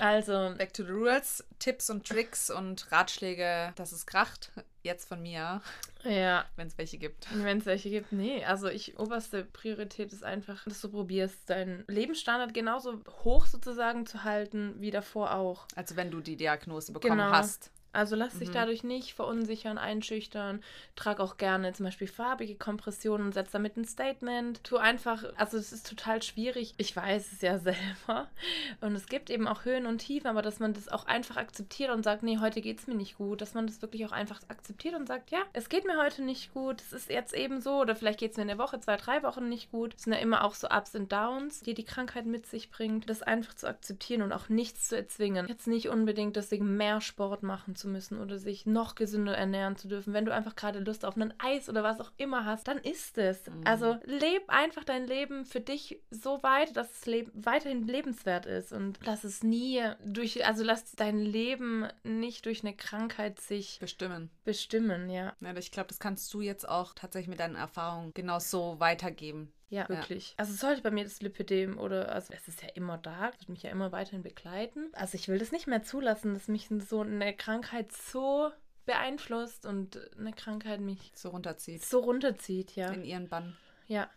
Also, 0.00 0.54
Back 0.56 0.72
to 0.74 0.84
the 0.84 0.92
Rules. 0.92 1.44
Tipps 1.58 1.90
und 1.90 2.06
Tricks 2.06 2.50
und 2.50 2.90
Ratschläge, 2.92 3.72
dass 3.74 3.90
es 3.90 4.06
kracht. 4.06 4.52
Jetzt 4.88 5.06
von 5.06 5.20
mir, 5.20 5.60
ja, 6.02 6.46
wenn 6.56 6.66
es 6.66 6.78
welche 6.78 6.96
gibt. 6.96 7.26
wenn 7.44 7.58
es 7.58 7.66
welche 7.66 7.90
gibt, 7.90 8.10
nee. 8.10 8.42
Also, 8.42 8.68
ich, 8.68 8.98
oberste 8.98 9.44
Priorität 9.44 10.14
ist 10.14 10.24
einfach, 10.24 10.64
dass 10.64 10.80
du 10.80 10.88
probierst, 10.88 11.50
deinen 11.50 11.84
Lebensstandard 11.88 12.54
genauso 12.54 13.02
hoch 13.22 13.44
sozusagen 13.44 14.06
zu 14.06 14.24
halten, 14.24 14.76
wie 14.78 14.90
davor 14.90 15.34
auch. 15.34 15.66
Also 15.76 15.96
wenn 15.96 16.10
du 16.10 16.20
die 16.20 16.36
Diagnose 16.36 16.92
bekommen 16.92 17.18
Genau. 17.18 17.30
hast. 17.30 17.70
Also 17.92 18.16
lass 18.16 18.38
dich 18.38 18.48
Mhm. 18.50 18.52
dadurch 18.54 18.84
nicht 18.84 19.14
verunsichern, 19.14 19.78
einschüchtern. 19.78 20.62
Trag 20.94 21.20
auch 21.20 21.36
gerne 21.38 21.72
zum 21.72 21.84
Beispiel 21.86 22.06
farbige 22.06 22.54
Kompressionen 22.54 23.26
und 23.26 23.32
setz 23.34 23.50
damit 23.50 23.76
ein 23.76 23.84
Statement. 23.86 24.62
Tu 24.62 24.76
einfach, 24.76 25.24
also 25.36 25.56
es 25.56 25.72
ist 25.72 25.88
total 25.88 26.22
schwierig. 26.22 26.74
Ich 26.76 26.94
weiß 26.94 27.32
es 27.32 27.40
ja 27.40 27.58
selber. 27.58 28.28
Und 28.80 28.94
es 28.94 29.06
gibt 29.06 29.30
eben 29.30 29.48
auch 29.48 29.64
Höhen 29.64 29.86
und 29.86 29.98
Tiefen, 29.98 30.26
aber 30.28 30.42
dass 30.42 30.58
man 30.60 30.74
das 30.74 30.88
auch 30.88 31.06
einfach 31.06 31.36
akzeptiert 31.36 31.90
und 31.90 32.02
sagt, 32.02 32.22
nee, 32.22 32.38
heute 32.38 32.60
geht 32.60 32.78
es 32.78 32.86
mir 32.86 32.94
nicht 32.94 33.16
gut. 33.16 33.40
Dass 33.40 33.54
man 33.54 33.66
das 33.66 33.80
wirklich 33.82 34.04
auch 34.06 34.12
einfach 34.12 34.40
akzeptiert 34.48 34.94
und 34.94 35.06
sagt, 35.08 35.30
ja, 35.30 35.40
es 35.52 35.68
geht 35.68 35.86
mir 35.86 35.96
heute 35.98 36.22
nicht 36.22 36.52
gut. 36.52 36.80
Es 36.82 36.92
ist 36.92 37.08
jetzt 37.10 37.34
eben 37.34 37.60
so. 37.60 37.80
Oder 37.80 37.96
vielleicht 37.96 38.20
geht 38.20 38.32
es 38.32 38.36
mir 38.36 38.42
in 38.42 38.48
der 38.48 38.58
Woche, 38.58 38.80
zwei, 38.80 38.96
drei 38.96 39.22
Wochen 39.22 39.48
nicht 39.48 39.70
gut. 39.70 39.94
Es 39.96 40.02
sind 40.02 40.12
ja 40.12 40.18
immer 40.18 40.44
auch 40.44 40.54
so 40.54 40.68
Ups 40.68 40.94
und 40.94 41.10
Downs, 41.10 41.60
die 41.60 41.74
die 41.74 41.84
Krankheit 41.84 42.26
mit 42.26 42.46
sich 42.46 42.70
bringt. 42.70 43.08
Das 43.08 43.22
einfach 43.22 43.54
zu 43.54 43.66
akzeptieren 43.66 44.22
und 44.22 44.32
auch 44.32 44.48
nichts 44.48 44.88
zu 44.88 44.96
erzwingen. 44.96 45.46
Jetzt 45.48 45.66
nicht 45.66 45.88
unbedingt 45.88 46.36
deswegen 46.36 46.76
mehr 46.76 47.00
Sport 47.00 47.42
machen 47.42 47.76
zu 47.78 47.88
müssen 47.88 48.20
oder 48.20 48.38
sich 48.38 48.66
noch 48.66 48.94
gesünder 48.94 49.36
ernähren 49.36 49.76
zu 49.76 49.88
dürfen. 49.88 50.12
Wenn 50.12 50.24
du 50.24 50.34
einfach 50.34 50.56
gerade 50.56 50.80
Lust 50.80 51.04
auf 51.04 51.16
ein 51.16 51.32
Eis 51.38 51.68
oder 51.68 51.82
was 51.82 52.00
auch 52.00 52.12
immer 52.16 52.44
hast, 52.44 52.68
dann 52.68 52.78
ist 52.78 53.16
es. 53.18 53.46
Mhm. 53.46 53.62
Also 53.64 53.96
leb 54.04 54.42
einfach 54.48 54.84
dein 54.84 55.06
Leben 55.06 55.46
für 55.46 55.60
dich 55.60 56.02
so 56.10 56.42
weit, 56.42 56.76
dass 56.76 56.90
es 56.92 57.06
leb 57.06 57.30
weiterhin 57.34 57.86
lebenswert 57.86 58.46
ist 58.46 58.72
und 58.72 58.98
lass 59.04 59.24
es 59.24 59.42
nie 59.42 59.82
durch, 60.04 60.44
also 60.46 60.64
lass 60.64 60.92
dein 60.92 61.18
Leben 61.18 61.86
nicht 62.02 62.46
durch 62.46 62.62
eine 62.62 62.74
Krankheit 62.74 63.40
sich 63.40 63.78
Bestimmen. 63.80 64.30
bestimmen, 64.44 65.08
ja. 65.08 65.34
Ja, 65.40 65.56
ich 65.56 65.70
glaube, 65.70 65.88
das 65.88 66.00
kannst 66.00 66.32
du 66.34 66.40
jetzt 66.40 66.68
auch 66.68 66.94
tatsächlich 66.94 67.28
mit 67.28 67.40
deinen 67.40 67.56
Erfahrungen 67.56 68.12
genau 68.14 68.38
so 68.38 68.80
weitergeben. 68.80 69.52
Ja, 69.70 69.88
wirklich. 69.88 70.34
Also 70.38 70.54
sollte 70.54 70.82
bei 70.82 70.90
mir 70.90 71.04
das 71.04 71.20
Lipidem 71.20 71.78
oder, 71.78 72.10
also 72.12 72.32
es 72.34 72.48
ist 72.48 72.62
ja 72.62 72.68
immer 72.74 72.96
da, 72.96 73.32
wird 73.32 73.48
mich 73.48 73.62
ja 73.62 73.70
immer 73.70 73.92
weiterhin 73.92 74.22
begleiten. 74.22 74.88
Also 74.92 75.16
ich 75.16 75.28
will 75.28 75.38
das 75.38 75.52
nicht 75.52 75.66
mehr 75.66 75.82
zulassen, 75.82 76.34
dass 76.34 76.48
mich 76.48 76.68
so 76.88 77.02
eine 77.02 77.34
Krankheit 77.36 77.92
so 77.92 78.50
beeinflusst 78.86 79.66
und 79.66 80.00
eine 80.18 80.32
Krankheit 80.32 80.80
mich 80.80 81.12
So 81.14 81.28
runterzieht. 81.28 81.84
so 81.84 82.00
runterzieht, 82.00 82.74
ja. 82.76 82.90
In 82.90 83.04
ihren 83.04 83.28
Bann. 83.28 83.56
Ja. 83.86 84.08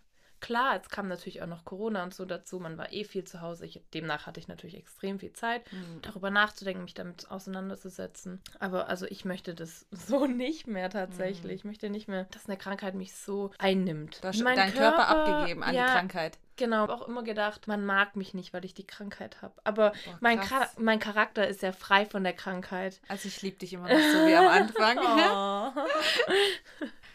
Klar, 0.42 0.80
es 0.82 0.90
kam 0.90 1.08
natürlich 1.08 1.42
auch 1.42 1.48
noch 1.48 1.64
Corona 1.64 2.04
und 2.04 2.14
so 2.14 2.26
dazu. 2.26 2.60
Man 2.60 2.78
war 2.78 2.92
eh 2.92 3.04
viel 3.06 3.24
zu 3.24 3.42
Hause. 3.42 3.66
Ich, 3.66 3.82
demnach 3.94 4.26
hatte 4.26 4.40
ich 4.40 4.48
natürlich 4.48 4.76
extrem 4.76 5.20
viel 5.20 5.32
Zeit, 5.34 5.72
Mhm. 5.72 6.02
darüber 6.02 6.30
nachzudenken, 6.32 6.84
mich 6.84 6.94
damit 6.96 7.30
auseinanderzusetzen. 7.32 8.42
Aber 8.60 8.90
also 8.90 9.06
ich 9.06 9.24
möchte 9.24 9.54
das 9.56 9.86
so 9.92 10.26
nicht 10.28 10.68
mehr 10.68 10.90
tatsächlich. 10.90 11.54
Ich 11.54 11.64
möchte 11.64 11.90
nicht 11.90 12.08
mehr, 12.08 12.26
dass 12.32 12.48
eine 12.48 12.58
Krankheit 12.58 12.96
mich 12.96 13.14
so 13.16 13.52
einnimmt. 13.60 14.22
Du 14.24 14.28
hast 14.28 14.42
Mein 14.44 14.56
deinen 14.58 14.74
Körper, 14.74 15.08
abgegeben 15.08 15.64
an 15.64 15.74
ja, 15.76 15.86
die 15.86 15.92
Krankheit. 15.94 16.38
Genau, 16.58 16.86
auch 16.86 17.08
immer 17.08 17.24
gedacht, 17.24 17.68
man 17.68 17.86
mag 17.86 18.16
mich 18.16 18.34
nicht, 18.34 18.54
weil 18.54 18.66
ich 18.66 18.74
die 18.76 18.86
Krankheit 18.86 19.42
habe. 19.42 19.54
Aber 19.64 19.92
Boah, 19.92 20.18
mein. 20.20 20.42
Char 20.44 20.70
mein 20.78 21.00
Charakter 21.00 21.48
ist 21.48 21.62
ja 21.64 21.72
frei 21.72 22.06
von 22.06 22.24
der 22.24 22.34
Krankheit. 22.34 23.00
Also 23.08 23.28
ich 23.30 23.42
liebe 23.42 23.58
dich 23.58 23.74
immer 23.74 23.88
noch 23.90 23.98
so 23.98 24.28
wie 24.28 24.36
am 24.36 24.48
Anfang. 24.48 24.98
Oh. 25.72 25.72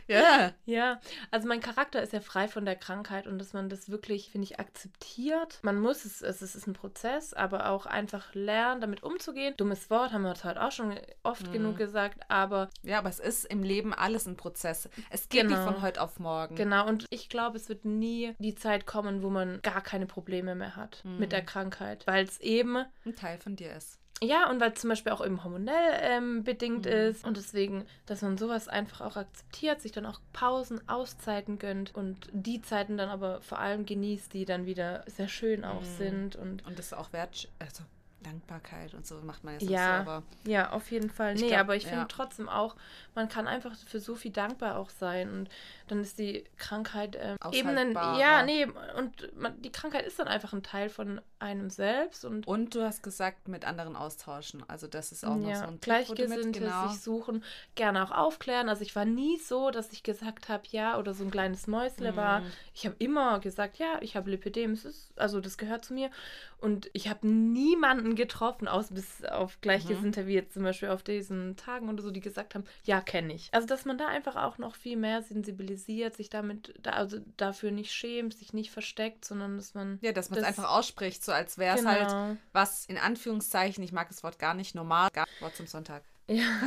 Ja. 0.09 0.52
Ja, 0.64 1.00
also 1.30 1.46
mein 1.48 1.61
Charakter 1.61 2.02
ist 2.02 2.12
ja 2.12 2.20
frei 2.20 2.48
von 2.48 2.64
der 2.64 2.76
Krankheit 2.76 3.26
und 3.26 3.38
dass 3.38 3.52
man 3.52 3.68
das 3.68 3.88
wirklich, 3.90 4.30
finde 4.30 4.44
ich, 4.44 4.59
akzeptiert. 4.61 5.59
Man 5.62 5.78
muss 5.80 6.04
es, 6.04 6.22
es 6.22 6.42
ist 6.42 6.66
ein 6.66 6.72
Prozess, 6.72 7.32
aber 7.32 7.70
auch 7.70 7.86
einfach 7.86 8.34
lernen, 8.34 8.80
damit 8.80 9.02
umzugehen. 9.02 9.54
Dummes 9.57 9.90
Wort 9.90 10.12
haben 10.12 10.22
wir 10.22 10.30
heute 10.42 10.62
auch 10.62 10.72
schon 10.72 10.94
oft 11.22 11.46
Mhm. 11.48 11.52
genug 11.52 11.76
gesagt, 11.76 12.20
aber 12.28 12.68
Ja, 12.82 12.98
aber 12.98 13.09
es 13.09 13.18
ist 13.20 13.44
im 13.46 13.62
Leben 13.62 13.92
alles 13.94 14.26
ein 14.26 14.36
Prozess. 14.36 14.88
Es 15.11 15.28
geht 15.28 15.46
nicht 15.46 15.57
Genau. 15.59 15.72
von 15.72 15.82
heute 15.82 16.00
auf 16.00 16.18
morgen. 16.18 16.54
genau. 16.57 16.86
Und 16.86 17.07
ich 17.11 17.28
glaube, 17.28 17.57
es 17.57 17.68
wird 17.68 17.84
nie 17.84 18.34
die 18.38 18.54
Zeit 18.54 18.86
kommen, 18.86 19.22
wo 19.22 19.30
man 19.30 19.61
gar 19.62 19.80
keine 19.82 20.07
Probleme 20.07 20.54
mehr 20.54 20.76
hat 20.76 21.00
Mhm. 21.04 21.18
mit 21.18 21.32
der 21.32 21.42
Krankheit, 21.44 22.07
weil 22.07 22.24
es 22.24 22.40
eben 22.40 22.76
Ein 23.04 23.16
Teil 23.16 23.38
von 23.38 23.57
dir 23.57 23.74
ist. 23.74 23.98
Ja, 24.23 24.49
und 24.49 24.61
weil 24.61 24.73
es 24.73 24.81
zum 24.81 24.89
Beispiel 24.89 25.12
auch 25.12 25.25
eben 25.25 25.45
hormonell 25.45 25.99
ähm, 26.01 26.43
bedingt 26.43 26.87
Mhm. 26.87 26.93
ist. 26.93 27.25
Und 27.25 27.37
deswegen, 27.37 27.85
dass 28.07 28.23
man 28.23 28.39
sowas 28.39 28.67
einfach 28.67 29.03
auch 29.03 29.17
akzeptiert, 29.17 29.83
sich 29.83 29.93
dann 29.93 30.07
auch 30.07 30.21
Pausen, 30.33 30.81
Auszeiten 30.89 31.59
gönnt 31.59 31.95
und 31.95 32.29
die 32.33 32.62
Zeiten 32.62 32.97
dann 32.97 33.11
aber 33.11 33.43
vor 33.43 33.59
allem 33.59 33.85
genießt, 33.85 34.33
die 34.33 34.47
dann 34.47 34.64
wieder 34.64 35.05
sehr 35.07 35.29
schön 35.29 35.64
auch 35.64 35.83
Mhm. 35.83 35.97
sind. 35.99 36.37
Und 36.37 36.67
Und 36.67 36.79
das 36.79 36.87
ist 36.87 36.93
auch 36.95 37.12
Wert, 37.12 37.49
also 37.59 37.83
Dankbarkeit 38.23 38.93
und 38.95 39.07
so 39.07 39.17
macht 39.21 39.45
man 39.45 39.61
ja 39.61 39.71
Ja. 39.71 40.01
aber 40.01 40.23
ja, 40.45 40.71
auf 40.73 40.91
jeden 40.91 41.11
Fall. 41.11 41.35
Ich 41.37 41.43
Nee, 41.43 41.49
glaub, 41.49 41.61
aber 41.61 41.77
ich 41.77 41.85
ja. 41.85 41.91
finde 41.91 42.07
trotzdem 42.09 42.49
auch, 42.49 42.75
man 43.14 43.29
kann 43.29 43.47
einfach 43.47 43.77
für 43.77 44.01
so 44.01 44.17
viel 44.17 44.33
dankbar 44.33 44.79
auch 44.79 44.91
sein. 44.91 45.31
Und 45.31 45.51
dann 45.87 46.01
ist 46.01 46.19
die 46.19 46.43
Krankheit 46.57 47.17
ähm, 47.21 47.37
eben 47.53 47.69
ein. 47.69 47.93
Ja, 48.19 48.43
nee, 48.43 48.67
und 48.97 49.37
man, 49.39 49.61
die 49.62 49.71
Krankheit 49.71 50.07
ist 50.07 50.19
dann 50.19 50.27
einfach 50.27 50.53
ein 50.55 50.64
Teil 50.64 50.89
von 50.89 51.21
einem 51.39 51.70
selbst. 51.70 52.24
Und 52.24 52.47
und 52.47 52.74
du 52.74 52.82
hast 52.82 53.03
gesagt, 53.03 53.49
mit 53.49 53.64
anderen 53.66 53.97
austauschen. 53.97 54.62
Also 54.68 54.87
das 54.87 55.12
ist 55.12 55.24
auch 55.24 55.37
noch 55.37 55.49
ja, 55.49 55.57
so 55.57 55.64
ein 55.64 55.80
Gleichgesinnte 55.80 56.61
genau. 56.61 56.89
sich 56.89 57.01
suchen, 57.01 57.45
gerne 57.74 58.03
auch 58.03 58.11
aufklären. 58.11 58.68
Also 58.68 58.82
ich 58.82 58.97
war 58.97 59.05
nie 59.05 59.37
so, 59.39 59.70
dass 59.70 59.93
ich 59.93 60.03
gesagt 60.03 60.49
habe, 60.49 60.62
ja, 60.70 60.99
oder 60.99 61.14
so 61.14 61.24
ein 61.24 61.30
kleines 61.30 61.66
Mäusle 61.66 62.16
war. 62.16 62.41
Mhm. 62.41 62.53
Ich 62.74 62.87
habe 62.87 62.97
immer 62.99 63.39
gesagt, 63.41 63.78
ja, 63.78 63.99
ich 64.01 64.16
habe 64.16 64.30
Lipidem, 64.30 64.72
es 64.72 64.84
ist, 64.84 65.12
also 65.16 65.41
das 65.41 65.59
gehört 65.59 65.84
zu 65.84 65.95
mir. 65.95 66.11
Und 66.59 66.89
ich 66.95 67.09
habe 67.11 67.26
niemanden 67.28 68.14
getroffen, 68.14 68.66
aus 68.66 68.89
bis 68.89 69.22
auf 69.24 69.61
Gleichgesinnte, 69.61 70.26
wie 70.26 70.32
jetzt 70.32 70.55
zum 70.55 70.62
Beispiel 70.62 70.89
auf 70.89 71.03
diesen 71.03 71.57
Tagen 71.57 71.91
oder 71.91 72.03
so, 72.03 72.11
die 72.11 72.20
gesagt 72.20 72.55
haben, 72.55 72.64
ja, 72.84 73.03
kenne 73.03 73.34
ich. 73.34 73.51
Also 73.53 73.66
dass 73.66 73.84
man 73.84 73.99
da 73.99 74.07
einfach 74.09 74.37
auch 74.37 74.57
noch 74.57 74.74
viel 74.74 74.97
mehr 74.97 75.22
sensibilisiert, 75.22 76.16
sich 76.16 76.30
damit, 76.30 76.74
da, 76.82 76.93
also 76.93 77.18
dafür 77.37 77.70
nicht 77.72 77.93
schämt, 77.93 78.32
sich 78.34 78.55
nicht 78.55 78.70
versteckt, 78.70 79.24
sondern 79.26 79.57
dass 79.59 79.74
man 79.74 79.99
Ja, 80.01 80.12
dass 80.12 80.30
man 80.30 80.39
es 80.39 80.47
das- 80.47 80.59
einfach 80.59 80.70
ausspricht, 80.70 81.22
so 81.27 81.33
als 81.33 81.59
wäre 81.59 81.74
es 81.77 81.83
Genau. 81.85 81.91
halt 81.93 82.39
was 82.53 82.87
in 82.87 82.97
Anführungszeichen, 82.99 83.85
ich 83.85 83.93
mag 83.93 84.09
das 84.09 84.22
Wort 84.22 84.39
gar 84.39 84.55
nicht, 84.55 84.74
normal, 84.74 85.11
gar, 85.12 85.27
Wort 85.41 85.55
zum 85.57 85.66
Sonntag. 85.66 86.03
Ja. 86.29 86.61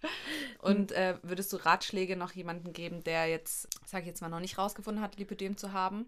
Und 0.60 0.92
äh, 0.92 1.16
würdest 1.22 1.52
du 1.52 1.56
Ratschläge 1.56 2.16
noch 2.16 2.32
jemandem 2.32 2.72
geben, 2.72 3.04
der 3.04 3.26
jetzt, 3.26 3.68
sag 3.84 4.00
ich 4.02 4.08
jetzt 4.08 4.20
mal, 4.20 4.28
noch 4.28 4.40
nicht 4.40 4.58
rausgefunden 4.58 5.02
hat, 5.02 5.18
Lipidem 5.18 5.56
zu 5.56 5.72
haben? 5.72 6.06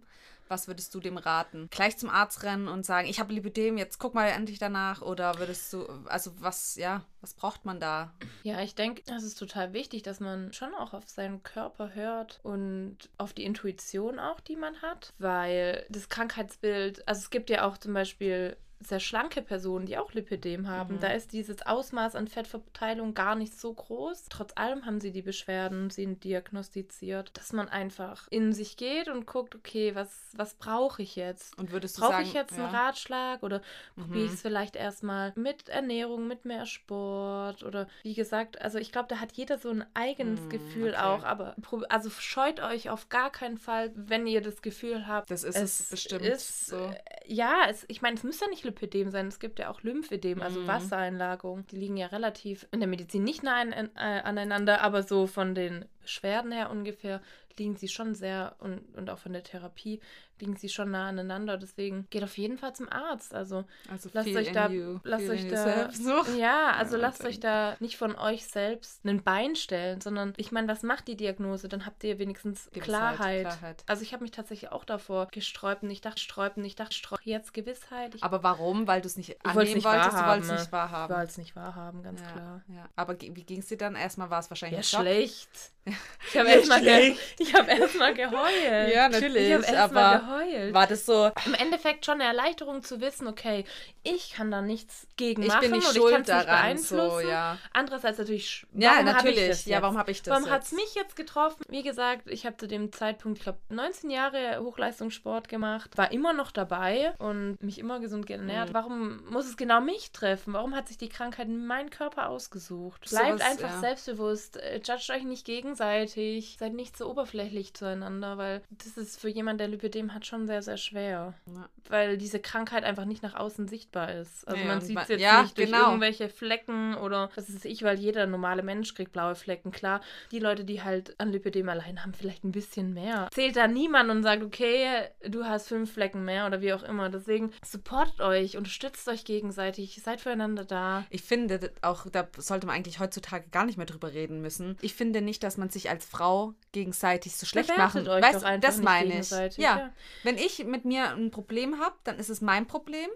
Was 0.48 0.66
würdest 0.66 0.94
du 0.94 1.00
dem 1.00 1.18
raten? 1.18 1.68
Gleich 1.70 1.98
zum 1.98 2.08
Arzt 2.08 2.42
rennen 2.42 2.68
und 2.68 2.84
sagen, 2.84 3.06
ich 3.06 3.20
habe 3.20 3.34
Lipidem, 3.34 3.76
jetzt 3.76 3.98
guck 3.98 4.14
mal 4.14 4.28
endlich 4.28 4.58
danach? 4.58 5.02
Oder 5.02 5.38
würdest 5.38 5.72
du, 5.72 5.86
also 6.06 6.32
was, 6.40 6.76
ja, 6.76 7.04
was 7.20 7.34
braucht 7.34 7.66
man 7.66 7.80
da? 7.80 8.14
Ja, 8.42 8.60
ich 8.62 8.74
denke, 8.74 9.02
es 9.14 9.22
ist 9.22 9.38
total 9.38 9.74
wichtig, 9.74 10.02
dass 10.02 10.20
man 10.20 10.52
schon 10.52 10.74
auch 10.74 10.94
auf 10.94 11.08
seinen 11.08 11.42
Körper 11.42 11.94
hört 11.94 12.40
und 12.42 12.96
auf 13.18 13.34
die 13.34 13.44
Intuition 13.44 14.18
auch, 14.18 14.40
die 14.40 14.56
man 14.56 14.80
hat, 14.80 15.12
weil 15.18 15.84
das 15.90 16.08
Krankheitsbild, 16.08 17.06
also 17.06 17.20
es 17.20 17.30
gibt 17.30 17.50
ja 17.50 17.66
auch 17.66 17.76
zum 17.76 17.92
Beispiel 17.92 18.56
sehr 18.80 19.00
schlanke 19.00 19.42
Personen, 19.42 19.86
die 19.86 19.98
auch 19.98 20.12
Lipidem 20.12 20.68
haben. 20.68 20.98
Mhm. 20.98 21.00
Da 21.00 21.08
ist 21.08 21.32
dieses 21.32 21.66
Ausmaß 21.66 22.14
an 22.14 22.28
Fettverteilung 22.28 23.14
gar 23.14 23.34
nicht 23.34 23.58
so 23.58 23.72
groß. 23.72 24.26
Trotz 24.30 24.52
allem 24.56 24.86
haben 24.86 25.00
sie 25.00 25.10
die 25.12 25.22
Beschwerden, 25.22 25.90
sind 25.90 26.24
diagnostiziert, 26.24 27.30
dass 27.36 27.52
man 27.52 27.68
einfach 27.68 28.28
in 28.30 28.52
sich 28.52 28.76
geht 28.76 29.08
und 29.08 29.26
guckt, 29.26 29.54
okay, 29.54 29.94
was, 29.94 30.30
was 30.36 30.54
brauche 30.54 31.02
ich 31.02 31.16
jetzt? 31.16 31.58
Und 31.58 31.72
würdest 31.72 31.98
du 31.98 32.02
Brauche 32.02 32.22
ich 32.22 32.32
jetzt 32.32 32.56
einen 32.58 32.66
ja, 32.66 32.68
Ratschlag 32.68 33.42
oder 33.42 33.60
probiere 33.96 34.24
ich 34.26 34.32
Mhm. 34.32 34.34
es 34.34 34.42
vielleicht 34.42 34.76
erstmal 34.76 35.32
mit 35.34 35.68
Ernährung, 35.68 36.28
mit 36.28 36.44
mehr 36.44 36.64
Sport 36.64 37.64
oder 37.64 37.88
wie 38.02 38.14
gesagt, 38.14 38.60
also 38.60 38.78
ich 38.78 38.92
glaube, 38.92 39.08
da 39.08 39.18
hat 39.20 39.32
jeder 39.32 39.58
so 39.58 39.70
ein 39.70 39.84
eigenes 39.94 40.40
Mm, 40.40 40.48
Gefühl 40.48 40.94
okay. 40.94 40.96
auch, 40.96 41.24
aber 41.24 41.56
also 41.88 42.10
scheut 42.10 42.60
euch 42.60 42.90
auf 42.90 43.08
gar 43.08 43.30
keinen 43.32 43.58
Fall, 43.58 43.90
wenn 43.94 44.26
ihr 44.28 44.40
das 44.40 44.62
Gefühl 44.62 45.06
habt, 45.08 45.28
Das 45.28 45.44
ist 45.44 45.56
es 45.56 45.88
bestimmt 45.88 46.24
ist, 46.24 46.66
so. 46.66 46.76
äh, 46.94 47.32
Ja, 47.34 47.66
es, 47.68 47.84
ich 47.88 48.00
meine, 48.02 48.16
es 48.16 48.22
muss 48.24 48.40
ja 48.40 48.48
nicht 48.48 48.64
Lipidem 48.68 49.10
sein, 49.10 49.28
es 49.28 49.38
gibt 49.40 49.58
ja 49.58 49.70
auch 49.70 49.82
Lymphedem, 49.82 50.42
also 50.42 50.60
Mhm. 50.60 50.66
Wassereinlagerung. 50.66 51.66
Die 51.66 51.76
liegen 51.76 51.96
ja 51.96 52.06
relativ 52.06 52.66
in 52.70 52.80
der 52.80 52.88
Medizin 52.88 53.24
nicht 53.24 53.42
nah 53.42 53.60
an, 53.60 53.72
äh, 53.72 53.88
aneinander, 53.96 54.80
aber 54.82 55.02
so 55.02 55.26
von 55.26 55.54
den 55.54 55.84
Beschwerden 56.02 56.52
her 56.52 56.70
ungefähr 56.70 57.20
liegen 57.58 57.76
sie 57.76 57.88
schon 57.88 58.14
sehr 58.14 58.54
und, 58.60 58.80
und 58.96 59.10
auch 59.10 59.18
von 59.18 59.32
der 59.32 59.42
Therapie 59.42 60.00
liegen 60.40 60.56
sie 60.56 60.68
schon 60.68 60.90
nah 60.90 61.08
aneinander. 61.08 61.56
Deswegen 61.56 62.06
geht 62.10 62.24
auf 62.24 62.36
jeden 62.38 62.58
Fall 62.58 62.74
zum 62.74 62.88
Arzt. 62.90 63.34
Also 63.34 63.64
Also 63.90 64.10
lasst 64.12 64.28
euch 64.28 64.52
da, 64.52 64.68
you, 64.68 65.00
lasst 65.04 65.24
feel 65.24 65.32
euch 65.32 65.48
da, 65.48 65.90
ja, 66.36 66.70
also 66.72 66.96
Ja, 66.96 67.02
lasst 67.02 67.24
euch 67.24 67.40
da 67.40 67.76
nicht 67.80 67.96
von 67.96 68.16
euch 68.16 68.46
selbst 68.46 69.04
ein 69.04 69.22
Bein 69.22 69.56
stellen, 69.56 70.00
sondern 70.00 70.34
ich 70.36 70.52
meine, 70.52 70.68
was 70.68 70.82
macht 70.82 71.08
die 71.08 71.16
Diagnose? 71.16 71.68
Dann 71.68 71.86
habt 71.86 72.04
ihr 72.04 72.18
wenigstens 72.18 72.70
Klarheit. 72.72 73.42
Klarheit. 73.42 73.84
Also 73.86 74.02
ich 74.02 74.12
habe 74.12 74.22
mich 74.22 74.30
tatsächlich 74.30 74.72
auch 74.72 74.84
davor 74.84 75.28
gesträubt 75.30 75.82
und 75.82 75.90
ich 75.90 76.00
dachte 76.00 76.20
sträuben, 76.20 76.64
ich 76.64 76.76
dachte 76.76 76.94
sträuben. 76.94 77.22
Jetzt 77.24 77.54
Gewissheit. 77.54 78.14
Ich 78.14 78.22
Aber 78.22 78.42
warum? 78.42 78.86
Weil 78.86 79.00
du 79.00 79.06
es 79.06 79.16
nicht 79.16 79.44
annehmen 79.44 79.74
nicht 79.74 79.84
wolltest, 79.84 80.16
du 80.16 80.26
wolltest 80.26 80.50
ne? 80.50 80.58
nicht 80.58 80.72
wahrhaben. 80.72 81.14
wollte 81.14 81.30
es 81.30 81.38
nicht 81.38 81.56
wahrhaben, 81.56 82.02
ganz 82.02 82.20
ja, 82.20 82.26
klar. 82.30 82.62
Ja. 82.68 82.88
Aber 82.96 83.20
wie 83.20 83.44
ging 83.44 83.60
es 83.60 83.66
dir 83.66 83.78
dann? 83.78 83.94
Erstmal 83.94 84.30
war 84.30 84.40
es 84.40 84.50
wahrscheinlich 84.50 84.92
Ja, 84.92 85.00
schlecht. 85.00 85.48
Ich 86.30 86.36
habe 86.36 86.50
erstmal 86.50 86.82
ge 86.82 87.16
ich 87.38 87.54
hab 87.54 87.66
erst 87.66 87.98
mal 87.98 88.12
geheult. 88.12 88.52
Ja, 88.62 88.88
Ich 88.88 88.98
habe 88.98 89.14
natürlich, 89.14 89.48
erst 89.48 89.70
mal 89.72 89.76
aber 89.78 90.27
geheult. 90.28 90.74
War 90.74 90.86
das 90.86 91.06
so, 91.06 91.30
Im 91.46 91.54
Endeffekt 91.54 92.04
schon 92.06 92.20
eine 92.20 92.24
Erleichterung 92.24 92.82
zu 92.82 93.00
wissen, 93.00 93.26
okay, 93.26 93.64
ich 94.02 94.32
kann 94.32 94.50
da 94.50 94.62
nichts 94.62 95.06
gegen 95.16 95.42
ich 95.42 95.48
machen 95.48 95.60
bin 95.60 95.70
nicht 95.72 95.84
oder 95.84 95.90
ich 95.92 95.96
schuld 95.96 96.12
kann 96.12 96.22
es 96.22 96.28
nicht 96.28 96.46
beeinflussen. 96.46 97.10
so, 97.10 97.20
ja. 97.20 97.58
Andererseits 97.72 98.18
natürlich, 98.18 98.66
Ja, 98.72 98.98
ich 98.98 99.04
natürlich. 99.04 99.66
Ja, 99.66 99.82
warum 99.82 99.98
habe 99.98 100.10
ich 100.10 100.22
das 100.22 100.32
Warum 100.34 100.50
hat 100.50 100.62
es 100.62 100.72
mich 100.72 100.94
jetzt 100.94 101.16
getroffen? 101.16 101.64
Wie 101.68 101.82
gesagt, 101.82 102.28
ich 102.28 102.46
habe 102.46 102.56
zu 102.56 102.68
dem 102.68 102.92
Zeitpunkt, 102.92 103.38
ich 103.38 103.44
glaube, 103.44 103.58
19 103.70 104.10
Jahre 104.10 104.60
Hochleistungssport 104.60 105.48
gemacht, 105.48 105.96
war 105.96 106.12
immer 106.12 106.32
noch 106.32 106.50
dabei 106.50 107.14
und 107.18 107.62
mich 107.62 107.78
immer 107.78 108.00
gesund 108.00 108.28
ernährt. 108.30 108.70
Mhm. 108.70 108.74
Warum 108.74 109.30
muss 109.30 109.46
es 109.46 109.56
genau 109.56 109.80
mich 109.80 110.12
treffen? 110.12 110.52
Warum 110.52 110.74
hat 110.74 110.88
sich 110.88 110.98
die 110.98 111.08
Krankheit 111.08 111.48
in 111.48 111.66
meinen 111.66 111.90
Körper 111.90 112.28
ausgesucht? 112.28 113.08
Bleibt 113.08 113.40
Sowas, 113.40 113.50
einfach 113.50 113.70
ja. 113.70 113.80
selbstbewusst, 113.80 114.56
äh, 114.58 114.80
judgt 114.84 115.10
euch 115.10 115.24
nicht 115.24 115.44
gegenseitig, 115.44 116.56
seid 116.58 116.74
nicht 116.74 116.96
so 116.96 117.10
oberflächlich 117.10 117.74
zueinander, 117.74 118.38
weil 118.38 118.62
das 118.70 118.96
ist 118.96 119.20
für 119.20 119.28
jemanden, 119.28 119.58
der 119.58 119.68
Lipidem 119.68 120.14
hat, 120.14 120.17
schon 120.26 120.46
sehr, 120.46 120.62
sehr 120.62 120.76
schwer. 120.76 121.34
Ja. 121.46 121.68
Weil 121.88 122.18
diese 122.18 122.38
Krankheit 122.40 122.84
einfach 122.84 123.04
nicht 123.04 123.22
nach 123.22 123.34
außen 123.34 123.68
sichtbar 123.68 124.12
ist. 124.14 124.46
Also 124.46 124.60
Nee, 124.60 124.66
man 124.66 124.80
sieht 124.80 124.98
es 124.98 125.08
jetzt 125.08 125.20
ja, 125.20 125.42
nicht 125.42 125.56
durch 125.56 125.70
genau. 125.70 125.88
irgendwelche 125.88 126.28
Flecken 126.28 126.94
oder 126.96 127.30
was 127.34 127.48
ist 127.48 127.64
ich, 127.64 127.82
weil 127.82 127.98
jeder 127.98 128.26
normale 128.26 128.62
Mensch 128.62 128.94
kriegt 128.94 129.12
blaue 129.12 129.34
Flecken. 129.34 129.70
Klar, 129.70 130.00
die 130.30 130.38
Leute, 130.38 130.64
die 130.64 130.82
halt 130.82 131.18
an 131.18 131.30
Lipidem 131.30 131.68
allein 131.68 132.02
haben, 132.02 132.14
vielleicht 132.14 132.44
ein 132.44 132.52
bisschen 132.52 132.94
mehr. 132.94 133.28
Zählt 133.32 133.56
da 133.56 133.66
niemand 133.66 134.10
und 134.10 134.22
sagt, 134.22 134.42
okay, 134.42 135.08
du 135.26 135.44
hast 135.44 135.68
fünf 135.68 135.92
Flecken 135.92 136.24
mehr 136.24 136.46
oder 136.46 136.60
wie 136.60 136.72
auch 136.72 136.82
immer. 136.82 137.08
Deswegen 137.08 137.52
supportet 137.64 138.20
euch, 138.20 138.56
unterstützt 138.56 139.08
euch 139.08 139.24
gegenseitig, 139.24 140.00
seid 140.02 140.20
füreinander 140.20 140.64
da. 140.64 141.04
Ich 141.10 141.22
finde 141.22 141.72
auch, 141.82 142.06
da 142.10 142.28
sollte 142.36 142.66
man 142.66 142.76
eigentlich 142.76 143.00
heutzutage 143.00 143.48
gar 143.50 143.64
nicht 143.64 143.76
mehr 143.76 143.86
drüber 143.86 144.12
reden 144.12 144.40
müssen. 144.40 144.76
Ich 144.80 144.94
finde 144.94 145.22
nicht, 145.22 145.42
dass 145.42 145.56
man 145.56 145.70
sich 145.70 145.90
als 145.90 146.04
Frau 146.04 146.54
gegenseitig 146.72 147.36
so 147.36 147.46
schlecht 147.46 147.68
Bewertet 147.68 148.06
machen. 148.06 148.08
euch 148.08 148.22
weißt, 148.22 148.44
doch 148.44 148.60
das 148.60 148.82
meine 148.82 149.20
ich. 149.20 149.30
Ja. 149.30 149.78
ja. 149.78 149.92
Wenn 150.22 150.36
ich 150.38 150.64
mit 150.64 150.84
mir 150.84 151.10
ein 151.10 151.30
Problem 151.30 151.78
habe, 151.80 151.96
dann 152.04 152.18
ist 152.18 152.28
es 152.28 152.40
mein 152.40 152.66
Problem. 152.66 153.08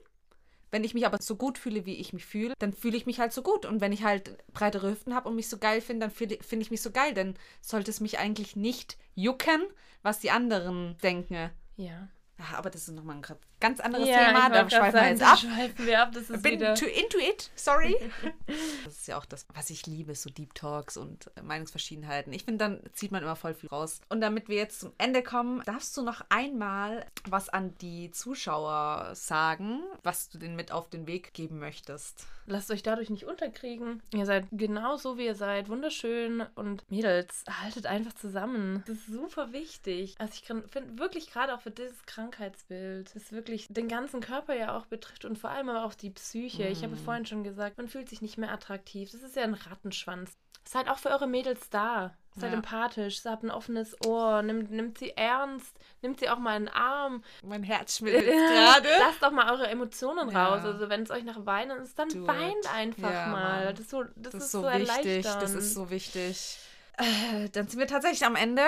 Wenn 0.71 0.85
ich 0.85 0.95
mich 0.95 1.05
aber 1.05 1.19
so 1.21 1.37
gut 1.37 1.59
fühle, 1.59 1.85
wie 1.85 1.97
ich 1.97 2.15
mich 2.15 2.25
fühle, 2.25 2.55
dann 2.59 2.73
fühle 2.73 2.97
ich 2.97 3.05
mich 3.05 3.21
halt 3.21 3.33
so 3.33 3.43
gut. 3.43 3.67
Und 3.67 3.83
wenn 3.83 3.93
ich 3.93 4.05
halt 4.05 4.39
breitere 4.55 4.91
Hüften 4.91 5.15
habe 5.15 5.29
und 5.29 5.37
mich 5.37 5.49
so 5.49 5.59
geil 5.59 5.83
finde, 5.83 6.07
dann 6.07 6.11
finde 6.11 6.63
ich 6.63 6.71
mich 6.71 6.81
so 6.81 6.91
geil. 6.91 7.13
Dann 7.13 7.35
sollte 7.61 7.91
es 7.91 8.01
mich 8.01 8.19
eigentlich 8.19 8.57
nicht 8.57 8.97
jucken, 9.15 9.63
was 10.03 10.21
die 10.21 10.31
anderen 10.31 10.97
denken. 11.03 11.51
Ja. 11.77 12.09
Ja, 12.39 12.57
aber 12.57 12.71
das 12.71 12.89
ist 12.89 12.95
nochmal 12.95 13.17
ein 13.17 13.23
ganz 13.63 13.81
anderes 13.81 14.07
Thema. 14.07 14.51
Da 14.51 14.69
schweifen 14.69 15.01
wir 15.01 15.09
jetzt 15.09 15.23
ab. 15.23 15.39
schweifen 15.39 15.87
wir 15.87 16.03
ab. 16.03 16.11
Das 16.13 16.29
ist 16.29 16.43
Bin 16.43 16.55
wieder... 16.55 16.75
to 16.75 16.85
into 16.85 17.19
it, 17.19 17.51
sorry. 17.55 17.97
das 18.85 18.99
ist 18.99 19.09
ja 19.09 19.17
auch 19.17 19.25
das, 19.25 19.47
was 19.55 19.71
ich 19.71 19.87
liebe, 19.87 20.15
so 20.15 20.29
Deep 20.29 20.55
Talks 20.55 20.97
und 20.97 21.31
Meinungsverschiedenheiten. 21.43 22.33
Ich 22.33 22.45
finde, 22.45 22.59
dann 22.65 22.81
zieht 22.93 23.13
man 23.13 23.23
immer 23.23 23.37
voll 23.37 23.55
viel 23.55 23.69
raus. 23.69 24.01
Und 24.09 24.21
damit 24.21 24.49
wir 24.49 24.57
jetzt 24.57 24.81
zum 24.81 24.93
Ende 24.99 25.23
kommen, 25.23 25.63
darfst 25.65 25.97
du 25.97 26.03
noch 26.03 26.23
einmal 26.29 27.07
was 27.29 27.49
an 27.49 27.75
die 27.81 28.11
Zuschauer 28.11 29.13
sagen, 29.15 29.81
was 30.03 30.29
du 30.29 30.39
denen 30.39 30.57
mit 30.57 30.73
auf 30.73 30.91
den 30.91 31.07
Weg 31.07 31.33
geben 31.33 31.59
möchtest. 31.59 32.27
Lasst 32.47 32.71
euch 32.73 32.83
dadurch 32.83 33.09
nicht 33.09 33.25
unterkriegen. 33.25 34.03
Ihr 34.13 34.27
seid 34.27 34.47
genau 34.51 34.97
so, 34.97 35.17
wie 35.17 35.27
ihr 35.27 35.37
seid. 35.37 35.69
Wunderschön. 35.69 36.45
Und 36.57 36.91
Mädels, 36.91 37.45
haltet 37.63 37.87
einfach 37.87 38.15
zusammen. 38.15 38.83
Das 38.87 38.97
ist 38.97 39.07
super 39.07 39.53
wichtig. 39.53 40.17
Also 40.19 40.35
ich 40.35 40.45
finde 40.45 40.99
wirklich 40.99 41.31
gerade 41.31 41.55
auch 41.55 41.61
für 41.61 41.71
dieses 41.71 42.03
Krankheitsbild, 42.07 43.15
das 43.15 43.31
wirklich 43.31 43.52
den 43.69 43.89
ganzen 43.89 44.21
Körper 44.21 44.55
ja 44.55 44.77
auch 44.77 44.87
betrifft 44.87 45.25
und 45.25 45.39
vor 45.39 45.51
allem 45.51 45.69
aber 45.69 45.85
auch 45.85 45.95
die 45.95 46.11
Psyche. 46.11 46.65
Ich 46.69 46.83
habe 46.83 46.97
vorhin 46.97 47.27
schon 47.27 47.45
gesagt, 47.45 47.77
man 47.79 47.89
fühlt 47.89 48.09
sich 48.09 48.23
nicht 48.23 48.39
mehr 48.39 48.53
attraktiv. 48.53 49.11
Das 49.13 49.23
ist 49.23 49.37
ja 49.37 49.43
ein 49.43 49.55
Rattenschwanz. 49.55 50.33
Seid 50.65 50.89
auch 50.89 50.99
für 50.99 51.11
eure 51.11 51.27
Mädels 51.27 51.71
da. 51.71 52.15
Seid 52.37 52.53
Ja. 52.53 52.57
empathisch, 52.59 53.25
habt 53.27 53.43
ein 53.43 53.51
offenes 53.51 53.95
Ohr, 54.07 54.43
nimmt, 54.43 54.71
nimmt 54.71 54.97
sie 54.97 55.11
ernst, 55.17 55.77
nimmt 56.01 56.19
sie 56.21 56.31
auch 56.31 56.39
mal 56.39 56.57
in 56.57 56.67
den 56.67 56.75
Arm. 56.75 57.23
Mein 57.43 57.63
Herz 57.63 57.97
schmilzt 57.99 58.25
gerade. 58.27 58.89
Lasst 59.01 59.23
doch 59.23 59.33
mal 59.33 59.51
eure 59.51 59.67
Emotionen 59.69 60.31
Ja. 60.31 60.49
raus. 60.49 60.65
Also 60.65 60.89
wenn 60.89 61.03
es 61.03 61.11
euch 61.11 61.25
nach 61.25 61.45
Weinen 61.45 61.83
ist, 61.83 61.99
dann 61.99 62.09
Do 62.09 62.27
weint 62.27 62.65
it. 62.65 62.73
einfach 62.75 63.11
Ja, 63.11 63.27
mal. 63.27 63.67
Das 63.73 63.81
ist 63.81 63.91
so, 63.91 64.05
das 64.17 64.33
Das 64.33 64.45
ist 64.45 64.53
so 64.53 64.63
so 64.63 64.73
wichtig. 64.73 65.23
Das 65.25 65.53
ist 65.55 65.75
so 65.75 65.91
wichtig. 65.91 66.59
Äh, 66.99 67.49
Dann 67.51 67.69
sind 67.69 67.79
wir 67.79 67.87
tatsächlich 67.87 68.25
am 68.25 68.37
Ende. 68.37 68.63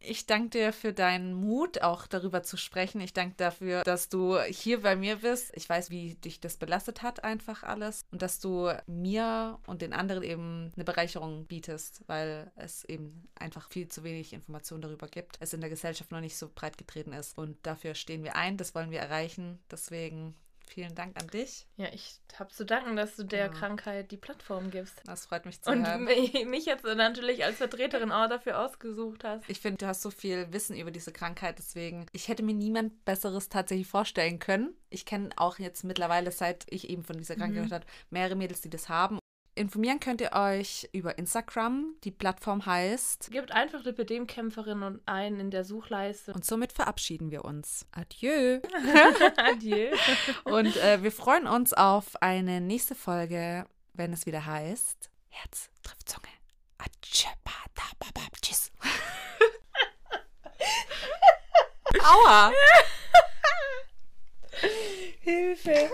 Ich 0.00 0.26
danke 0.26 0.50
dir 0.50 0.72
für 0.72 0.92
deinen 0.92 1.34
Mut, 1.34 1.82
auch 1.82 2.06
darüber 2.06 2.42
zu 2.42 2.56
sprechen. 2.56 3.00
Ich 3.00 3.12
danke 3.12 3.34
dafür, 3.36 3.82
dass 3.84 4.08
du 4.08 4.38
hier 4.40 4.82
bei 4.82 4.96
mir 4.96 5.16
bist. 5.16 5.50
Ich 5.54 5.68
weiß, 5.68 5.90
wie 5.90 6.14
dich 6.16 6.40
das 6.40 6.56
belastet 6.56 7.02
hat, 7.02 7.24
einfach 7.24 7.62
alles. 7.62 8.02
Und 8.10 8.22
dass 8.22 8.38
du 8.38 8.70
mir 8.86 9.58
und 9.66 9.82
den 9.82 9.92
anderen 9.92 10.22
eben 10.22 10.72
eine 10.76 10.84
Bereicherung 10.84 11.46
bietest, 11.46 12.02
weil 12.06 12.52
es 12.56 12.84
eben 12.84 13.28
einfach 13.34 13.68
viel 13.70 13.88
zu 13.88 14.04
wenig 14.04 14.32
Informationen 14.32 14.82
darüber 14.82 15.08
gibt. 15.08 15.36
Es 15.40 15.54
in 15.54 15.60
der 15.60 15.70
Gesellschaft 15.70 16.10
noch 16.10 16.20
nicht 16.20 16.36
so 16.36 16.50
breit 16.54 16.76
getreten 16.76 17.12
ist. 17.12 17.36
Und 17.36 17.56
dafür 17.66 17.94
stehen 17.94 18.24
wir 18.24 18.36
ein. 18.36 18.56
Das 18.56 18.74
wollen 18.74 18.90
wir 18.90 19.00
erreichen. 19.00 19.58
Deswegen 19.70 20.34
vielen 20.70 20.94
Dank 20.94 21.20
an 21.20 21.28
dich. 21.28 21.66
Ja, 21.76 21.86
ich 21.92 22.20
habe 22.38 22.50
zu 22.50 22.64
danken, 22.64 22.96
dass 22.96 23.16
du 23.16 23.24
der 23.24 23.46
Ja. 23.46 23.48
Krankheit 23.48 24.10
die 24.10 24.16
Plattform 24.16 24.70
gibst. 24.70 25.00
Das 25.04 25.26
freut 25.26 25.46
mich 25.46 25.60
zu 25.62 25.70
Und 25.70 25.86
hören. 25.86 26.04
mi- 26.04 26.44
mich 26.46 26.64
jetzt 26.66 26.84
natürlich 26.84 27.44
als 27.44 27.58
Vertreterin 27.58 28.10
auch 28.12 28.28
dafür 28.28 28.58
ausgesucht 28.64 29.22
hast. 29.24 29.44
Ich 29.48 29.60
finde, 29.60 29.78
du 29.78 29.86
hast 29.86 30.02
so 30.02 30.10
viel 30.10 30.52
Wissen 30.52 30.76
über 30.76 30.90
diese 30.90 31.12
Krankheit, 31.12 31.58
deswegen, 31.58 32.06
ich 32.12 32.28
hätte 32.28 32.42
mir 32.42 32.54
niemand 32.54 33.04
Besseres 33.04 33.48
tatsächlich 33.48 33.86
vorstellen 33.86 34.38
können. 34.40 34.74
Ich 34.88 35.06
kenne 35.06 35.30
auch 35.36 35.58
jetzt 35.60 35.84
mittlerweile, 35.84 36.32
seit 36.32 36.66
ich 36.68 36.90
eben 36.90 37.04
von 37.04 37.16
dieser 37.16 37.36
Krankheit 37.36 37.54
gehört 37.64 37.72
habe, 37.72 37.86
mehrere 38.10 38.34
Mädels, 38.34 38.60
die 38.60 38.70
das 38.70 38.88
haben. 38.88 39.19
Informieren 39.60 40.00
könnt 40.00 40.22
ihr 40.22 40.32
euch 40.32 40.88
über 40.92 41.18
Instagram. 41.18 41.94
Die 42.04 42.10
Plattform 42.10 42.64
heißt. 42.64 43.30
Gebt 43.30 43.52
einfach 43.52 43.84
Lipidem-Kämpferin 43.84 44.82
und 44.82 45.02
ein 45.04 45.38
in 45.38 45.50
der 45.50 45.64
Suchleiste. 45.64 46.32
Und 46.32 46.46
somit 46.46 46.72
verabschieden 46.72 47.30
wir 47.30 47.44
uns. 47.44 47.84
Adieu. 47.92 48.60
Adieu. 49.36 49.94
Und 50.44 50.78
äh, 50.78 51.02
wir 51.02 51.12
freuen 51.12 51.46
uns 51.46 51.74
auf 51.74 52.22
eine 52.22 52.62
nächste 52.62 52.94
Folge, 52.94 53.66
wenn 53.92 54.14
es 54.14 54.24
wieder 54.24 54.46
heißt 54.46 55.10
Herz 55.28 55.68
trifft 55.82 56.08
Zunge. 56.08 56.26
Tschüss. 58.40 58.72
Aua. 62.02 62.50
Hilfe. 65.20 65.90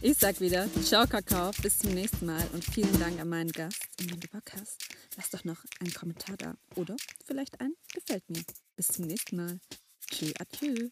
Ich 0.00 0.16
sag 0.16 0.40
wieder, 0.40 0.68
ciao 0.84 1.06
Kakao, 1.08 1.50
bis 1.60 1.78
zum 1.78 1.92
nächsten 1.92 2.26
Mal 2.26 2.46
und 2.52 2.64
vielen 2.64 2.98
Dank 3.00 3.20
an 3.20 3.28
meinen 3.28 3.50
Gast. 3.50 3.82
Und 3.98 4.12
wenn 4.12 4.20
du 4.20 4.28
Bock 4.28 4.52
hast, 4.52 4.78
lass 5.16 5.30
doch 5.30 5.42
noch 5.42 5.58
einen 5.80 5.92
Kommentar 5.92 6.36
da 6.36 6.54
oder 6.76 6.94
vielleicht 7.24 7.60
ein 7.60 7.74
Gefällt 7.92 8.30
mir. 8.30 8.44
Bis 8.76 8.88
zum 8.88 9.06
nächsten 9.06 9.36
Mal. 9.36 9.58
Tschö, 10.08 10.32
adieu. 10.38 10.90